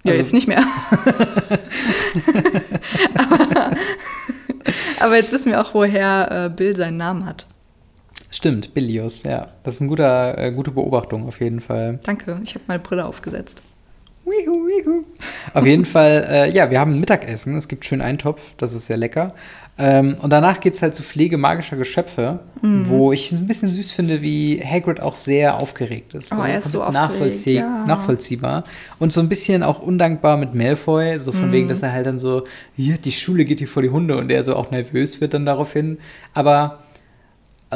Ja, 0.04 0.12
also, 0.12 0.18
jetzt 0.18 0.34
nicht 0.34 0.46
mehr. 0.46 0.62
aber, 3.14 3.76
aber, 5.00 5.16
jetzt 5.16 5.32
wissen 5.32 5.50
wir 5.50 5.60
auch, 5.60 5.72
woher 5.72 6.46
äh, 6.46 6.50
Bill 6.50 6.76
seinen 6.76 6.98
Namen 6.98 7.24
hat. 7.24 7.46
Stimmt, 8.30 8.74
Billius, 8.74 9.22
ja. 9.22 9.48
Das 9.62 9.76
ist 9.76 9.80
eine 9.80 9.88
gute, 9.88 10.04
äh, 10.36 10.52
gute 10.52 10.70
Beobachtung 10.70 11.26
auf 11.26 11.40
jeden 11.40 11.60
Fall. 11.60 11.98
Danke, 12.04 12.40
ich 12.42 12.54
habe 12.54 12.64
meine 12.66 12.80
Brille 12.80 13.06
aufgesetzt. 13.06 13.62
Wihu, 14.24 14.66
wihu. 14.66 15.04
Auf 15.54 15.64
jeden 15.64 15.84
Fall, 15.86 16.26
äh, 16.28 16.50
ja, 16.50 16.70
wir 16.70 16.80
haben 16.80 16.92
ein 16.92 17.00
Mittagessen. 17.00 17.56
Es 17.56 17.68
gibt 17.68 17.84
schön 17.84 18.02
Eintopf, 18.02 18.54
das 18.58 18.74
ist 18.74 18.86
sehr 18.86 18.98
lecker. 18.98 19.34
Ähm, 19.80 20.16
und 20.20 20.30
danach 20.30 20.58
geht 20.58 20.74
es 20.74 20.82
halt 20.82 20.94
zu 20.96 21.04
Pflege 21.04 21.38
magischer 21.38 21.76
Geschöpfe, 21.76 22.40
mhm. 22.62 22.88
wo 22.88 23.12
ich 23.12 23.30
es 23.30 23.38
ein 23.38 23.46
bisschen 23.46 23.68
süß 23.68 23.92
finde, 23.92 24.22
wie 24.22 24.60
Hagrid 24.60 25.00
auch 25.00 25.14
sehr 25.14 25.56
aufgeregt 25.56 26.14
ist. 26.14 26.32
Oh, 26.32 26.36
also 26.36 26.50
er 26.50 26.58
ist 26.58 26.70
so 26.72 26.78
nachvollzieh 26.80 27.54
ja. 27.54 27.86
nachvollziehbar. 27.86 28.64
Und 28.98 29.12
so 29.12 29.20
ein 29.20 29.28
bisschen 29.28 29.62
auch 29.62 29.80
undankbar 29.80 30.36
mit 30.36 30.52
Malfoy, 30.52 31.20
so 31.20 31.30
von 31.30 31.48
mhm. 31.48 31.52
wegen, 31.52 31.68
dass 31.68 31.82
er 31.82 31.92
halt 31.92 32.06
dann 32.06 32.18
so, 32.18 32.42
hier, 32.76 32.98
die 32.98 33.12
Schule 33.12 33.44
geht 33.44 33.58
hier 33.58 33.68
vor 33.68 33.82
die 33.82 33.90
Hunde 33.90 34.18
und 34.18 34.30
er 34.30 34.42
so 34.42 34.56
auch 34.56 34.72
nervös 34.72 35.20
wird 35.20 35.32
dann 35.32 35.46
daraufhin. 35.46 35.98
Aber 36.34 36.80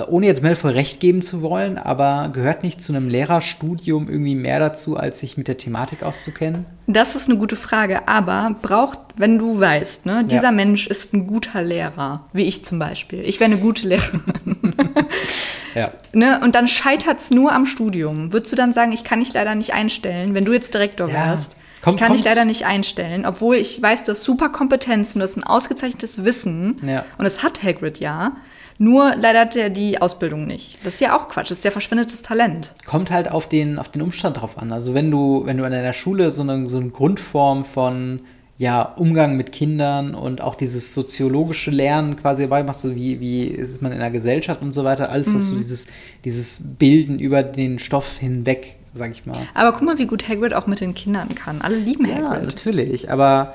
ohne 0.08 0.26
jetzt 0.26 0.42
Malfoy 0.42 0.72
recht 0.72 1.00
geben 1.00 1.20
zu 1.20 1.42
wollen, 1.42 1.76
aber 1.76 2.30
gehört 2.32 2.62
nicht 2.62 2.80
zu 2.82 2.94
einem 2.94 3.08
Lehrerstudium 3.08 4.08
irgendwie 4.08 4.34
mehr 4.34 4.58
dazu, 4.58 4.96
als 4.96 5.20
sich 5.20 5.36
mit 5.36 5.48
der 5.48 5.58
Thematik 5.58 6.02
auszukennen? 6.02 6.64
Das 6.86 7.14
ist 7.14 7.28
eine 7.28 7.38
gute 7.38 7.56
Frage, 7.56 8.08
aber 8.08 8.56
braucht, 8.62 8.98
wenn 9.16 9.38
du 9.38 9.60
weißt, 9.60 10.06
ne, 10.06 10.24
dieser 10.24 10.44
ja. 10.44 10.52
Mensch 10.52 10.86
ist 10.86 11.12
ein 11.12 11.26
guter 11.26 11.62
Lehrer, 11.62 12.24
wie 12.32 12.44
ich 12.44 12.64
zum 12.64 12.78
Beispiel. 12.78 13.20
Ich 13.20 13.38
wäre 13.38 13.50
eine 13.50 13.60
gute 13.60 13.86
Lehrerin. 13.86 14.22
ja. 15.74 15.90
Ne, 16.12 16.40
und 16.42 16.54
dann 16.54 16.68
scheitert 16.68 17.20
es 17.20 17.30
nur 17.30 17.52
am 17.52 17.66
Studium. 17.66 18.32
Würdest 18.32 18.50
du 18.52 18.56
dann 18.56 18.72
sagen, 18.72 18.92
ich 18.92 19.04
kann 19.04 19.20
dich 19.20 19.34
leider 19.34 19.54
nicht 19.54 19.74
einstellen, 19.74 20.34
wenn 20.34 20.44
du 20.46 20.52
jetzt 20.52 20.72
Direktor 20.74 21.12
wärst? 21.12 21.56
Kommt- 21.82 21.96
ich 21.96 22.00
kann 22.00 22.12
dich 22.12 22.22
kommt- 22.22 22.34
leider 22.34 22.46
nicht 22.46 22.64
einstellen, 22.64 23.26
obwohl 23.26 23.56
ich 23.56 23.82
weiß, 23.82 24.04
du 24.04 24.12
hast 24.12 24.22
super 24.22 24.48
Kompetenzen, 24.48 25.18
du 25.18 25.24
hast 25.24 25.36
ein 25.36 25.44
ausgezeichnetes 25.44 26.24
Wissen. 26.24 26.80
Ja. 26.86 27.04
Und 27.18 27.26
es 27.26 27.42
hat 27.42 27.62
Hagrid 27.62 27.98
ja. 27.98 28.32
Nur 28.78 29.14
leider 29.18 29.40
hat 29.40 29.56
er 29.56 29.70
die 29.70 30.00
Ausbildung 30.00 30.46
nicht. 30.46 30.78
Das 30.84 30.94
ist 30.94 31.00
ja 31.00 31.16
auch 31.16 31.28
Quatsch, 31.28 31.50
das 31.50 31.58
ist 31.58 31.64
ja 31.64 31.70
verschwendetes 31.70 32.22
Talent. 32.22 32.72
Kommt 32.86 33.10
halt 33.10 33.30
auf 33.30 33.48
den, 33.48 33.78
auf 33.78 33.88
den 33.90 34.02
Umstand 34.02 34.40
drauf 34.40 34.58
an. 34.58 34.72
Also 34.72 34.94
wenn 34.94 35.10
du, 35.10 35.42
wenn 35.44 35.56
du 35.58 35.64
an 35.64 35.72
deiner 35.72 35.92
Schule 35.92 36.30
so 36.30 36.42
eine, 36.42 36.68
so 36.68 36.78
eine 36.78 36.88
Grundform 36.90 37.64
von 37.64 38.20
ja, 38.58 38.82
Umgang 38.82 39.36
mit 39.36 39.50
Kindern 39.50 40.14
und 40.14 40.40
auch 40.40 40.54
dieses 40.54 40.94
soziologische 40.94 41.70
Lernen 41.72 42.16
quasi 42.16 42.42
dabei 42.42 42.62
machst, 42.62 42.82
so 42.82 42.94
wie, 42.94 43.18
wie 43.18 43.44
ist 43.46 43.82
man 43.82 43.90
in 43.92 43.98
der 43.98 44.10
Gesellschaft 44.10 44.62
und 44.62 44.72
so 44.72 44.84
weiter, 44.84 45.10
alles, 45.10 45.34
was 45.34 45.48
so 45.48 45.56
dieses, 45.56 45.88
dieses 46.24 46.60
Bilden 46.78 47.18
über 47.18 47.42
den 47.42 47.78
Stoff 47.80 48.18
hinweg, 48.18 48.76
sag 48.94 49.10
ich 49.10 49.26
mal. 49.26 49.36
Aber 49.54 49.72
guck 49.72 49.82
mal, 49.82 49.98
wie 49.98 50.06
gut 50.06 50.28
Hagrid 50.28 50.54
auch 50.54 50.66
mit 50.68 50.80
den 50.80 50.94
Kindern 50.94 51.34
kann. 51.34 51.60
Alle 51.60 51.76
lieben 51.76 52.06
Ja, 52.06 52.30
Hagrid. 52.30 52.44
natürlich, 52.44 53.10
aber 53.10 53.52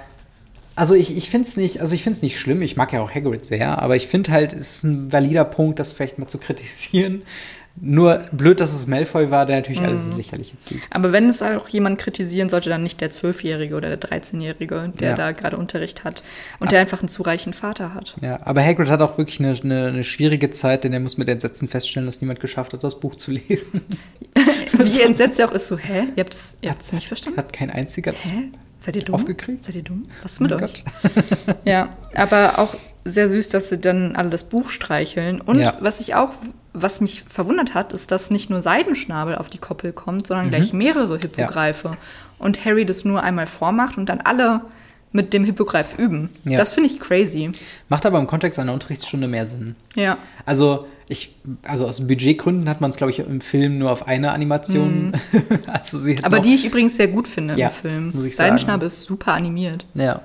also 0.77 0.93
ich, 0.93 1.17
ich 1.17 1.29
finde 1.29 1.47
es 1.47 1.57
nicht, 1.57 1.81
also 1.81 1.95
ich 1.95 2.05
nicht 2.05 2.39
schlimm, 2.39 2.61
ich 2.61 2.77
mag 2.77 2.93
ja 2.93 3.01
auch 3.01 3.11
Hagrid 3.13 3.45
sehr, 3.45 3.81
aber 3.81 3.95
ich 3.95 4.07
finde 4.07 4.31
halt, 4.31 4.53
es 4.53 4.75
ist 4.75 4.83
ein 4.83 5.11
valider 5.11 5.43
Punkt, 5.43 5.79
das 5.79 5.91
vielleicht 5.91 6.19
mal 6.19 6.27
zu 6.27 6.37
kritisieren. 6.37 7.23
Nur 7.79 8.23
blöd, 8.31 8.59
dass 8.59 8.73
es 8.73 8.87
Malfoy 8.87 9.29
war, 9.29 9.45
der 9.45 9.57
natürlich 9.57 9.81
alles 9.81 10.03
ins 10.05 10.17
Lächerliche 10.17 10.57
zieht. 10.57 10.81
Aber 10.89 11.11
wenn 11.11 11.29
es 11.29 11.43
auch 11.43 11.69
jemand 11.69 11.99
kritisieren 11.99 12.49
sollte, 12.49 12.69
dann 12.69 12.81
nicht 12.81 12.99
der 13.01 13.11
Zwölfjährige 13.11 13.75
oder 13.75 13.95
der 13.95 14.09
13-Jährige, 14.09 14.93
der 14.99 15.09
Ja. 15.11 15.15
da 15.15 15.31
gerade 15.31 15.57
Unterricht 15.57 16.03
hat 16.03 16.23
und 16.59 16.71
der 16.71 16.79
einfach 16.79 17.01
einen 17.01 17.07
zu 17.09 17.21
reichen 17.21 17.53
Vater 17.53 17.93
hat. 17.93 18.15
Ja, 18.21 18.39
aber 18.43 18.63
Hagrid 18.63 18.89
hat 18.89 19.01
auch 19.01 19.19
wirklich 19.19 19.39
eine, 19.39 19.55
eine, 19.61 19.87
eine 19.89 20.03
schwierige 20.03 20.49
Zeit, 20.49 20.85
denn 20.85 20.93
er 20.93 20.99
muss 20.99 21.17
mit 21.19 21.29
Entsetzen 21.29 21.67
feststellen, 21.67 22.07
dass 22.07 22.19
niemand 22.19 22.39
geschafft 22.39 22.73
hat, 22.73 22.83
das 22.83 22.99
Buch 22.99 23.13
zu 23.15 23.29
lesen. 23.31 23.81
Wie 24.73 25.01
entsetzt 25.01 25.39
er 25.39 25.47
auch 25.49 25.53
ist, 25.53 25.67
so, 25.67 25.77
hä? 25.77 26.07
Ihr 26.15 26.23
habt 26.23 26.33
es 26.33 26.55
ihr 26.61 26.71
habt's 26.71 26.93
nicht 26.93 27.07
verstanden? 27.07 27.37
Hat 27.37 27.53
kein 27.53 27.69
einziger 27.69 28.11
das 28.11 28.31
Hä? 28.31 28.49
Seid 28.79 28.95
ihr 28.95 29.03
dumm? 29.03 29.15
aufgekriegt? 29.15 29.63
Seid 29.63 29.75
ihr 29.75 29.83
dumm? 29.83 30.05
Was 30.23 30.33
ist 30.33 30.41
mit 30.41 30.51
Mein 30.51 30.63
euch? 30.63 30.83
ja, 31.65 31.89
aber 32.15 32.59
auch 32.59 32.75
sehr 33.05 33.29
süß, 33.29 33.49
dass 33.49 33.69
sie 33.69 33.77
dann 33.79 34.15
alle 34.15 34.29
das 34.29 34.43
Buch 34.49 34.69
streicheln. 34.69 35.39
Und 35.41 35.59
Ja. 35.59 35.75
was 35.79 35.99
ich 36.01 36.15
auch, 36.15 36.31
was 36.73 36.99
mich 37.01 37.23
verwundert 37.23 37.73
hat, 37.73 37.93
ist, 37.93 38.11
dass 38.11 38.29
nicht 38.31 38.49
nur 38.49 38.61
Seidenschnabel 38.61 39.35
auf 39.35 39.49
die 39.49 39.57
Koppel 39.57 39.93
kommt, 39.93 40.23
Mhm. 40.23 40.25
sondern 40.25 40.49
gleich 40.49 40.73
mehrere 40.73 41.17
Hippogreife. 41.17 41.97
Und 42.37 42.65
Harry 42.65 42.85
das 42.85 43.03
nur 43.05 43.23
einmal 43.23 43.47
vormacht 43.47 43.97
und 43.97 44.07
dann 44.09 44.21
alle 44.21 44.61
mit 45.13 45.33
dem 45.33 45.45
Hippogreif 45.45 45.97
üben. 45.97 46.29
Ja. 46.43 46.57
Das 46.57 46.73
finde 46.73 46.89
ich 46.89 46.99
crazy. 46.99 47.51
Macht 47.89 48.05
aber 48.05 48.19
im 48.19 48.27
Kontext 48.27 48.59
einer 48.59 48.73
Unterrichtsstunde 48.73 49.27
mehr 49.27 49.45
Sinn. 49.45 49.75
Ja. 49.95 50.17
Also, 50.45 50.85
ich, 51.09 51.35
also 51.63 51.87
aus 51.87 52.05
Budgetgründen 52.05 52.67
hat 52.67 52.81
man 52.81 52.89
es, 52.89 52.97
glaube 52.97 53.11
ich, 53.11 53.19
im 53.19 53.39
Film 53.39 53.77
nur 53.77 53.91
auf 53.91 54.07
eine 54.07 54.31
Animation. 54.31 55.13
also 55.67 55.99
hat 55.99 56.05
Mhm. 56.05 56.17
Aber 56.23 56.39
die 56.39 56.53
ich 56.53 56.65
übrigens 56.65 56.97
sehr 56.97 57.07
gut 57.07 57.27
finde 57.27 57.55
Ja, 57.55 57.67
im 57.67 57.73
Film. 57.73 58.11
muss 58.13 58.25
ich 58.25 58.35
sagen. 58.35 58.49
Seidenschnabel 58.49 58.87
ist 58.87 59.03
super 59.03 59.33
animiert. 59.33 59.85
Ja. 59.93 60.21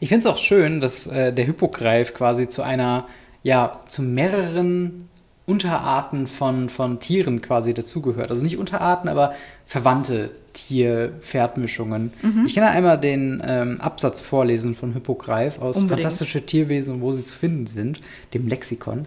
Ich 0.00 0.08
finde 0.08 0.20
es 0.20 0.26
auch 0.26 0.38
schön, 0.38 0.80
dass 0.80 1.06
äh, 1.06 1.32
der 1.32 1.44
Hippogreif 1.44 2.12
quasi 2.12 2.48
zu 2.48 2.62
einer, 2.62 3.06
ja, 3.42 3.80
zu 3.86 4.02
mehreren 4.02 5.08
Unterarten 5.46 6.26
von, 6.26 6.68
von 6.68 7.00
Tieren 7.00 7.40
quasi 7.40 7.72
dazugehört. 7.74 8.30
Also 8.30 8.44
nicht 8.44 8.58
Unterarten, 8.58 9.08
aber 9.08 9.34
verwandte 9.66 10.30
Tier-Pferdmischungen. 10.52 12.12
Mhm. 12.22 12.44
Ich 12.46 12.54
kann 12.54 12.64
ja 12.64 12.70
einmal 12.70 12.98
den 12.98 13.42
ähm, 13.44 13.80
Absatz 13.80 14.20
vorlesen 14.20 14.74
von 14.74 14.92
Hippogreif 14.92 15.58
aus 15.60 15.76
Unbedingt. 15.76 16.02
Fantastische 16.02 16.44
Tierwesen 16.44 16.94
und 16.96 17.00
wo 17.00 17.12
sie 17.12 17.24
zu 17.24 17.34
finden 17.34 17.66
sind, 17.66 18.00
dem 18.34 18.46
Lexikon. 18.48 19.06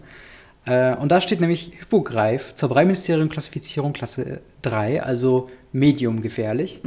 Äh, 0.66 0.96
und 0.96 1.12
da 1.12 1.22
steht 1.22 1.42
nämlich 1.42 1.72
Hippogreif 1.80 2.54
zur 2.56 2.70
Breiministerium-Klassifizierung 2.70 3.94
Klasse 3.94 4.42
3, 4.64 5.04
also 5.04 5.50
medium 5.72 6.22
gefährlich. 6.22 6.82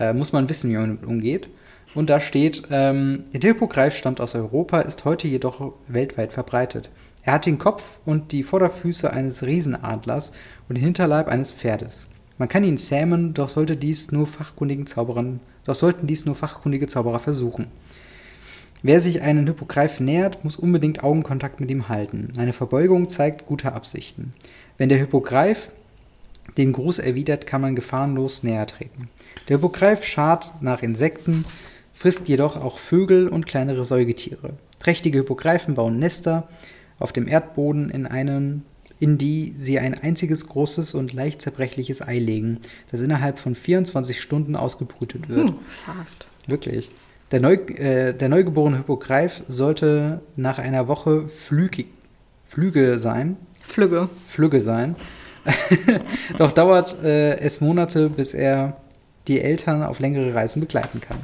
Äh, 0.00 0.12
muss 0.12 0.32
man 0.32 0.48
wissen, 0.48 0.70
wie 0.70 0.76
man 0.76 0.96
damit 0.96 1.06
umgeht. 1.06 1.48
Und 1.94 2.08
da 2.08 2.20
steht, 2.20 2.62
ähm, 2.70 3.24
der 3.32 3.52
Hippogreif 3.52 3.96
stammt 3.96 4.20
aus 4.20 4.34
Europa, 4.34 4.80
ist 4.80 5.04
heute 5.04 5.26
jedoch 5.26 5.72
weltweit 5.88 6.32
verbreitet. 6.32 6.90
Er 7.22 7.34
hat 7.34 7.46
den 7.46 7.58
Kopf 7.58 7.98
und 8.04 8.32
die 8.32 8.42
Vorderfüße 8.42 9.12
eines 9.12 9.44
Riesenadlers 9.44 10.32
und 10.68 10.76
den 10.76 10.84
Hinterleib 10.84 11.28
eines 11.28 11.52
Pferdes. 11.52 12.08
Man 12.38 12.48
kann 12.48 12.64
ihn 12.64 12.78
zähmen, 12.78 13.34
doch 13.34 13.48
sollte 13.48 13.76
dies 13.76 14.12
nur 14.12 14.26
fachkundigen 14.26 14.86
Zauberern, 14.86 15.40
doch 15.64 15.74
sollten 15.74 16.06
dies 16.06 16.24
nur 16.24 16.34
fachkundige 16.34 16.86
Zauberer 16.86 17.18
versuchen. 17.18 17.66
Wer 18.82 19.00
sich 19.00 19.20
einen 19.20 19.46
Hippogreif 19.46 20.00
nähert, 20.00 20.42
muss 20.44 20.56
unbedingt 20.56 21.04
Augenkontakt 21.04 21.60
mit 21.60 21.70
ihm 21.70 21.88
halten. 21.88 22.32
Eine 22.36 22.52
Verbeugung 22.52 23.08
zeigt 23.08 23.46
gute 23.46 23.72
Absichten. 23.72 24.32
Wenn 24.78 24.88
der 24.88 24.98
Hippogreif 24.98 25.70
den 26.56 26.72
Gruß 26.72 26.98
erwidert, 26.98 27.46
kann 27.46 27.60
man 27.60 27.76
gefahrenlos 27.76 28.42
näher 28.42 28.66
treten. 28.66 29.08
Der 29.48 29.58
Hippogreif 29.58 30.04
schart 30.04 30.52
nach 30.60 30.82
Insekten, 30.82 31.44
frisst 31.92 32.28
jedoch 32.28 32.56
auch 32.56 32.78
Vögel 32.78 33.28
und 33.28 33.46
kleinere 33.46 33.84
Säugetiere. 33.84 34.54
Trächtige 34.78 35.18
Hippogreifen 35.18 35.74
bauen 35.74 35.98
Nester 35.98 36.48
auf 36.98 37.12
dem 37.12 37.28
Erdboden 37.28 37.90
in 37.90 38.06
einen 38.06 38.64
in 39.00 39.16
die 39.16 39.54
sie 39.56 39.78
ein 39.78 39.94
einziges 39.94 40.46
großes 40.48 40.94
und 40.94 41.14
leicht 41.14 41.40
zerbrechliches 41.40 42.06
Ei 42.06 42.18
legen, 42.18 42.60
das 42.90 43.00
innerhalb 43.00 43.38
von 43.38 43.54
24 43.54 44.20
Stunden 44.20 44.54
ausgebrütet 44.54 45.30
wird. 45.30 45.48
Hm, 45.48 45.56
fast. 45.68 46.26
Wirklich. 46.46 46.90
Der, 47.30 47.40
Neu, 47.40 47.54
äh, 47.54 48.12
der 48.12 48.28
neugeborene 48.28 48.78
Hippogreif 48.78 49.42
sollte 49.48 50.20
nach 50.36 50.58
einer 50.58 50.88
Woche 50.88 51.28
flügig, 51.28 51.86
Flüge 52.44 52.98
sein, 52.98 53.36
Flügge. 53.62 54.08
Flügge 54.26 54.60
sein. 54.60 54.96
Doch 56.38 56.52
dauert 56.52 57.02
äh, 57.04 57.38
es 57.38 57.60
Monate, 57.60 58.10
bis 58.10 58.34
er 58.34 58.76
die 59.28 59.40
Eltern 59.40 59.82
auf 59.82 60.00
längere 60.00 60.34
Reisen 60.34 60.60
begleiten 60.60 61.00
kann. 61.00 61.18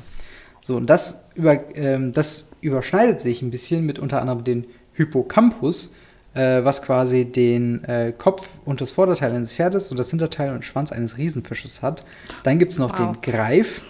So, 0.64 0.76
und 0.76 0.86
das, 0.86 1.28
über, 1.34 1.76
ähm, 1.76 2.12
das 2.12 2.52
überschneidet 2.60 3.20
sich 3.20 3.42
ein 3.42 3.50
bisschen 3.50 3.84
mit 3.84 3.98
unter 3.98 4.20
anderem 4.20 4.44
den 4.44 4.66
Hippocampus, 4.94 5.94
äh, 6.34 6.64
was 6.64 6.82
quasi 6.82 7.24
den 7.24 7.84
äh, 7.84 8.12
Kopf 8.16 8.48
und 8.64 8.80
das 8.80 8.90
Vorderteil 8.90 9.32
eines 9.32 9.52
Pferdes 9.52 9.90
und 9.90 9.96
das 9.96 10.10
Hinterteil 10.10 10.52
und 10.54 10.64
Schwanz 10.64 10.92
eines 10.92 11.18
Riesenfisches 11.18 11.82
hat. 11.82 12.04
Dann 12.42 12.58
gibt 12.58 12.72
es 12.72 12.78
noch 12.78 12.98
Wow. 12.98 13.16
den 13.16 13.32
Greif, 13.32 13.82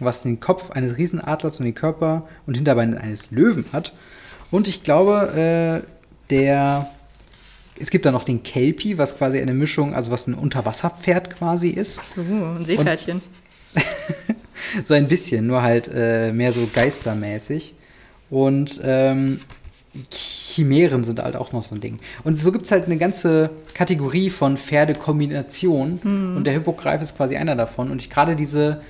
was 0.00 0.22
den 0.22 0.40
Kopf 0.40 0.70
eines 0.70 0.96
Riesenadlers 0.96 1.58
und 1.58 1.64
den 1.66 1.74
Körper 1.74 2.28
und 2.46 2.54
Hinterbeine 2.54 3.00
eines 3.00 3.30
Löwen 3.30 3.64
hat. 3.72 3.92
Und 4.50 4.68
ich 4.68 4.82
glaube, 4.82 5.82
äh, 5.84 5.86
der 6.30 6.90
es 7.80 7.90
gibt 7.90 8.04
da 8.04 8.12
noch 8.12 8.24
den 8.24 8.42
Kelpie, 8.42 8.98
was 8.98 9.16
quasi 9.16 9.40
eine 9.40 9.54
Mischung, 9.54 9.94
also 9.94 10.10
was 10.10 10.26
ein 10.26 10.34
Unterwasserpferd 10.34 11.34
quasi 11.34 11.70
ist. 11.70 12.00
Uh, 12.16 12.56
ein 12.56 12.64
Seepferdchen. 12.64 13.22
So 14.84 14.94
ein 14.94 15.08
bisschen, 15.08 15.46
nur 15.46 15.62
halt 15.62 15.90
äh, 15.92 16.32
mehr 16.32 16.52
so 16.52 16.68
geistermäßig. 16.72 17.74
Und 18.28 18.80
ähm, 18.84 19.40
Chimären 20.12 21.02
sind 21.02 21.20
halt 21.20 21.34
auch 21.34 21.52
noch 21.52 21.62
so 21.62 21.74
ein 21.74 21.80
Ding. 21.80 21.98
Und 22.22 22.36
so 22.36 22.52
gibt 22.52 22.66
es 22.66 22.70
halt 22.70 22.84
eine 22.84 22.96
ganze 22.96 23.50
Kategorie 23.74 24.30
von 24.30 24.56
Pferdekombinationen. 24.56 26.36
Und 26.36 26.44
der 26.44 26.52
Hippogreif 26.52 27.02
ist 27.02 27.16
quasi 27.16 27.36
einer 27.36 27.56
davon. 27.56 27.90
Und 27.90 28.00
ich 28.00 28.10
gerade 28.10 28.36
diese 28.36 28.80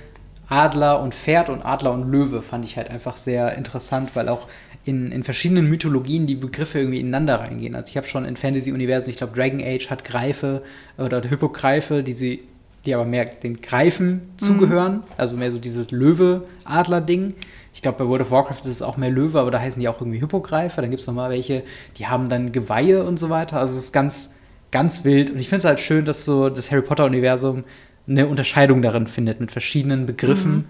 Adler 0.51 1.01
und 1.01 1.15
Pferd 1.15 1.49
und 1.49 1.63
Adler 1.63 1.93
und 1.93 2.11
Löwe 2.11 2.41
fand 2.41 2.65
ich 2.65 2.75
halt 2.75 2.89
einfach 2.89 3.15
sehr 3.15 3.55
interessant, 3.55 4.15
weil 4.15 4.27
auch 4.27 4.47
in, 4.83 5.11
in 5.11 5.23
verschiedenen 5.23 5.69
Mythologien 5.69 6.27
die 6.27 6.35
Begriffe 6.35 6.79
irgendwie 6.79 6.99
ineinander 6.99 7.39
reingehen. 7.39 7.73
Also 7.73 7.89
ich 7.89 7.97
habe 7.97 8.07
schon 8.07 8.25
in 8.25 8.35
Fantasy-Universen, 8.35 9.09
ich 9.09 9.17
glaube 9.17 9.35
Dragon 9.35 9.61
Age 9.61 9.89
hat 9.89 10.03
Greife 10.03 10.61
oder 10.97 11.21
Hippogreife, 11.21 12.03
die 12.03 12.13
sie 12.13 12.41
die 12.85 12.95
aber 12.95 13.05
mehr 13.05 13.25
den 13.25 13.61
Greifen 13.61 14.21
zugehören, 14.37 15.03
also 15.15 15.37
mehr 15.37 15.51
so 15.51 15.59
dieses 15.59 15.91
Löwe-Adler-Ding. 15.91 17.35
Ich 17.73 17.81
glaube, 17.81 17.99
bei 17.99 18.09
World 18.09 18.23
of 18.23 18.31
Warcraft 18.31 18.61
ist 18.61 18.67
es 18.67 18.81
auch 18.81 18.97
mehr 18.97 19.11
Löwe, 19.11 19.39
aber 19.39 19.51
da 19.51 19.59
heißen 19.59 19.79
die 19.79 19.87
auch 19.87 20.01
irgendwie 20.01 20.19
Hippogreifer. 20.19 20.81
Dann 20.81 20.89
gibt 20.89 20.99
es 20.99 21.07
nochmal 21.07 21.29
welche, 21.29 21.63
die 21.97 22.07
haben 22.07 22.27
dann 22.27 22.51
Geweihe 22.51 23.03
und 23.03 23.19
so 23.19 23.29
weiter. 23.29 23.59
Also 23.59 23.73
es 23.73 23.85
ist 23.85 23.91
ganz, 23.91 24.35
ganz 24.71 25.05
wild. 25.05 25.29
Und 25.29 25.39
ich 25.39 25.47
finde 25.47 25.59
es 25.59 25.65
halt 25.65 25.79
schön, 25.79 26.05
dass 26.05 26.25
so 26.25 26.49
das 26.49 26.71
Harry 26.71 26.81
Potter-Universum 26.81 27.63
eine 28.07 28.27
Unterscheidung 28.27 28.81
darin 28.81 29.07
findet 29.07 29.39
mit 29.39 29.51
verschiedenen 29.51 30.05
Begriffen. 30.05 30.65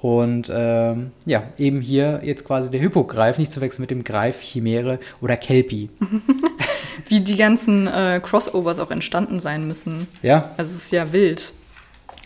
Und 0.00 0.52
ähm, 0.54 1.12
ja, 1.24 1.44
eben 1.58 1.80
hier 1.80 2.20
jetzt 2.22 2.44
quasi 2.44 2.70
der 2.70 2.80
Hippogreif, 2.80 3.38
nicht 3.38 3.50
zu 3.50 3.60
wechseln 3.60 3.82
mit 3.82 3.90
dem 3.90 4.04
Greif, 4.04 4.40
Chimäre 4.42 5.00
oder 5.20 5.36
Kelpie. 5.36 5.88
Wie 7.08 7.20
die 7.20 7.36
ganzen 7.36 7.86
äh, 7.86 8.20
Crossovers 8.22 8.78
auch 8.78 8.90
entstanden 8.90 9.40
sein 9.40 9.66
müssen. 9.66 10.06
Ja, 10.22 10.50
Also 10.58 10.76
es 10.76 10.84
ist 10.84 10.92
ja 10.92 11.12
wild. 11.12 11.52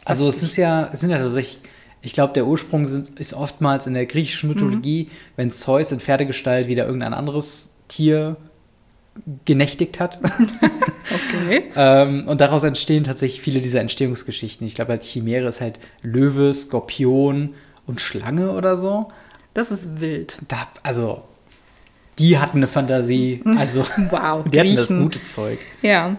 Also 0.05 0.27
es 0.27 0.43
ist 0.43 0.57
ja, 0.57 0.91
es 0.93 1.01
sind 1.01 1.11
ja 1.11 1.19
tatsächlich, 1.19 1.61
ich 2.03 2.13
glaube, 2.13 2.33
der 2.33 2.47
Ursprung 2.47 2.89
sind, 2.89 3.21
ist 3.21 3.35
oftmals 3.35 3.87
in 3.87 3.95
der 3.95 4.07
griechischen 4.07 4.49
Mythologie, 4.49 5.09
wenn 5.37 5.51
Zeus 5.51 5.93
in 5.93 6.01
Pferdegestalt 6.01 6.67
wieder 6.67 6.87
irgendein 6.87 7.15
anderes 7.15 7.71
Tier 7.89 8.37
genächtigt 9.45 10.01
hat. 10.01 10.19
Okay. 11.41 11.65
ähm, 11.77 12.27
und 12.29 12.41
daraus 12.41 12.63
entstehen 12.65 13.05
tatsächlich 13.05 13.41
viele 13.41 13.61
dieser 13.61 13.81
Entstehungsgeschichten. 13.81 14.67
Ich 14.67 14.75
glaube, 14.75 14.91
halt 14.93 15.03
Chimäre 15.05 15.49
ist 15.49 15.61
halt 15.61 15.79
Löwe, 16.03 16.53
Skorpion 16.53 17.55
und 17.87 18.01
Schlange 18.01 18.53
oder 18.53 18.77
so. 18.77 19.09
Das 19.55 19.71
ist 19.71 20.01
wild. 20.01 20.39
Da, 20.49 20.69
also, 20.83 21.23
die 22.19 22.39
hatten 22.39 22.59
eine 22.59 22.69
Fantasie. 22.69 23.43
Also, 23.59 23.85
Wow. 24.11 24.45
die 24.49 24.61
hatten 24.61 24.77
das 24.77 24.89
gute 24.89 25.25
Zeug. 25.25 25.59
Ja. 25.83 26.17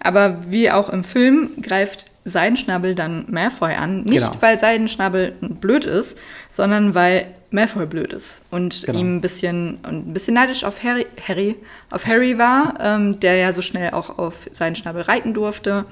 Aber 0.00 0.38
wie 0.50 0.70
auch 0.70 0.90
im 0.90 1.02
Film 1.02 1.50
greift 1.62 2.10
Seidenschnabel 2.26 2.94
dann 2.94 3.24
Malfoy 3.30 3.72
an. 3.74 4.02
Nicht, 4.04 4.18
Genau. 4.18 4.32
weil 4.40 4.58
Seidenschnabel 4.58 5.32
blöd 5.40 5.84
ist, 5.86 6.18
sondern 6.50 6.94
weil 6.94 7.26
Malfoy 7.54 7.86
blöd 7.86 8.12
ist 8.12 8.42
und 8.50 8.82
Genau. 8.84 8.98
ihm 8.98 9.16
ein 9.16 9.20
bisschen, 9.20 9.78
ein 9.84 10.12
bisschen 10.12 10.34
neidisch 10.34 10.64
auf 10.64 10.82
Harry, 10.82 11.06
Harry, 11.26 11.56
auf 11.90 12.06
Harry 12.06 12.36
war, 12.36 12.74
ähm, 12.80 13.20
der 13.20 13.36
ja 13.36 13.52
so 13.52 13.62
schnell 13.62 13.90
auch 13.92 14.18
auf 14.18 14.48
Seidenschnabel 14.52 15.02
reiten 15.02 15.32
durfte. 15.34 15.84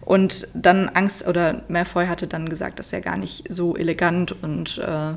Und 0.00 0.48
dann 0.54 0.88
Angst, 0.88 1.28
oder 1.28 1.62
Malfoy 1.68 2.06
hatte 2.06 2.26
dann 2.26 2.48
gesagt, 2.48 2.78
dass 2.78 2.92
er 2.92 3.00
gar 3.02 3.16
nicht 3.16 3.44
so 3.52 3.76
elegant 3.76 4.34
und 4.42 4.78
äh, 4.78 5.14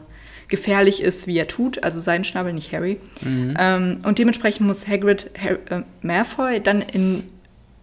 gefährlich 0.48 1.02
ist, 1.02 1.26
wie 1.26 1.38
er 1.40 1.48
tut. 1.48 1.84
Also 1.84 2.00
Seidenschnabel, 2.00 2.54
nicht 2.54 2.72
Harry. 2.72 3.00
Ähm, 3.26 4.00
und 4.06 4.20
dementsprechend 4.20 4.68
muss 4.68 4.88
Hagrid 4.88 5.32
Har 5.42 5.80
äh, 5.80 5.84
Malfoy 6.04 6.60
dann 6.60 6.82
in, 6.82 7.24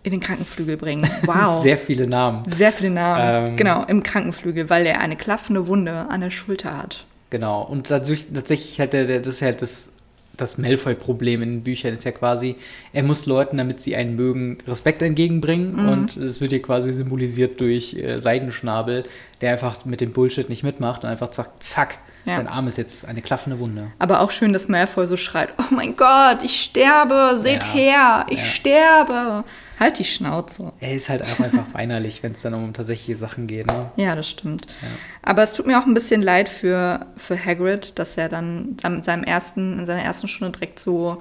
in 0.05 0.13
den 0.13 0.21
Krankenflügel 0.21 0.77
bringen. 0.77 1.09
Wow. 1.27 1.63
Sehr 1.63 1.77
viele 1.79 2.07
Namen. 2.07 2.45
Sehr 2.49 2.71
viele 2.71 2.91
Namen. 2.91 3.49
Ähm. 3.49 3.57
genau, 3.57 3.85
im 3.85 4.03
Krankenflügel, 4.05 4.71
weil 4.71 4.87
er 4.87 5.01
eine 5.01 5.17
klaffende 5.17 5.67
Wunde 5.67 6.07
an 6.09 6.21
der 6.21 6.31
Schulter 6.31 6.77
hat. 6.77 7.05
Genau. 7.33 7.63
Und 7.63 7.87
tatsächlich, 7.87 8.31
tatsächlich 8.35 8.79
hat 8.79 8.93
der, 8.93 9.07
der, 9.07 9.21
das 9.21 9.37
ist 9.37 9.41
ja 9.41 9.53
das, 9.53 9.95
das 10.37 10.59
Malfoy-Problem 10.59 11.41
in 11.41 11.49
den 11.49 11.63
Büchern 11.63 11.95
ist 11.95 12.05
ja 12.05 12.11
quasi, 12.11 12.57
er 12.93 13.05
muss 13.05 13.25
Leuten, 13.25 13.57
damit 13.57 13.81
sie 13.81 13.97
einen 13.97 14.17
mögen, 14.17 14.59
Respekt 14.69 15.01
entgegenbringen. 15.01 15.73
Mhm. 15.73 15.89
Und 15.89 16.17
es 16.19 16.43
wird 16.43 16.53
hier 16.53 16.61
quasi 16.61 16.93
symbolisiert 16.93 17.59
durch 17.59 17.95
äh, 17.95 18.19
Seidenschnabel, 18.19 19.05
der 19.41 19.53
einfach 19.53 19.87
mit 19.87 20.03
dem 20.03 20.13
Bullshit 20.13 20.51
nicht 20.51 20.63
mitmacht 20.63 21.05
und 21.05 21.11
einfach 21.11 21.31
zack, 21.31 21.53
zack, 21.61 21.99
Ja. 22.25 22.37
dein 22.37 22.47
Arm 22.49 22.69
ist 22.69 22.79
jetzt 22.79 23.07
eine 23.09 23.21
klaffende 23.21 23.59
Wunde. 23.59 23.91
Aber 23.99 24.21
auch 24.21 24.31
schön, 24.31 24.53
dass 24.53 24.69
Malfoy 24.69 25.07
so 25.07 25.17
schreit: 25.17 25.49
Oh 25.59 25.75
mein 25.75 25.97
Gott, 25.97 26.43
ich 26.45 26.63
sterbe, 26.63 27.37
seht 27.37 27.63
Ja. 27.65 27.73
her, 27.73 28.27
ich 28.31 28.39
Ja. 28.39 28.45
sterbe. 28.45 29.45
Halt 29.81 29.99
die 29.99 30.05
Schnauze. 30.05 30.73
Er 30.79 30.93
ist 30.95 31.09
halt 31.09 31.23
auch 31.23 31.41
einfach 31.41 31.65
weinerlich, 31.73 32.23
wenn 32.23 32.33
es 32.33 32.43
dann 32.43 32.55
um 32.55 32.73
tatsächliche 32.73 33.17
Sachen 33.17 33.49
geht. 33.49 33.67
Ne? 33.67 33.91
Ja, 33.97 34.15
das 34.15 34.31
stimmt. 34.31 34.67
Aber 35.23 35.43
es 35.43 35.55
tut 35.55 35.67
mir 35.67 35.79
auch 35.81 35.87
ein 35.87 35.95
bisschen 35.95 36.23
leid 36.23 36.49
für, 36.49 37.07
für 37.17 37.37
Hagrid, 37.43 37.99
dass 37.99 38.17
er 38.17 38.29
dann 38.29 38.77
in, 38.85 39.03
seinem 39.03 39.25
ersten, 39.25 39.81
in 39.81 39.87
seiner 39.87 40.03
ersten 40.03 40.29
Stunde 40.29 40.53
direkt 40.53 40.79
so 40.79 41.21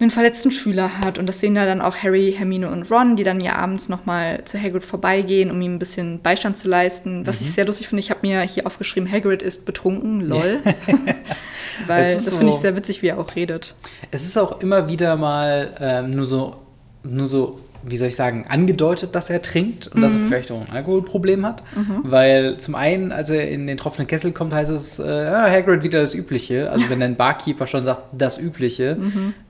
einen 0.00 0.10
verletzten 0.10 0.50
Schüler 0.50 0.98
hat. 1.00 1.18
Und 1.18 1.26
das 1.26 1.40
sehen 1.40 1.56
ja 1.56 1.64
dann 1.66 1.80
auch 1.80 1.96
Harry, 1.96 2.32
Hermine 2.36 2.70
und 2.70 2.90
Ron, 2.90 3.16
die 3.16 3.24
dann 3.24 3.40
ja 3.40 3.56
abends 3.56 3.88
nochmal 3.88 4.44
zu 4.44 4.56
Hagrid 4.62 4.84
vorbeigehen, 4.84 5.50
um 5.50 5.60
ihm 5.60 5.74
ein 5.74 5.78
bisschen 5.80 6.20
Beistand 6.20 6.56
zu 6.58 6.68
leisten. 6.68 7.26
Was 7.26 7.40
Mhm. 7.40 7.46
ich 7.48 7.54
sehr 7.54 7.64
lustig 7.66 7.88
finde, 7.88 8.00
ich 8.00 8.10
habe 8.10 8.20
mir 8.26 8.40
hier 8.42 8.66
aufgeschrieben, 8.66 9.10
Hagrid 9.10 9.42
ist 9.42 9.66
betrunken, 9.66 10.20
lol. 10.20 10.60
Weil 11.86 12.02
Es 12.02 12.14
das 12.14 12.26
ist 12.28 12.36
finde 12.36 12.50
ich 12.50 12.56
so- 12.56 12.62
sehr 12.62 12.76
witzig, 12.76 13.02
wie 13.02 13.08
er 13.08 13.18
auch 13.18 13.34
redet. 13.34 13.74
Es 14.10 14.24
ist 14.24 14.36
auch 14.36 14.60
immer 14.60 14.88
wieder 14.88 15.16
mal 15.16 15.70
ähm, 15.80 16.10
nur 16.10 16.26
so, 16.26 16.56
nur 17.02 17.26
so, 17.26 17.58
wie 17.84 17.96
soll 17.96 18.08
ich 18.08 18.16
sagen, 18.16 18.44
angedeutet, 18.48 19.14
dass 19.14 19.30
er 19.30 19.42
trinkt 19.42 19.86
und 19.88 20.00
dass 20.02 20.14
er 20.14 20.20
vielleicht 20.26 20.50
auch 20.50 20.60
ein 20.60 20.70
Alkoholproblem 20.72 21.44
hat. 21.46 21.62
Weil 22.02 22.58
zum 22.58 22.74
einen, 22.74 23.12
als 23.12 23.30
er 23.30 23.48
in 23.48 23.66
den 23.66 23.76
tropfenden 23.76 24.06
Kessel 24.06 24.32
kommt, 24.32 24.52
heißt 24.52 24.70
es, 24.70 24.98
äh, 24.98 25.06
ja, 25.24 25.48
Hagrid 25.50 25.82
wieder 25.82 26.00
das 26.00 26.14
Übliche. 26.14 26.70
Also 26.70 26.88
wenn 26.90 27.02
ein 27.02 27.16
Barkeeper 27.16 27.66
schon 27.66 27.84
sagt, 27.84 28.02
das 28.12 28.38
Übliche, 28.38 28.96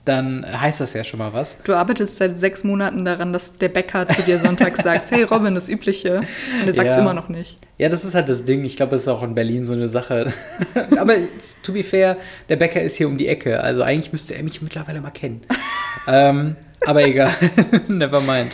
dann 0.05 0.45
heißt 0.49 0.81
das 0.81 0.95
ja 0.95 1.05
schon 1.05 1.19
mal 1.19 1.33
was. 1.33 1.63
Du 1.65 1.75
arbeitest 1.75 2.17
seit 2.17 2.37
sechs 2.37 2.65
Monaten 2.65 3.05
daran, 3.05 3.33
dass 3.33 3.59
der 3.59 3.69
Bäcker 3.69 4.09
zu 4.09 4.23
dir 4.23 4.39
sonntags 4.39 4.83
sagt, 4.83 5.11
hey 5.11 5.23
Robin, 5.25 5.55
das 5.55 5.69
Übliche. 5.69 6.19
Und 6.61 6.67
er 6.67 6.73
sagt 6.73 6.89
es 6.89 6.97
Ja. 6.97 7.03
immer 7.03 7.15
noch 7.15 7.29
nicht. 7.29 7.59
Ja, 7.79 7.89
das 7.89 8.05
ist 8.05 8.15
halt 8.15 8.29
das 8.29 8.45
Ding. 8.45 8.65
Ich 8.65 8.77
glaube, 8.77 8.93
das 8.93 9.03
ist 9.03 9.09
auch 9.09 9.23
in 9.23 9.35
Berlin 9.35 9.65
so 9.65 9.73
eine 9.73 9.89
Sache. 9.89 10.33
Aber 10.99 11.15
to 11.63 11.73
be 11.73 11.83
fair, 11.83 12.17
der 12.49 12.57
Bäcker 12.57 12.83
ist 12.83 12.97
hier 12.97 13.07
um 13.07 13.17
die 13.19 13.29
Ecke. 13.29 13.61
Also 13.63 13.83
eigentlich 13.83 14.13
müsste 14.13 14.35
er 14.35 14.43
mich 14.43 14.63
mittlerweile 14.63 15.01
mal 15.01 15.11
kennen. 15.11 15.43
ähm, 16.09 16.57
aber 16.87 17.05
egal. 17.07 17.31
Never 17.89 18.21
mind. 18.21 18.53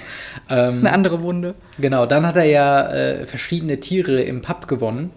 Das 0.49 0.75
ist 0.75 0.81
Ähm, 0.81 0.87
eine 0.87 0.95
andere 0.95 1.23
Wunde. 1.23 1.55
Genau, 1.79 2.07
dann 2.07 2.27
hat 2.27 2.37
er 2.37 2.45
ja 2.45 2.89
äh, 2.93 3.27
verschiedene 3.27 3.81
Tiere 3.81 4.21
im 4.23 4.43
Pub 4.43 4.69
gewonnen. 4.69 5.11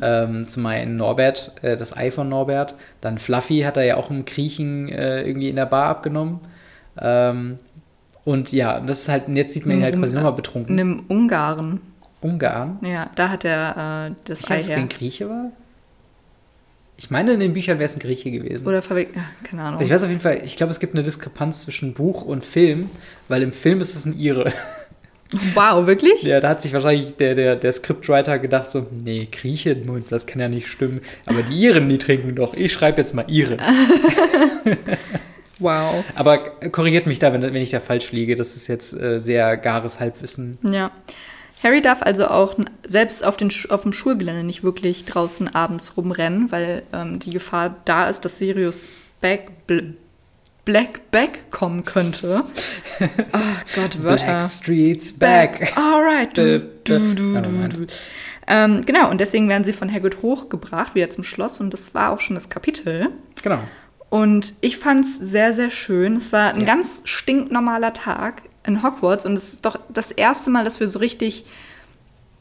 Ähm, 0.00 0.46
zum 0.46 0.64
einen 0.66 0.96
Norbert, 0.96 1.50
äh, 1.62 1.76
das 1.76 1.96
Ei 1.96 2.12
von 2.12 2.28
Norbert. 2.28 2.74
Dann 3.00 3.18
Fluffy 3.18 3.62
hat 3.62 3.76
er 3.76 3.82
ja 3.84 3.96
auch 3.96 4.10
im 4.10 4.24
Kriechen 4.24 4.88
äh, 4.88 5.22
irgendwie 5.24 5.48
in 5.48 5.56
der 5.56 5.66
Bar 5.66 5.88
abgenommen. 5.88 6.38
Ähm, 7.00 7.58
und 8.24 8.52
ja, 8.52 8.78
das 8.80 9.00
ist 9.02 9.08
halt, 9.08 9.26
und 9.26 9.34
jetzt 9.36 9.52
sieht 9.54 9.66
man 9.66 9.78
ihn 9.78 9.82
halt 9.82 9.96
quasi 9.98 10.14
nochmal 10.14 10.32
betrunken. 10.34 10.78
In 10.78 10.80
einem 10.80 11.04
Ungarn. 11.08 11.80
Ungarn. 12.20 12.78
Ja, 12.82 13.10
da 13.16 13.28
hat 13.30 13.44
er 13.44 14.08
äh, 14.10 14.14
das 14.24 14.40
Ich 14.42 14.50
Ei 14.50 14.54
weiß, 14.56 14.68
her. 14.68 14.76
kein 14.76 14.88
Grieche 14.88 15.28
war. 15.28 15.50
Ich 16.98 17.10
meine, 17.10 17.32
in 17.32 17.40
den 17.40 17.52
Büchern 17.52 17.78
wäre 17.78 17.88
es 17.88 17.96
ein 17.96 18.00
Grieche 18.00 18.30
gewesen. 18.30 18.66
Oder. 18.66 18.82
Ja, 18.82 19.04
keine 19.44 19.62
Ahnung. 19.62 19.80
ich 19.82 19.90
weiß 19.90 20.02
auf 20.02 20.08
jeden 20.08 20.20
Fall, 20.20 20.40
ich 20.44 20.56
glaube, 20.56 20.70
es 20.70 20.80
gibt 20.80 20.94
eine 20.94 21.02
Diskrepanz 21.02 21.62
zwischen 21.62 21.92
Buch 21.92 22.22
und 22.22 22.44
Film, 22.44 22.90
weil 23.28 23.42
im 23.42 23.52
Film 23.52 23.80
ist 23.80 23.94
es 23.94 24.06
ein 24.06 24.18
Ire. 24.18 24.52
Wow, 25.54 25.88
wirklich? 25.88 26.22
Ja, 26.22 26.38
da 26.38 26.50
hat 26.50 26.62
sich 26.62 26.72
wahrscheinlich 26.72 27.16
der, 27.16 27.34
der, 27.34 27.56
der 27.56 27.72
Scriptwriter 27.72 28.38
gedacht 28.38 28.70
so, 28.70 28.86
nee, 29.02 29.26
Grieche, 29.30 29.74
Moment, 29.84 30.06
das 30.10 30.24
kann 30.28 30.40
ja 30.40 30.48
nicht 30.48 30.68
stimmen. 30.68 31.00
Aber 31.26 31.42
die 31.42 31.60
Iren, 31.62 31.88
die 31.88 31.98
trinken 31.98 32.36
doch. 32.36 32.54
Ich 32.54 32.72
schreibe 32.72 33.00
jetzt 33.00 33.12
mal 33.12 33.24
Ire. 33.28 33.56
Wow. 35.58 36.04
Aber 36.14 36.38
korrigiert 36.70 37.06
mich 37.06 37.18
da, 37.18 37.32
wenn, 37.32 37.42
wenn 37.42 37.54
ich 37.56 37.70
da 37.70 37.80
falsch 37.80 38.12
liege. 38.12 38.36
Das 38.36 38.56
ist 38.56 38.66
jetzt 38.66 38.92
äh, 38.92 39.20
sehr 39.20 39.56
gares 39.56 40.00
Halbwissen. 40.00 40.58
Ja. 40.62 40.90
Harry 41.62 41.80
darf 41.82 42.02
also 42.02 42.28
auch 42.28 42.54
selbst 42.86 43.24
auf, 43.24 43.36
den, 43.36 43.50
auf 43.70 43.82
dem 43.82 43.92
Schulgelände 43.92 44.44
nicht 44.44 44.62
wirklich 44.62 45.04
draußen 45.04 45.54
abends 45.54 45.96
rumrennen, 45.96 46.52
weil 46.52 46.82
ähm, 46.92 47.18
die 47.18 47.30
Gefahr 47.30 47.76
da 47.84 48.08
ist, 48.08 48.24
dass 48.24 48.38
Sirius 48.38 48.88
Back, 49.20 49.66
Bl 49.66 49.94
Black 50.64 51.12
Back 51.12 51.52
kommen 51.52 51.84
könnte. 51.84 52.42
Ach 53.30 53.64
Gott, 53.76 54.02
Wörter. 54.02 54.26
Backstreet's 54.26 55.12
back. 55.12 55.72
Alright. 55.76 56.36
Du, 56.36 56.66
Oh, 56.88 57.14
du. 57.14 57.86
Ähm, 58.48 58.84
genau, 58.84 59.08
und 59.10 59.20
deswegen 59.20 59.48
werden 59.48 59.62
sie 59.62 59.72
von 59.72 59.92
Hagrid 59.92 60.22
hochgebracht, 60.22 60.94
wieder 60.96 61.08
zum 61.10 61.22
Schloss. 61.22 61.60
Und 61.60 61.72
das 61.72 61.94
war 61.94 62.10
auch 62.10 62.20
schon 62.20 62.34
das 62.34 62.48
Kapitel. 62.48 63.10
Genau. 63.44 63.60
Und 64.08 64.54
ich 64.60 64.76
fand 64.78 65.04
es 65.04 65.16
sehr, 65.18 65.52
sehr 65.52 65.70
schön. 65.70 66.16
Es 66.16 66.32
war 66.32 66.52
ein 66.54 66.60
Ja. 66.60 66.66
ganz 66.66 67.02
stinknormaler 67.04 67.92
Tag 67.92 68.42
in 68.66 68.82
Hogwarts. 68.82 69.24
Und 69.26 69.34
es 69.34 69.54
ist 69.54 69.64
doch 69.64 69.78
das 69.88 70.10
erste 70.10 70.50
Mal, 70.50 70.64
dass 70.64 70.80
wir 70.80 70.88
so 70.88 70.98
richtig 70.98 71.44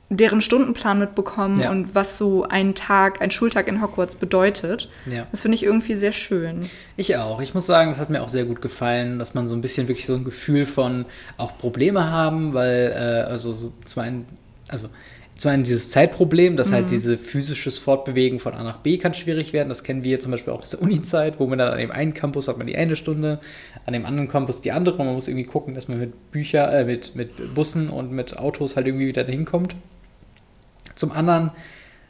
deren 0.10 0.40
Stundenplan 0.42 1.00
mitbekommen 1.00 1.60
Ja. 1.60 1.72
und 1.72 1.96
was 1.96 2.18
so 2.20 2.44
ein 2.44 2.76
Tag, 2.76 3.22
ein 3.24 3.32
Schultag 3.32 3.68
in 3.68 3.82
Hogwarts 3.82 4.16
bedeutet. 4.16 4.88
Ja. 5.12 5.26
Das 5.32 5.42
finde 5.42 5.56
ich 5.56 5.64
irgendwie 5.64 5.96
sehr 5.96 6.12
schön. 6.12 6.70
Ich 6.96 7.18
auch. 7.18 7.42
Ich 7.42 7.56
muss 7.56 7.66
sagen, 7.66 7.90
das 7.90 8.00
hat 8.00 8.12
mir 8.12 8.22
auch 8.22 8.30
sehr 8.30 8.46
gut 8.46 8.62
gefallen, 8.62 9.18
dass 9.18 9.34
man 9.34 9.48
so 9.48 9.56
ein 9.56 9.62
bisschen 9.62 9.88
wirklich 9.88 10.06
so 10.06 10.14
ein 10.14 10.24
Gefühl 10.24 10.68
von 10.68 11.06
auch 11.38 11.58
Probleme 11.58 12.12
haben, 12.12 12.54
weil, 12.54 12.92
äh, 12.96 13.30
also 13.30 13.52
so 13.52 13.74
zum 13.84 14.04
einen, 14.04 14.26
also 14.68 14.90
zum 15.38 15.52
einen 15.52 15.64
dieses 15.64 15.90
Zeitproblem, 15.90 16.56
dass 16.56 16.72
halt 16.72 16.92
diese 16.92 17.18
physisches 17.18 17.78
Fortbewegen 17.78 18.40
von 18.40 18.54
A 18.54 18.64
nach 18.64 18.78
B 18.78 18.98
kann 18.98 19.14
schwierig 19.14 19.52
werden. 19.52 19.68
Das 19.68 19.84
kennen 19.84 20.06
wir 20.06 20.22
zum 20.22 20.32
Beispiel 20.32 20.54
auch 20.54 20.62
aus 20.62 20.70
der 20.70 20.82
Uni-Zeit, 20.82 21.40
wo 21.40 21.48
man 21.48 21.60
dann 21.60 21.74
an 21.74 21.78
dem 21.78 21.92
einen 21.92 22.14
Campus 22.14 22.48
hat 22.48 22.58
man 22.58 22.68
die 22.68 22.78
eine 22.78 22.96
Stunde, 22.96 23.40
an 23.86 23.94
dem 23.94 24.06
anderen 24.06 24.30
Campus 24.30 24.62
die 24.62 24.72
andere. 24.72 24.96
Und 24.96 25.06
man 25.06 25.14
muss 25.14 25.28
irgendwie 25.28 25.46
gucken, 25.46 25.76
dass 25.76 25.90
man 25.90 26.00
mit 26.00 26.32
Bücher, 26.32 26.72
äh, 26.72 26.86
mit, 26.86 27.16
mit 27.16 27.54
Bussen 27.54 27.90
und 27.90 28.12
mit 28.12 28.40
Autos 28.40 28.78
halt 28.78 28.88
irgendwie 28.88 29.08
wieder 29.08 29.26
dahin 29.26 29.44
kommt. 29.44 29.76
Zum 30.96 31.12
anderen 31.12 31.52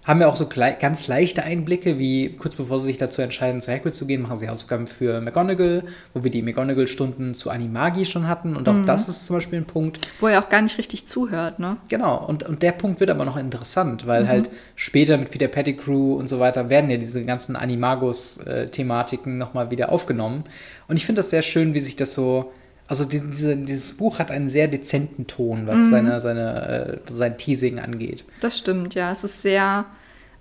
haben 0.06 0.20
wir 0.20 0.30
auch 0.30 0.36
so 0.36 0.48
ganz 0.48 1.08
leichte 1.08 1.44
Einblicke, 1.44 1.98
wie 1.98 2.36
kurz 2.38 2.56
bevor 2.56 2.80
sie 2.80 2.88
sich 2.88 2.98
dazu 2.98 3.22
entscheiden, 3.22 3.62
zu 3.62 3.72
Hagrid 3.72 3.96
zu 3.96 4.06
gehen, 4.06 4.22
machen 4.22 4.38
sie 4.38 4.48
Hausaufgaben 4.48 4.86
für 4.86 5.20
McGonagall, 5.20 5.84
wo 6.14 6.24
wir 6.24 6.30
die 6.30 6.44
McGonagall-Stunden 6.44 7.34
zu 7.34 7.50
Animagi 7.50 8.06
schon 8.06 8.28
hatten. 8.28 8.56
Und 8.56 8.70
auch 8.70 8.86
das 8.86 9.10
ist 9.10 9.26
zum 9.26 9.38
Beispiel 9.38 9.60
ein 9.60 9.66
Punkt. 9.66 10.00
Wo 10.20 10.28
er 10.28 10.44
auch 10.44 10.50
gar 10.50 10.62
nicht 10.62 10.78
richtig 10.78 11.08
zuhört, 11.08 11.58
ne? 11.58 11.78
Genau, 11.90 12.24
und, 12.24 12.44
und 12.44 12.62
der 12.62 12.72
Punkt 12.72 13.00
wird 13.00 13.10
aber 13.10 13.26
noch 13.26 13.38
interessant, 13.38 14.06
weil 14.06 14.28
halt 14.28 14.50
später 14.76 15.18
mit 15.18 15.32
Peter 15.32 15.48
Pettigrew 15.48 16.14
und 16.14 16.28
so 16.28 16.40
weiter 16.40 16.70
werden 16.70 16.90
ja 16.92 16.98
diese 16.98 17.26
ganzen 17.26 17.56
Animagus-Thematiken 17.56 19.38
nochmal 19.40 19.72
wieder 19.72 19.92
aufgenommen. 19.92 20.44
Und 20.88 20.98
ich 20.98 21.06
finde 21.06 21.20
das 21.20 21.32
sehr 21.32 21.42
schön, 21.42 21.74
wie 21.74 21.80
sich 21.80 21.96
das 21.96 22.14
so. 22.14 22.52
Also 22.88 23.06
die, 23.06 23.20
diese, 23.20 23.58
dieses 23.58 23.94
Buch 23.98 24.20
hat 24.20 24.30
einen 24.30 24.48
sehr 24.48 24.68
dezenten 24.68 25.26
Ton, 25.26 25.66
was 25.66 25.90
seine, 25.90 26.22
seine, 26.22 27.02
äh, 27.08 27.12
sein 27.12 27.38
Teasing 27.38 27.80
angeht. 27.80 28.24
Das 28.42 28.58
stimmt, 28.58 28.94
ja. 28.94 29.12
Es 29.12 29.24
ist 29.24 29.42
sehr, 29.42 29.86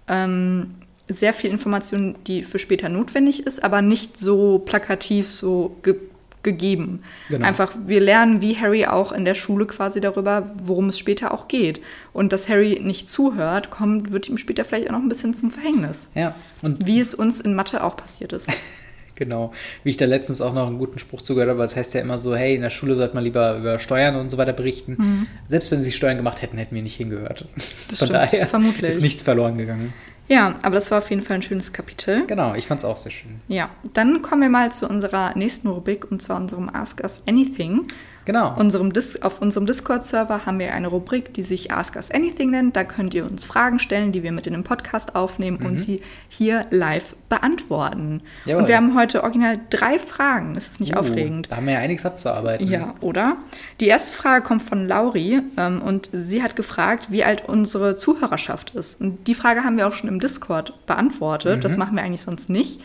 ähm, 0.09 0.74
sehr 1.09 1.33
viel 1.33 1.50
Information, 1.50 2.16
die 2.26 2.42
für 2.42 2.59
später 2.59 2.90
notwendig 2.90 3.46
ist, 3.46 3.64
aber 3.64 3.80
nicht 3.80 4.18
so 4.18 4.59
plakativ 4.59 5.28
so 5.28 5.76
ge 5.83 5.96
gegeben. 6.44 7.02
Genau. 7.30 7.46
Einfach, 7.46 7.74
wir 7.87 8.00
lernen 8.00 8.42
wie 8.42 8.54
Harry 8.54 8.85
auch 8.85 9.12
in 9.12 9.24
der 9.24 9.35
Schule 9.35 9.64
quasi 9.64 10.02
darüber, 10.02 10.50
worum 10.62 10.90
es 10.90 10.98
später 10.98 11.33
auch 11.33 11.48
geht. 11.48 11.80
Und 12.12 12.35
dass 12.35 12.50
Harry 12.50 12.80
nicht 12.85 13.09
zuhört, 13.09 13.70
kommt, 13.70 14.12
wird 14.12 14.28
ihm 14.28 14.37
später 14.37 14.66
vielleicht 14.66 14.88
auch 14.88 14.92
noch 14.92 15.00
ein 15.00 15.09
bisschen 15.09 15.33
zum 15.33 15.50
Verhängnis. 15.50 16.10
Ja, 16.14 16.35
und 16.60 16.87
Wie 16.87 17.00
es 17.00 17.14
uns 17.14 17.40
in 17.40 17.54
Mathe 17.54 17.83
auch 17.83 17.96
passiert 17.96 18.35
ist. 18.35 18.48
Genau, 19.17 19.52
wie 19.85 19.90
ich 19.90 19.96
da 19.96 20.06
letztens 20.06 20.40
auch 20.40 20.52
noch 20.52 20.67
einen 20.67 20.79
guten 20.79 20.98
Spruch 20.98 21.23
zugehört 21.23 21.50
habe, 21.50 21.58
weil 21.60 21.67
es 21.67 21.77
heißt 21.77 21.94
ja 21.94 22.00
immer 22.00 22.19
so, 22.19 22.35
hey, 22.35 22.54
in 22.54 22.62
der 22.62 22.71
Schule 22.71 22.96
sollte 22.96 23.15
man 23.15 23.23
lieber 23.23 23.56
über 23.56 23.79
Steuern 23.79 24.17
und 24.17 24.31
so 24.31 24.38
weiter 24.38 24.52
berichten. 24.52 25.29
Selbst 25.48 25.71
wenn 25.71 25.83
sie 25.83 25.92
Steuern 25.92 26.17
gemacht 26.17 26.42
hätten, 26.42 26.58
hätten 26.58 26.75
wir 26.75 26.83
nicht 26.83 26.96
hingehört. 26.96 27.46
Das 27.88 27.98
Von 27.98 28.08
stimmt, 28.08 28.12
daher 28.15 28.46
vermutlich. 28.46 28.90
ist 28.90 29.02
nichts 29.02 29.23
verloren 29.23 29.56
gegangen. 29.56 29.92
Ja, 30.29 30.54
aber 30.62 30.77
das 30.77 30.90
war 30.90 30.98
auf 30.98 31.10
jeden 31.10 31.22
Fall 31.22 31.37
ein 31.37 31.42
schönes 31.42 31.72
Kapitel. 31.72 32.27
Genau, 32.27 32.54
ich 32.54 32.66
fand 32.66 32.81
es 32.81 32.85
auch 32.85 32.96
sehr 32.96 33.12
schön. 33.12 33.40
Ja, 33.48 33.68
dann 33.92 34.22
kommen 34.22 34.42
wir 34.42 34.48
mal 34.48 34.72
zu 34.72 34.88
unserer 34.88 35.37
nächsten 35.37 35.68
Rubrik 35.68 36.10
und 36.10 36.22
zwar 36.22 36.37
unserem 36.38 36.68
Ask 36.68 37.00
Us 37.02 37.22
Anything. 37.29 37.87
Genau. 38.27 38.54
Unserem 38.56 38.92
Dis 38.92 39.20
auf 39.20 39.42
unserem 39.42 39.66
Discord-Server 39.66 40.46
haben 40.46 40.58
wir 40.58 40.72
eine 40.72 40.88
Rubrik, 40.88 41.35
die 41.35 41.42
sich 41.42 41.72
Ask 41.72 41.96
Us 41.96 42.10
Anything 42.10 42.50
nennt. 42.50 42.75
Da 42.75 42.85
könnt 42.85 43.12
ihr 43.12 43.27
uns 43.27 43.44
Fragen 43.44 43.79
stellen, 43.79 44.12
die 44.12 44.22
wir 44.22 44.33
mit 44.33 44.46
in 44.46 44.54
den 44.54 44.64
Podcast 44.64 45.14
aufnehmen 45.14 45.58
und 45.58 45.83
sie 45.83 46.00
hier 46.31 46.66
live 46.70 47.16
beantworten. 47.29 48.22
Jawohl. 48.46 48.62
Und 48.62 48.68
wir 48.68 48.77
haben 48.77 48.96
heute 48.96 49.22
original 49.22 49.60
drei 49.68 49.98
Fragen. 49.98 50.54
Ist 50.54 50.72
es 50.72 50.81
nicht 50.81 50.94
Uh, 50.94 51.00
aufregend? 51.00 51.50
Da 51.50 51.56
haben 51.56 51.66
wir 51.66 51.75
ja 51.75 51.81
einiges 51.81 52.06
abzuarbeiten. 52.06 52.66
Ja, 52.66 52.94
oder? 53.00 53.37
Die 53.81 53.88
erste 53.88 54.14
Frage 54.14 54.42
kommt 54.42 54.62
von 54.62 54.88
Lauri 54.88 55.42
ähm, 55.58 55.83
und 55.83 56.08
sie 56.12 56.42
hat 56.42 56.56
gefragt, 56.56 57.08
wie 57.10 57.25
alt 57.25 57.46
unsere 57.46 57.94
Zuhörerschaft 57.94 58.70
ist. 58.70 59.00
Und 59.02 59.27
die 59.27 59.35
Frage 59.35 59.64
haben 59.64 59.77
wir 59.77 59.87
auch 59.87 59.92
schon 59.92 60.08
im 60.08 60.13
Discord 60.21 60.87
beantwortet. 60.87 61.58
Mhm. 61.58 61.60
Das 61.60 61.77
machen 61.77 61.96
wir 61.96 62.02
eigentlich 62.02 62.23
sonst 62.23 62.48
nicht. 62.48 62.81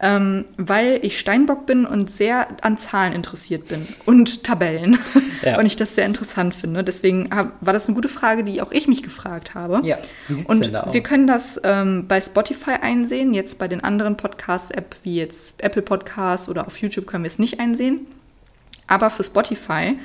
Ähm, 0.00 0.44
weil 0.56 1.00
ich 1.02 1.18
Steinbock 1.18 1.66
bin 1.66 1.84
und 1.84 2.08
sehr 2.08 2.46
an 2.62 2.76
Zahlen 2.76 3.12
interessiert 3.12 3.66
bin 3.66 3.86
und 4.04 4.44
Tabellen. 4.44 4.98
Ja. 5.40 5.56
Und 5.56 5.66
ich 5.66 5.76
das 5.76 5.94
sehr 5.94 6.04
interessant 6.04 6.52
finde. 6.52 6.82
Deswegen 6.82 7.30
hab, 7.32 7.52
war 7.64 7.72
das 7.72 7.86
eine 7.86 7.94
gute 7.94 8.08
Frage, 8.08 8.42
die 8.42 8.60
auch 8.60 8.72
ich 8.72 8.88
mich 8.88 9.04
gefragt 9.04 9.54
habe. 9.54 9.80
Ja, 9.86 9.96
wie 10.26 10.34
sieht's 10.34 10.50
und 10.50 10.64
denn 10.64 10.72
da 10.72 10.80
aus? 10.80 10.92
wir 10.92 11.00
können 11.00 11.28
das 11.28 11.60
ähm, 11.62 12.06
bei 12.08 12.20
Spotify 12.20 12.72
einsehen. 12.72 13.32
Jetzt 13.32 13.56
bei 13.60 13.68
den 13.68 13.84
anderen 13.84 14.16
Podcast-App 14.16 14.96
wie 15.04 15.14
jetzt 15.14 15.62
Apple 15.62 15.82
Podcasts 15.82 16.48
oder 16.48 16.66
auf 16.66 16.78
YouTube 16.78 17.06
können 17.06 17.22
wir 17.22 17.28
es 17.28 17.38
nicht 17.38 17.60
einsehen. 17.60 18.00
Aber 18.88 19.10
für 19.10 19.22
Spotify 19.22 19.96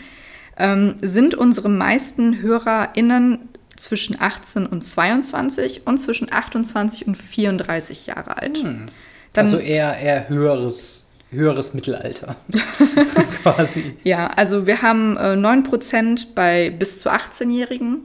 ähm, 0.57 0.95
sind 1.01 1.33
unsere 1.33 1.69
meisten 1.69 2.41
HörerInnen 2.41 3.49
zwischen 3.75 4.19
18 4.19 4.65
und 4.65 4.85
22 4.85 5.85
und 5.85 5.97
zwischen 5.97 6.31
28 6.31 7.07
und 7.07 7.15
34 7.15 8.07
Jahre 8.07 8.37
alt. 8.37 8.63
Dann, 8.63 9.45
also 9.45 9.57
eher, 9.57 9.97
eher 9.97 10.29
höheres, 10.29 11.09
höheres 11.31 11.73
Mittelalter. 11.73 12.35
Quasi. 13.41 13.97
ja, 14.03 14.27
also 14.27 14.67
wir 14.67 14.81
haben 14.81 15.17
äh, 15.17 15.33
9% 15.33 16.27
bei 16.35 16.69
bis 16.69 16.99
zu 16.99 17.09
18-Jährigen, 17.11 18.01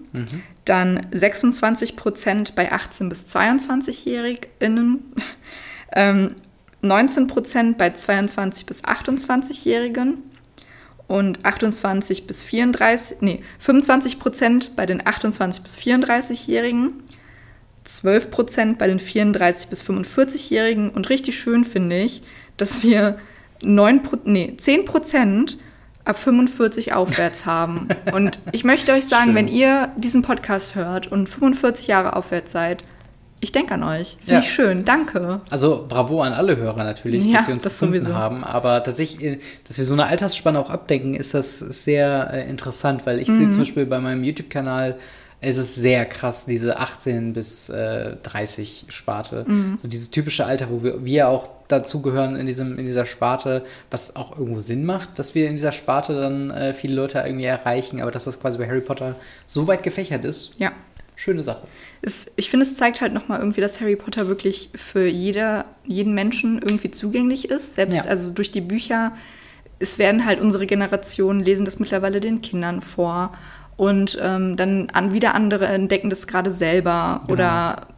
dann 0.65 1.01
26% 1.13 2.55
bei 2.55 2.73
18 2.73 3.09
bis 3.09 3.25
22-JährigInnen, 3.27 4.99
ähm, 5.93 6.35
19% 6.83 7.75
bei 7.77 7.91
22 7.91 8.67
bis 8.67 8.85
28-Jährigen 8.85 10.23
und 11.09 11.45
28 11.45 12.27
bis 12.27 12.43
34, 12.43 13.19
nee, 13.21 13.43
25% 13.65 14.71
bei 14.77 14.87
den 14.87 15.05
28 15.05 15.63
bis 15.63 15.77
34-Jährigen, 15.77 17.03
12% 17.87 18.77
bei 18.77 18.87
den 18.87 18.99
34 19.01 19.69
bis 19.71 19.83
45-Jährigen 19.83 20.91
und 20.91 21.09
richtig 21.09 21.39
schön 21.39 21.65
finde 21.65 21.99
ich, 21.99 22.23
dass 22.59 22.83
wir 22.83 23.19
9, 23.63 24.03
Pro- 24.03 24.19
nee, 24.25 24.55
10% 24.57 25.57
ab 26.05 26.19
45 26.19 26.93
aufwärts 26.93 27.45
haben. 27.45 27.89
Und 28.13 28.39
ich 28.53 28.65
möchte 28.65 28.93
euch 28.93 29.05
sagen, 29.05 29.27
Schön. 29.27 29.35
wenn 29.35 29.49
ihr 29.49 29.93
diesen 29.97 30.23
Podcast 30.23 30.75
hört 30.75 31.13
und 31.13 31.29
45 31.29 31.87
Jahre 31.87 32.17
aufwärts 32.17 32.53
seid, 32.53 32.83
ich 33.41 33.53
denke 33.53 33.75
an 33.75 33.83
euch. 33.85 34.17
Finde 34.19 34.33
Ja. 34.33 34.39
ich 34.41 34.51
schön. 34.51 34.85
Danke. 34.85 35.41
Also 35.51 35.85
bravo 35.89 36.23
an 36.23 36.33
alle 36.33 36.57
Hörer 36.57 36.85
natürlich, 36.85 37.25
Ja, 37.27 37.39
dass 37.39 37.47
sie 37.47 37.53
uns 37.53 37.63
das 37.63 37.75
gefunden 37.75 38.01
sowieso. 38.01 38.15
haben. 38.15 38.45
Aber 38.45 38.83
tatsächlich, 38.83 39.23
äh, 39.25 39.39
dass 39.67 39.79
wir 39.79 39.85
so 39.85 39.95
eine 39.95 40.07
Altersspanne 40.07 40.59
auch 40.59 40.71
abdecken, 40.71 41.15
ist 41.15 41.35
das 41.35 41.59
sehr 41.59 42.31
äh, 42.33 42.49
interessant, 42.49 43.07
weil 43.07 43.19
ich 43.21 43.29
sehe 43.29 43.49
zum 43.51 43.63
Beispiel 43.63 43.87
bei 43.87 44.01
meinem 44.01 44.25
YouTube-Kanal, 44.25 44.97
es 45.41 45.57
ist 45.57 45.77
sehr 45.77 46.05
krass, 46.05 46.47
diese 46.47 46.79
18 46.81 47.33
bis 47.33 47.69
äh, 47.69 48.17
30 48.25 48.87
Sparte. 48.89 49.47
So 49.81 49.87
dieses 49.87 50.11
typische 50.11 50.45
Alter, 50.45 50.67
wo 50.69 50.83
wir, 50.83 51.05
wir 51.05 51.29
auch 51.29 51.49
dazugehören 51.69 52.35
in, 52.35 52.47
diesem, 52.47 52.77
in 52.77 52.87
dieser 52.87 53.07
Sparte, 53.07 53.63
was 53.91 54.17
auch 54.17 54.37
irgendwo 54.37 54.59
Sinn 54.59 54.85
macht, 54.85 55.17
dass 55.19 55.37
wir 55.37 55.47
in 55.47 55.53
dieser 55.55 55.71
Sparte 55.71 56.19
dann 56.21 56.51
äh, 56.51 56.73
viele 56.75 56.95
Leute 56.97 57.19
irgendwie 57.25 57.45
erreichen, 57.45 58.01
aber 58.01 58.11
dass 58.11 58.25
das 58.25 58.41
quasi 58.41 58.59
bei 58.59 58.67
Harry 58.67 58.81
Potter 58.81 59.15
so 59.47 59.69
weit 59.69 59.85
gefächert 59.85 60.25
ist, 60.25 60.59
Ja. 60.59 60.73
Schöne 61.19 61.43
Sache. 61.43 61.67
Es, 62.01 62.27
ich 62.37 62.49
finde, 62.49 62.65
es 62.65 62.77
zeigt 62.77 63.01
halt 63.01 63.13
nochmal 63.13 63.41
irgendwie, 63.41 63.61
dass 63.61 63.81
Harry 63.81 63.97
Potter 63.97 64.29
wirklich 64.29 64.71
für 64.77 65.07
jeder, 65.07 65.65
jeden 65.85 66.15
Menschen 66.15 66.63
irgendwie 66.63 66.91
zugänglich 66.93 67.51
ist. 67.51 67.75
Selbst 67.75 67.97
Ja. 67.97 68.03
also 68.05 68.33
durch 68.33 68.53
die 68.53 68.61
Bücher. 68.61 69.13
Es 69.81 69.99
werden 69.99 70.25
halt 70.25 70.41
unsere 70.41 70.67
Generationen 70.67 71.41
lesen 71.41 71.65
das 71.65 71.79
mittlerweile 71.81 72.21
den 72.21 72.41
Kindern 72.41 72.81
vor. 72.81 73.33
Und 73.77 74.19
ähm, 74.23 74.57
dann 74.57 74.91
an, 74.93 75.13
wieder 75.13 75.35
andere 75.35 75.67
entdecken 75.67 76.09
das 76.09 76.27
gerade 76.29 76.51
selber. 76.53 77.21
Genau. 77.23 77.33
Oder 77.33 77.89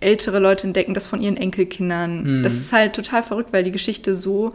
ältere 0.00 0.38
Leute 0.38 0.66
entdecken 0.66 0.94
das 0.94 1.06
von 1.06 1.20
ihren 1.20 1.36
Enkelkindern. 1.36 2.38
Mhm. 2.38 2.42
Das 2.42 2.54
ist 2.54 2.72
halt 2.72 2.94
total 2.94 3.22
verrückt, 3.22 3.52
weil 3.52 3.64
die 3.64 3.72
Geschichte 3.72 4.16
so 4.16 4.54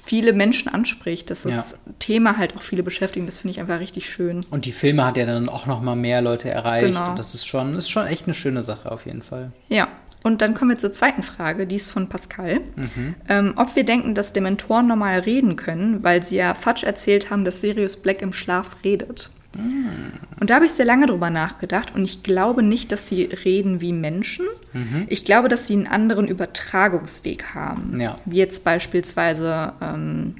viele 0.00 0.32
Menschen 0.32 0.68
anspricht, 0.68 1.30
dass 1.30 1.42
das 1.42 1.72
Ja. 1.72 1.92
Thema 1.98 2.38
halt 2.38 2.56
auch 2.56 2.62
viele 2.62 2.82
beschäftigt. 2.82 3.26
Das 3.26 3.38
finde 3.38 3.52
ich 3.52 3.60
einfach 3.60 3.80
richtig 3.80 4.08
schön. 4.08 4.44
Und 4.50 4.64
die 4.64 4.72
Filme 4.72 5.04
hat 5.04 5.16
ja 5.16 5.26
dann 5.26 5.48
auch 5.48 5.66
noch 5.66 5.80
mal 5.80 5.96
mehr 5.96 6.20
Leute 6.20 6.50
erreicht. 6.50 6.86
Genau. 6.86 7.10
Und 7.10 7.18
das 7.18 7.34
ist 7.34 7.46
schon, 7.46 7.74
ist 7.74 7.90
schon 7.90 8.06
echt 8.06 8.26
eine 8.26 8.34
schöne 8.34 8.62
Sache 8.62 8.90
auf 8.90 9.06
jeden 9.06 9.22
Fall. 9.22 9.52
Ja, 9.68 9.88
und 10.22 10.42
dann 10.42 10.54
kommen 10.54 10.70
wir 10.70 10.78
zur 10.78 10.92
zweiten 10.92 11.22
Frage, 11.22 11.66
die 11.66 11.76
ist 11.76 11.90
von 11.90 12.08
Pascal. 12.08 12.60
Mhm. 12.76 13.14
Ähm, 13.28 13.54
ob 13.56 13.76
wir 13.76 13.84
denken, 13.84 14.14
dass 14.14 14.32
Dementoren 14.32 14.86
normal 14.86 15.20
reden 15.20 15.56
können, 15.56 16.02
weil 16.02 16.22
sie 16.22 16.36
ja 16.36 16.54
Fudge 16.54 16.84
erzählt 16.86 17.30
haben, 17.30 17.44
dass 17.44 17.60
Sirius 17.60 17.96
Black 17.96 18.22
im 18.22 18.32
Schlaf 18.32 18.76
redet. 18.84 19.30
Mhm. 19.58 20.12
Und 20.40 20.50
da 20.50 20.56
habe 20.56 20.66
ich 20.66 20.72
sehr 20.72 20.86
lange 20.86 21.06
drüber 21.06 21.30
nachgedacht 21.30 21.94
und 21.94 22.04
ich 22.04 22.22
glaube 22.22 22.62
nicht, 22.62 22.92
dass 22.92 23.08
sie 23.08 23.24
reden 23.24 23.80
wie 23.80 23.92
Menschen. 23.92 24.46
Mhm. 24.72 25.06
Ich 25.08 25.24
glaube, 25.24 25.48
dass 25.48 25.66
sie 25.66 25.74
einen 25.74 25.86
anderen 25.86 26.28
Übertragungsweg 26.28 27.54
haben. 27.54 28.00
Ja. 28.00 28.16
Wie 28.24 28.36
jetzt 28.36 28.64
beispielsweise 28.64 29.72
ähm, 29.80 30.36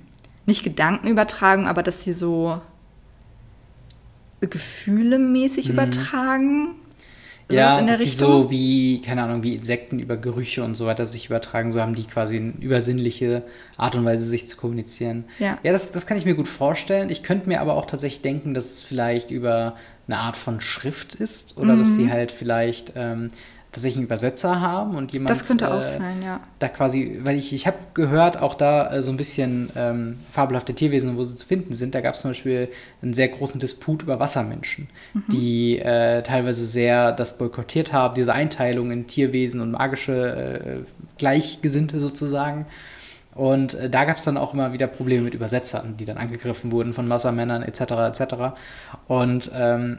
nicht 0.47 0.63
Gedankenübertragung, 0.63 1.67
aber 1.67 1.83
dass 1.83 2.05
sie 2.05 2.13
so 2.13 2.61
gefühlemäßig 4.41 5.69
übertragen. 5.69 6.77
Ja, 7.57 7.79
in 7.79 7.87
der 7.87 7.95
dass 7.95 8.03
sie 8.05 8.11
Richtung? 8.11 8.29
so 8.45 8.51
wie, 8.51 9.01
keine 9.01 9.23
Ahnung, 9.23 9.43
wie 9.43 9.55
Insekten 9.55 9.99
über 9.99 10.17
Gerüche 10.17 10.63
und 10.65 10.75
so 10.75 10.87
weiter 10.87 11.07
sich 11.07 11.27
übertragen, 11.27 11.73
so 11.73 11.81
haben 11.81 11.95
die 11.95 12.05
quasi 12.05 12.37
eine 12.37 12.53
übersinnliche 12.61 13.43
Art 13.77 13.95
und 13.97 14.05
Weise, 14.05 14.27
sich 14.27 14.47
zu 14.47 14.57
kommunizieren. 14.57 15.25
Ja. 15.39 15.59
ja 15.63 15.73
das, 15.73 15.91
das 15.91 16.07
kann 16.07 16.17
ich 16.19 16.25
mir 16.25 16.35
gut 16.35 16.49
vorstellen. 16.49 17.11
Ich 17.11 17.23
könnte 17.23 17.49
mir 17.49 17.61
aber 17.61 17.75
auch 17.75 17.87
tatsächlich 17.87 18.23
denken, 18.23 18.55
dass 18.55 18.71
es 18.73 18.83
vielleicht 18.83 19.31
über 19.31 19.77
eine 20.07 20.19
Art 20.19 20.37
von 20.37 20.61
Schrift 20.61 21.15
ist 21.17 21.57
oder 21.59 21.77
dass 21.77 21.91
Mhm. 21.91 21.95
sie 21.95 22.11
halt 22.11 22.33
vielleicht 22.33 22.93
ähm, 22.97 23.29
tatsächlich 23.73 23.99
einen 23.99 24.07
Übersetzer 24.07 24.61
haben 24.61 24.95
und 24.95 25.13
jemand 25.13 25.31
Das 25.31 25.47
könnte 25.47 25.73
auch 25.73 25.81
äh, 25.81 25.83
sein, 25.83 26.23
ja. 26.23 26.41
da 26.59 26.69
quasi, 26.69 27.19
weil 27.23 27.37
ich, 27.37 27.53
ich 27.53 27.67
habe 27.67 27.77
gehört, 27.95 28.41
auch 28.41 28.55
da 28.55 28.91
äh, 28.91 29.03
so 29.03 29.11
ein 29.11 29.17
bisschen 29.17 29.71
ähm, 29.77 30.17
fabelhafte 30.33 30.75
Tierwesen, 30.75 31.17
wo 31.17 31.25
sie 31.25 31.37
zu 31.37 31.47
finden 31.47 31.75
sind. 31.75 31.95
Da 31.95 32.01
gab 32.01 32.15
es 32.15 32.23
zum 32.23 32.31
Beispiel 32.31 32.69
einen 33.03 33.13
sehr 33.13 33.29
großen 33.29 33.61
Disput 33.61 34.03
über 34.03 34.19
Wassermenschen, 34.21 34.89
die 35.29 35.79
äh, 35.79 36.23
teilweise 36.23 36.65
sehr 36.65 37.13
das 37.13 37.37
boykottiert 37.37 37.93
haben, 37.93 38.15
diese 38.15 38.33
Einteilung 38.33 38.91
in 38.91 39.07
Tierwesen 39.07 39.61
und 39.61 39.73
magische 39.73 40.85
äh, 40.85 40.91
Gleichgesinnte 41.19 42.01
sozusagen. 42.01 42.67
Und 43.35 43.75
äh, 43.75 43.91
da 43.91 44.05
gab 44.05 44.17
es 44.17 44.25
dann 44.25 44.37
auch 44.37 44.55
immer 44.55 44.73
wieder 44.73 44.87
Probleme 44.87 45.23
mit 45.23 45.35
Übersetzern, 45.35 45.97
die 45.97 46.05
dann 46.05 46.17
angegriffen 46.17 46.73
wurden 46.73 46.93
von 46.93 47.09
Wassermännern 47.09 47.63
etc. 47.63 47.81
etc. 48.21 48.35
Und 49.07 49.53
ähm, 49.55 49.99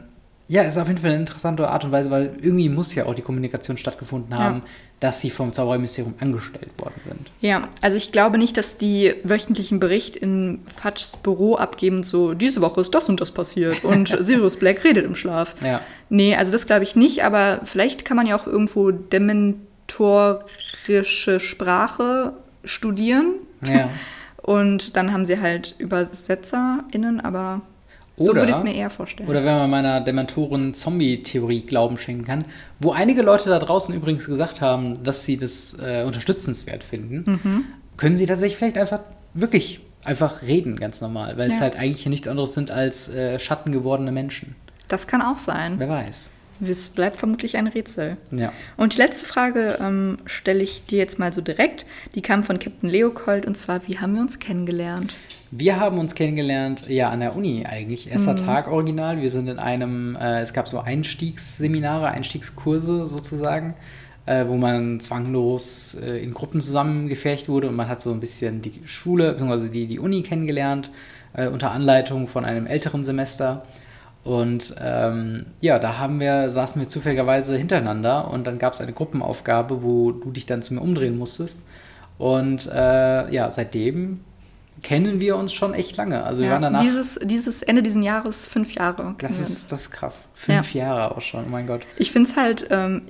ja, 0.52 0.62
ist 0.62 0.76
auf 0.78 0.88
jeden 0.88 0.98
Fall 1.00 1.10
eine 1.12 1.20
interessante 1.20 1.70
Art 1.70 1.84
und 1.84 1.92
Weise, 1.92 2.10
weil 2.10 2.32
irgendwie 2.40 2.68
muss 2.68 2.92
ja 2.96 3.06
auch 3.06 3.14
die 3.14 3.22
Kommunikation 3.22 3.76
stattgefunden 3.76 4.36
haben, 4.36 4.56
Ja. 4.56 4.62
dass 4.98 5.20
sie 5.20 5.30
vom 5.30 5.52
Zaubererministerium 5.52 6.14
angestellt 6.18 6.72
worden 6.76 6.94
sind. 7.04 7.30
Ja, 7.40 7.68
also 7.80 7.96
ich 7.96 8.10
glaube 8.10 8.36
nicht, 8.36 8.56
dass 8.56 8.76
die 8.76 9.14
wöchentlichen 9.22 9.78
Bericht 9.78 10.16
in 10.16 10.58
Fudges 10.66 11.16
Büro 11.18 11.54
abgeben, 11.54 12.02
so, 12.02 12.34
diese 12.34 12.62
Woche 12.62 12.80
ist 12.80 12.92
das 12.92 13.08
und 13.08 13.20
das 13.20 13.30
passiert 13.30 13.84
und 13.84 14.08
Sirius 14.20 14.56
Black 14.56 14.82
redet 14.82 15.04
im 15.04 15.14
Schlaf. 15.14 15.54
Ja. 15.64 15.82
Nee, 16.08 16.34
also 16.34 16.50
das 16.50 16.66
glaube 16.66 16.82
ich 16.82 16.96
nicht, 16.96 17.22
aber 17.22 17.60
vielleicht 17.64 18.04
kann 18.04 18.16
man 18.16 18.26
ja 18.26 18.34
auch 18.36 18.48
irgendwo 18.48 18.90
dementorische 18.90 21.38
Sprache 21.40 22.32
studieren 22.64 23.34
Ja. 23.64 23.88
und 24.42 24.96
dann 24.96 25.12
haben 25.12 25.26
sie 25.26 25.40
halt 25.40 25.76
ÜbersetzerInnen, 25.78 27.20
aber 27.20 27.60
so 28.20 28.30
Oder- 28.32 28.42
würde 28.42 28.52
ich 28.52 28.58
es 28.58 28.62
mir 28.62 28.74
eher 28.74 28.90
vorstellen. 28.90 29.28
Oder 29.28 29.44
wenn 29.44 29.54
man 29.56 29.70
meiner 29.70 30.00
Dementoren-Zombie-Theorie 30.00 31.62
Glauben 31.62 31.96
schenken 31.98 32.24
kann, 32.24 32.44
wo 32.78 32.92
einige 32.92 33.22
Leute 33.22 33.48
da 33.48 33.58
draußen 33.58 33.94
übrigens 33.94 34.26
gesagt 34.26 34.60
haben, 34.60 35.02
dass 35.02 35.24
sie 35.24 35.36
das 35.36 35.76
äh, 35.82 36.04
unterstützenswert 36.04 36.84
finden, 36.84 37.24
Mhm. 37.42 37.64
können 37.96 38.16
sie 38.16 38.26
tatsächlich 38.26 38.56
vielleicht 38.58 38.78
einfach 38.78 39.00
wirklich 39.34 39.80
einfach 40.04 40.42
reden, 40.42 40.76
ganz 40.78 41.00
normal, 41.00 41.36
weil 41.36 41.50
es 41.50 41.56
Ja. 41.56 41.62
halt 41.62 41.76
eigentlich 41.76 42.06
nichts 42.06 42.26
anderes 42.28 42.54
sind 42.54 42.70
als 42.70 43.08
äh, 43.14 43.38
Schatten 43.38 43.72
gewordene 43.72 44.12
Menschen. 44.12 44.54
das 44.88 45.06
kann 45.06 45.22
auch 45.22 45.38
sein. 45.38 45.74
Wer 45.78 45.88
weiß. 45.88 46.32
Es 46.62 46.88
bleibt 46.90 47.16
vermutlich 47.16 47.56
ein 47.56 47.68
Rätsel. 47.68 48.16
Ja. 48.32 48.52
Und 48.76 48.94
die 48.94 48.98
letzte 48.98 49.24
Frage 49.24 49.78
ähm, 49.80 50.18
stelle 50.26 50.62
ich 50.62 50.84
dir 50.84 50.98
jetzt 50.98 51.18
mal 51.18 51.32
so 51.32 51.40
direkt. 51.40 51.86
Die 52.14 52.20
kam 52.22 52.42
von 52.44 52.58
Captain 52.58 52.90
Leopold 52.90 53.46
und 53.46 53.56
zwar, 53.56 53.86
wie 53.88 53.98
haben 53.98 54.14
wir 54.14 54.20
uns 54.20 54.38
kennengelernt? 54.40 55.14
Wir 55.52 55.80
haben 55.80 55.98
uns 55.98 56.14
kennengelernt, 56.14 56.88
ja, 56.88 57.10
an 57.10 57.18
der 57.18 57.34
Uni 57.34 57.66
eigentlich. 57.66 58.08
Erster 58.08 58.36
Tag 58.36 58.70
original. 58.70 59.20
Wir 59.20 59.32
sind 59.32 59.48
in 59.48 59.58
einem, 59.58 60.14
äh, 60.14 60.42
es 60.42 60.52
gab 60.52 60.68
so 60.68 60.78
Einstiegsseminare, 60.78 62.06
Einstiegskurse 62.06 63.08
sozusagen, 63.08 63.74
äh, 64.26 64.46
wo 64.46 64.54
man 64.54 65.00
zwanglos 65.00 65.94
äh, 66.00 66.22
in 66.22 66.34
Gruppen 66.34 66.60
zusammengefercht 66.60 67.48
wurde 67.48 67.68
und 67.68 67.74
man 67.74 67.88
hat 67.88 68.00
so 68.00 68.12
ein 68.12 68.20
bisschen 68.20 68.62
die 68.62 68.82
Schule, 68.84 69.32
beziehungsweise 69.32 69.70
die, 69.70 69.88
die 69.88 69.98
Uni 69.98 70.22
kennengelernt, 70.22 70.92
äh, 71.32 71.48
unter 71.48 71.72
Anleitung 71.72 72.28
von 72.28 72.44
einem 72.44 72.66
älteren 72.66 73.02
Semester. 73.02 73.66
Und 74.22 74.76
ähm, 74.80 75.46
ja, 75.60 75.80
da 75.80 75.98
haben 75.98 76.20
wir, 76.20 76.50
saßen 76.50 76.80
wir 76.80 76.88
zufälligerweise 76.88 77.56
hintereinander 77.56 78.30
und 78.30 78.46
dann 78.46 78.60
gab 78.60 78.74
es 78.74 78.80
eine 78.80 78.92
Gruppenaufgabe, 78.92 79.82
wo 79.82 80.12
du 80.12 80.30
dich 80.30 80.46
dann 80.46 80.62
zu 80.62 80.74
mir 80.74 80.80
umdrehen 80.80 81.18
musstest. 81.18 81.66
Und 82.18 82.70
äh, 82.72 83.32
ja, 83.34 83.50
seitdem 83.50 84.20
kennen 84.82 85.20
wir 85.20 85.36
uns 85.36 85.52
schon 85.52 85.74
echt 85.74 85.96
lange. 85.96 86.22
Also 86.22 86.42
wir 86.42 86.50
waren 86.50 86.62
danach. 86.62 86.80
dieses, 86.80 87.18
dieses 87.22 87.62
Ende 87.62 87.82
dieses 87.82 88.02
Jahres 88.02 88.46
fünf 88.46 88.74
Jahre. 88.74 89.14
das 89.18 89.40
ist, 89.40 89.70
das 89.72 89.82
ist 89.82 89.90
krass. 89.90 90.28
Fünf 90.34 90.74
Jahre 90.74 91.16
auch 91.16 91.20
schon, 91.20 91.44
oh 91.46 91.48
mein 91.48 91.66
Gott. 91.66 91.86
Ich 91.96 92.12
finde 92.12 92.30
es 92.30 92.36
halt, 92.36 92.68
ähm, 92.70 93.02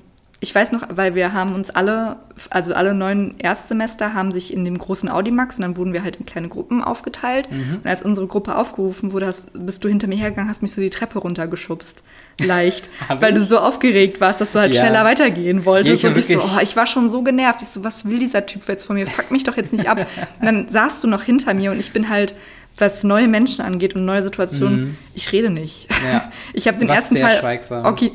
ich 0.43 0.55
weiß 0.55 0.73
noch, 0.73 0.89
weil 0.91 1.15
wir 1.15 1.35
haben 1.35 1.55
uns 1.55 1.69
alle, 1.69 2.17
also 2.49 2.73
alle 2.73 2.95
neun 2.95 3.35
Erstsemester 3.39 4.15
haben 4.15 4.33
sich 4.33 4.55
in 4.55 4.65
dem 4.65 4.79
großen 4.79 5.11
Audimax 5.11 5.57
und 5.57 5.63
dann 5.63 5.77
wurden 5.77 5.93
wir 5.93 6.03
halt 6.03 6.17
in 6.17 6.25
kleine 6.25 6.49
Gruppen 6.49 6.83
aufgeteilt. 6.83 7.47
Und 7.51 7.87
als 7.87 8.01
unsere 8.01 8.27
Gruppe 8.27 8.57
aufgerufen 8.57 9.13
wurde, 9.13 9.27
hast, 9.27 9.51
bist 9.53 9.85
du 9.85 9.89
hinter 9.89 10.07
mir 10.07 10.17
hergegangen, 10.17 10.49
hast 10.49 10.63
mich 10.63 10.73
so 10.73 10.81
die 10.81 10.89
Treppe 10.89 11.19
runtergeschubst. 11.19 12.03
Leicht. 12.43 12.89
Weil 13.21 13.35
ich? 13.35 13.41
du 13.41 13.45
so 13.45 13.59
aufgeregt 13.59 14.23
warst, 14.23 14.41
dass 14.41 14.53
du 14.53 14.61
halt 14.61 14.75
Ja. 14.75 14.81
schneller 14.81 15.05
weitergehen 15.05 15.67
wolltest. 15.67 16.05
Ich 16.05 16.11
und 16.11 16.17
ich 16.17 16.27
so, 16.27 16.39
oh, 16.39 16.61
ich 16.63 16.75
war 16.75 16.87
schon 16.87 17.11
so 17.11 17.21
genervt. 17.21 17.61
Ich 17.61 17.69
so, 17.69 17.85
was 17.85 18.07
will 18.07 18.19
dieser 18.19 18.47
Typ 18.47 18.67
jetzt 18.67 18.85
von 18.85 18.97
mir? 18.97 19.07
Fuck 19.07 19.31
mich 19.31 19.45
doch 19.45 19.59
jetzt 19.59 19.75
nicht 19.75 19.91
ab. 19.91 19.99
und 20.41 20.47
dann 20.47 20.71
saßt 20.71 21.05
du 21.05 21.09
noch 21.09 21.23
hinter 21.23 21.53
mir 21.53 21.71
und 21.71 21.79
ich 21.81 21.93
bin 21.93 22.09
halt, 22.09 22.35
was 22.81 23.05
neue 23.05 23.29
Menschen 23.29 23.65
angeht 23.65 23.95
und 23.95 24.05
neue 24.05 24.23
Situationen, 24.23 24.97
ich 25.15 25.31
rede 25.33 25.51
nicht. 25.51 25.89
Mhm. 25.91 26.07
Ja. 26.13 26.33
Ich 26.53 26.67
habe 26.67 26.79
den 26.79 26.89
ersten 26.89 27.15
Teil 27.17 27.41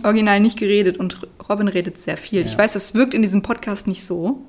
original 0.03 0.39
nicht 0.39 0.57
geredet 0.59 0.97
und 0.97 1.17
Robin 1.47 1.67
redet 1.67 1.97
sehr 1.99 2.17
viel. 2.17 2.45
Ich 2.45 2.53
Ja. 2.53 2.57
weiß, 2.59 2.73
das 2.73 2.93
wirkt 2.95 3.13
in 3.13 3.21
diesem 3.21 3.41
Podcast 3.41 3.87
nicht 3.87 4.03
so. 4.05 4.45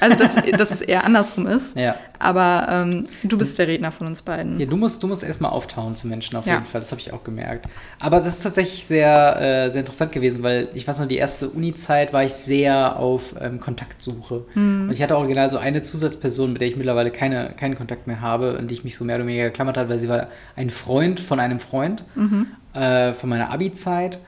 Also, 0.00 0.16
dass, 0.16 0.34
dass 0.58 0.70
es 0.70 0.82
eher 0.82 1.04
andersrum 1.04 1.46
ist. 1.46 1.76
Ja. 1.76 1.94
Aber 2.18 2.66
ähm, 2.68 3.06
du 3.22 3.38
bist 3.38 3.58
der 3.58 3.66
Redner 3.68 3.90
von 3.90 4.06
uns 4.06 4.20
beiden. 4.20 4.60
Ja, 4.60 4.66
du 4.66 4.76
musst, 4.76 5.02
du 5.02 5.06
musst 5.06 5.24
erstmal 5.24 5.50
auftauen 5.52 5.96
zu 5.96 6.06
Menschen 6.08 6.36
auf 6.36 6.44
Ja. 6.46 6.54
jeden 6.54 6.66
Fall, 6.66 6.82
das 6.82 6.90
habe 6.90 7.00
ich 7.00 7.12
auch 7.14 7.24
gemerkt. 7.24 7.66
Aber 7.98 8.18
das 8.18 8.36
ist 8.36 8.42
tatsächlich 8.42 8.84
sehr, 8.86 9.36
äh, 9.40 9.70
sehr 9.70 9.80
interessant 9.80 10.12
gewesen, 10.12 10.42
weil 10.42 10.68
ich 10.74 10.86
weiß 10.86 10.98
noch, 10.98 11.08
die 11.08 11.16
erste 11.16 11.48
Uni-Zeit 11.48 12.12
war 12.12 12.22
ich 12.24 12.34
sehr 12.34 12.96
auf 12.98 13.34
ähm, 13.40 13.60
Kontaktsuche. 13.60 14.44
Hm. 14.52 14.88
Und 14.88 14.92
ich 14.92 15.02
hatte 15.02 15.16
original 15.16 15.48
so 15.48 15.56
eine 15.56 15.80
Zusatzperson, 15.80 16.52
mit 16.52 16.60
der 16.60 16.68
ich 16.68 16.76
mittlerweile 16.76 17.10
keine, 17.10 17.54
keinen 17.58 17.76
Kontakt 17.76 18.06
mehr 18.06 18.20
habe 18.20 18.58
und 18.58 18.68
die 18.68 18.74
ich 18.74 18.84
mich 18.84 18.96
so 18.96 19.04
mehr 19.04 19.16
oder 19.16 19.26
weniger 19.26 19.44
geklammert 19.44 19.78
hat, 19.78 19.88
weil 19.88 19.98
sie 19.98 20.10
war 20.10 20.26
ein 20.56 20.68
Freund 20.68 21.18
von 21.20 21.40
einem 21.40 21.60
Freund 21.60 22.04
Mhm. 22.14 22.46
äh, 22.74 23.14
von 23.14 23.30
meiner 23.30 23.50
Abi-Zeit. 23.50 24.18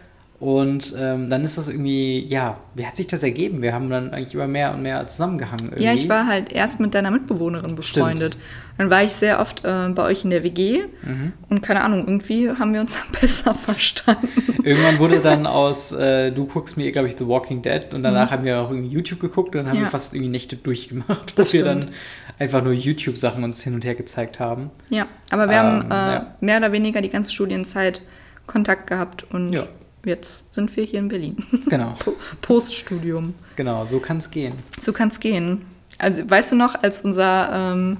Und 0.42 0.92
ähm, 0.98 1.30
dann 1.30 1.44
ist 1.44 1.56
das 1.56 1.68
irgendwie, 1.68 2.18
ja, 2.26 2.58
wie 2.74 2.84
hat 2.84 2.96
sich 2.96 3.06
das 3.06 3.22
ergeben? 3.22 3.62
Wir 3.62 3.72
haben 3.72 3.88
dann 3.88 4.10
eigentlich 4.12 4.34
immer 4.34 4.48
mehr 4.48 4.74
und 4.74 4.82
mehr 4.82 5.06
zusammengehangen. 5.06 5.66
Irgendwie. 5.66 5.84
Ja, 5.84 5.92
ich 5.94 6.08
war 6.08 6.26
halt 6.26 6.50
erst 6.50 6.80
mit 6.80 6.94
deiner 6.94 7.12
Mitbewohnerin 7.12 7.76
befreundet. 7.76 8.36
Dann 8.76 8.90
war 8.90 9.04
ich 9.04 9.12
sehr 9.12 9.38
oft 9.38 9.64
äh, 9.64 9.88
bei 9.94 10.02
euch 10.02 10.24
in 10.24 10.30
der 10.30 10.42
WG 10.42 10.80
Mhm. 11.04 11.32
und 11.48 11.62
keine 11.62 11.84
Ahnung, 11.84 12.00
irgendwie 12.08 12.50
haben 12.50 12.74
wir 12.74 12.80
uns 12.80 12.94
dann 13.12 13.20
besser 13.20 13.54
verstanden. 13.54 14.26
Irgendwann 14.64 14.98
wurde 14.98 15.20
dann 15.22 15.46
aus, 15.46 15.92
äh, 15.92 16.32
du 16.32 16.46
guckst 16.46 16.76
mir, 16.76 16.90
glaube 16.90 17.06
ich, 17.06 17.16
The 17.16 17.28
Walking 17.28 17.62
Dead 17.62 17.94
und 17.94 18.02
danach 18.02 18.32
haben 18.32 18.42
wir 18.42 18.58
auch 18.62 18.70
irgendwie 18.70 18.88
YouTube 18.90 19.20
geguckt 19.20 19.54
und 19.54 19.58
dann 19.62 19.66
haben 19.68 19.76
Mhm. 19.76 19.82
Ja. 19.84 19.86
wir 19.86 19.90
fast 19.92 20.12
irgendwie 20.12 20.30
Nächte 20.32 20.56
durchgemacht, 20.56 21.38
Das 21.38 21.50
wo 21.50 21.58
wir 21.58 21.64
dann 21.64 21.82
stimmt. 21.82 21.96
einfach 22.40 22.64
nur 22.64 22.72
YouTube-Sachen 22.72 23.44
uns 23.44 23.62
hin 23.62 23.74
und 23.74 23.84
her 23.84 23.94
gezeigt 23.94 24.40
haben. 24.40 24.72
Ja, 24.90 25.06
aber 25.30 25.48
wir 25.48 25.56
Ähm, 25.56 25.62
haben 25.62 25.90
äh, 25.92 25.94
ja. 26.14 26.34
mehr 26.40 26.56
oder 26.58 26.72
weniger 26.72 27.00
die 27.00 27.10
ganze 27.10 27.30
Studienzeit 27.30 28.02
Kontakt 28.48 28.88
gehabt 28.88 29.24
und 29.30 29.50
Ja. 29.54 29.68
Jetzt 30.04 30.52
sind 30.52 30.74
wir 30.76 30.84
hier 30.84 30.98
in 31.00 31.08
Berlin. 31.08 31.36
Genau, 31.68 31.94
Po- 31.98 32.14
Poststudium. 32.40 33.34
genau, 33.56 33.84
so 33.86 33.98
kann 33.98 34.18
es 34.18 34.30
gehen. 34.30 34.54
So 34.80 34.92
kann 34.92 35.08
es 35.08 35.20
gehen. 35.20 35.62
Also 35.98 36.28
weißt 36.28 36.52
du 36.52 36.56
noch, 36.56 36.82
als 36.82 37.02
unser, 37.02 37.50
ähm, 37.72 37.98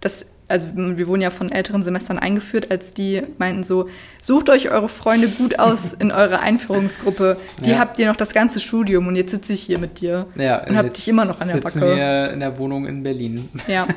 das, 0.00 0.26
also 0.48 0.68
wir 0.74 1.06
wurden 1.06 1.22
ja 1.22 1.30
von 1.30 1.50
älteren 1.52 1.82
Semestern 1.84 2.18
eingeführt, 2.18 2.70
als 2.70 2.92
die 2.92 3.22
meinten 3.38 3.64
so, 3.64 3.88
sucht 4.20 4.50
euch 4.50 4.70
eure 4.70 4.88
Freunde 4.88 5.28
gut 5.28 5.58
aus 5.58 5.92
in 5.98 6.10
eurer 6.12 6.40
Einführungsgruppe. 6.40 7.36
Die 7.64 7.70
Ja. 7.70 7.78
habt 7.78 7.98
ihr 7.98 8.06
noch 8.08 8.16
das 8.16 8.32
ganze 8.34 8.60
Studium 8.60 9.06
und 9.06 9.16
jetzt 9.16 9.30
sitze 9.30 9.52
ich 9.52 9.62
hier 9.62 9.78
mit 9.78 10.00
dir 10.00 10.26
Ja, 10.36 10.64
und 10.66 10.76
hab 10.76 10.92
dich 10.92 11.06
immer 11.08 11.24
noch 11.24 11.40
an 11.40 11.48
der 11.48 11.58
sitzen 11.58 11.80
Backe. 11.80 11.96
wir 11.96 12.30
in 12.32 12.40
der 12.40 12.58
Wohnung 12.58 12.86
in 12.86 13.02
Berlin. 13.02 13.48
Ja. 13.68 13.86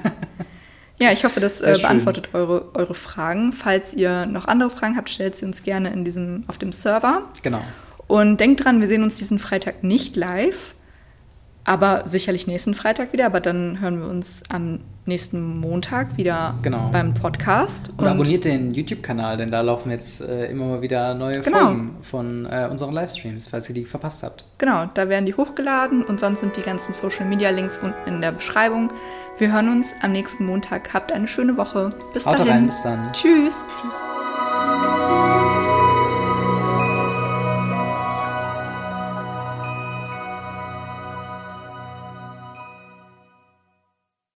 Ja, 1.00 1.12
ich 1.12 1.24
hoffe, 1.24 1.40
das 1.40 1.62
äh, 1.62 1.78
beantwortet 1.80 2.30
eure, 2.34 2.70
eure 2.74 2.96
Fragen. 2.96 3.54
Falls 3.54 3.94
ihr 3.94 4.26
noch 4.26 4.48
andere 4.48 4.70
Fragen 4.70 4.98
habt, 4.98 5.10
stellt 5.10 5.36
sie 5.36 5.46
uns 5.46 5.62
gerne 5.64 5.90
in 5.94 6.04
diesem, 6.04 6.44
auf 6.48 6.58
dem 6.58 6.72
Server. 6.72 7.24
Genau. 7.44 7.62
Und 8.08 8.40
denkt 8.40 8.64
dran, 8.64 8.82
wir 8.82 8.88
sehen 8.88 9.04
uns 9.04 9.16
diesen 9.16 9.38
Freitag 9.38 9.84
nicht 9.84 10.16
live, 10.16 10.74
aber 11.66 12.04
sicherlich 12.08 12.48
nächsten 12.48 12.74
Freitag 12.74 13.14
wieder. 13.14 13.26
Aber 13.28 13.42
dann 13.42 13.80
hören 13.80 14.00
wir 14.00 14.08
uns 14.08 14.42
am 14.50 14.80
nächsten 15.06 15.60
Montag 15.60 16.18
wieder 16.18 16.56
Genau. 16.64 16.90
beim 16.92 17.14
Podcast. 17.14 17.92
Und, 17.98 18.08
abonniert 18.08 18.44
den 18.46 18.74
YouTube-Kanal, 18.74 19.38
denn 19.38 19.52
da 19.52 19.62
laufen 19.62 19.92
jetzt 19.92 20.22
äh, 20.22 20.48
immer 20.48 20.66
mal 20.66 20.82
wieder 20.82 21.14
neue 21.14 21.42
Genau. 21.42 21.60
Folgen 21.60 21.96
von 22.02 22.46
äh, 22.46 22.68
unseren 22.72 22.94
Livestreams, 22.94 23.48
falls 23.48 23.70
ihr 23.70 23.76
die 23.76 23.86
verpasst 23.86 24.24
habt. 24.24 24.46
Genau, 24.58 24.90
da 24.94 25.08
werden 25.10 25.26
die 25.26 25.34
hochgeladen 25.36 26.04
und 26.04 26.20
sonst 26.20 26.40
sind 26.42 26.58
die 26.58 26.62
ganzen 26.62 26.94
Social 26.94 27.26
Media 27.26 27.50
Links 27.52 27.78
unten 27.78 28.08
in 28.08 28.22
der 28.22 28.32
Beschreibung. 28.32 28.90
Wir 29.40 29.54
hören 29.54 29.70
uns 29.70 29.94
am 30.02 30.14
nächsten 30.14 30.46
Montag. 30.46 30.94
Habt 30.96 31.12
eine 31.12 31.28
schöne 31.28 31.58
Woche. 31.58 31.92
Bis 32.12 32.26
Haut 32.26 32.40
dahin. 32.40 32.52
rein, 32.52 32.66
bis 32.66 32.82
dann. 32.82 33.14
Tschüss. 33.14 33.64
Tschüss. 33.82 33.94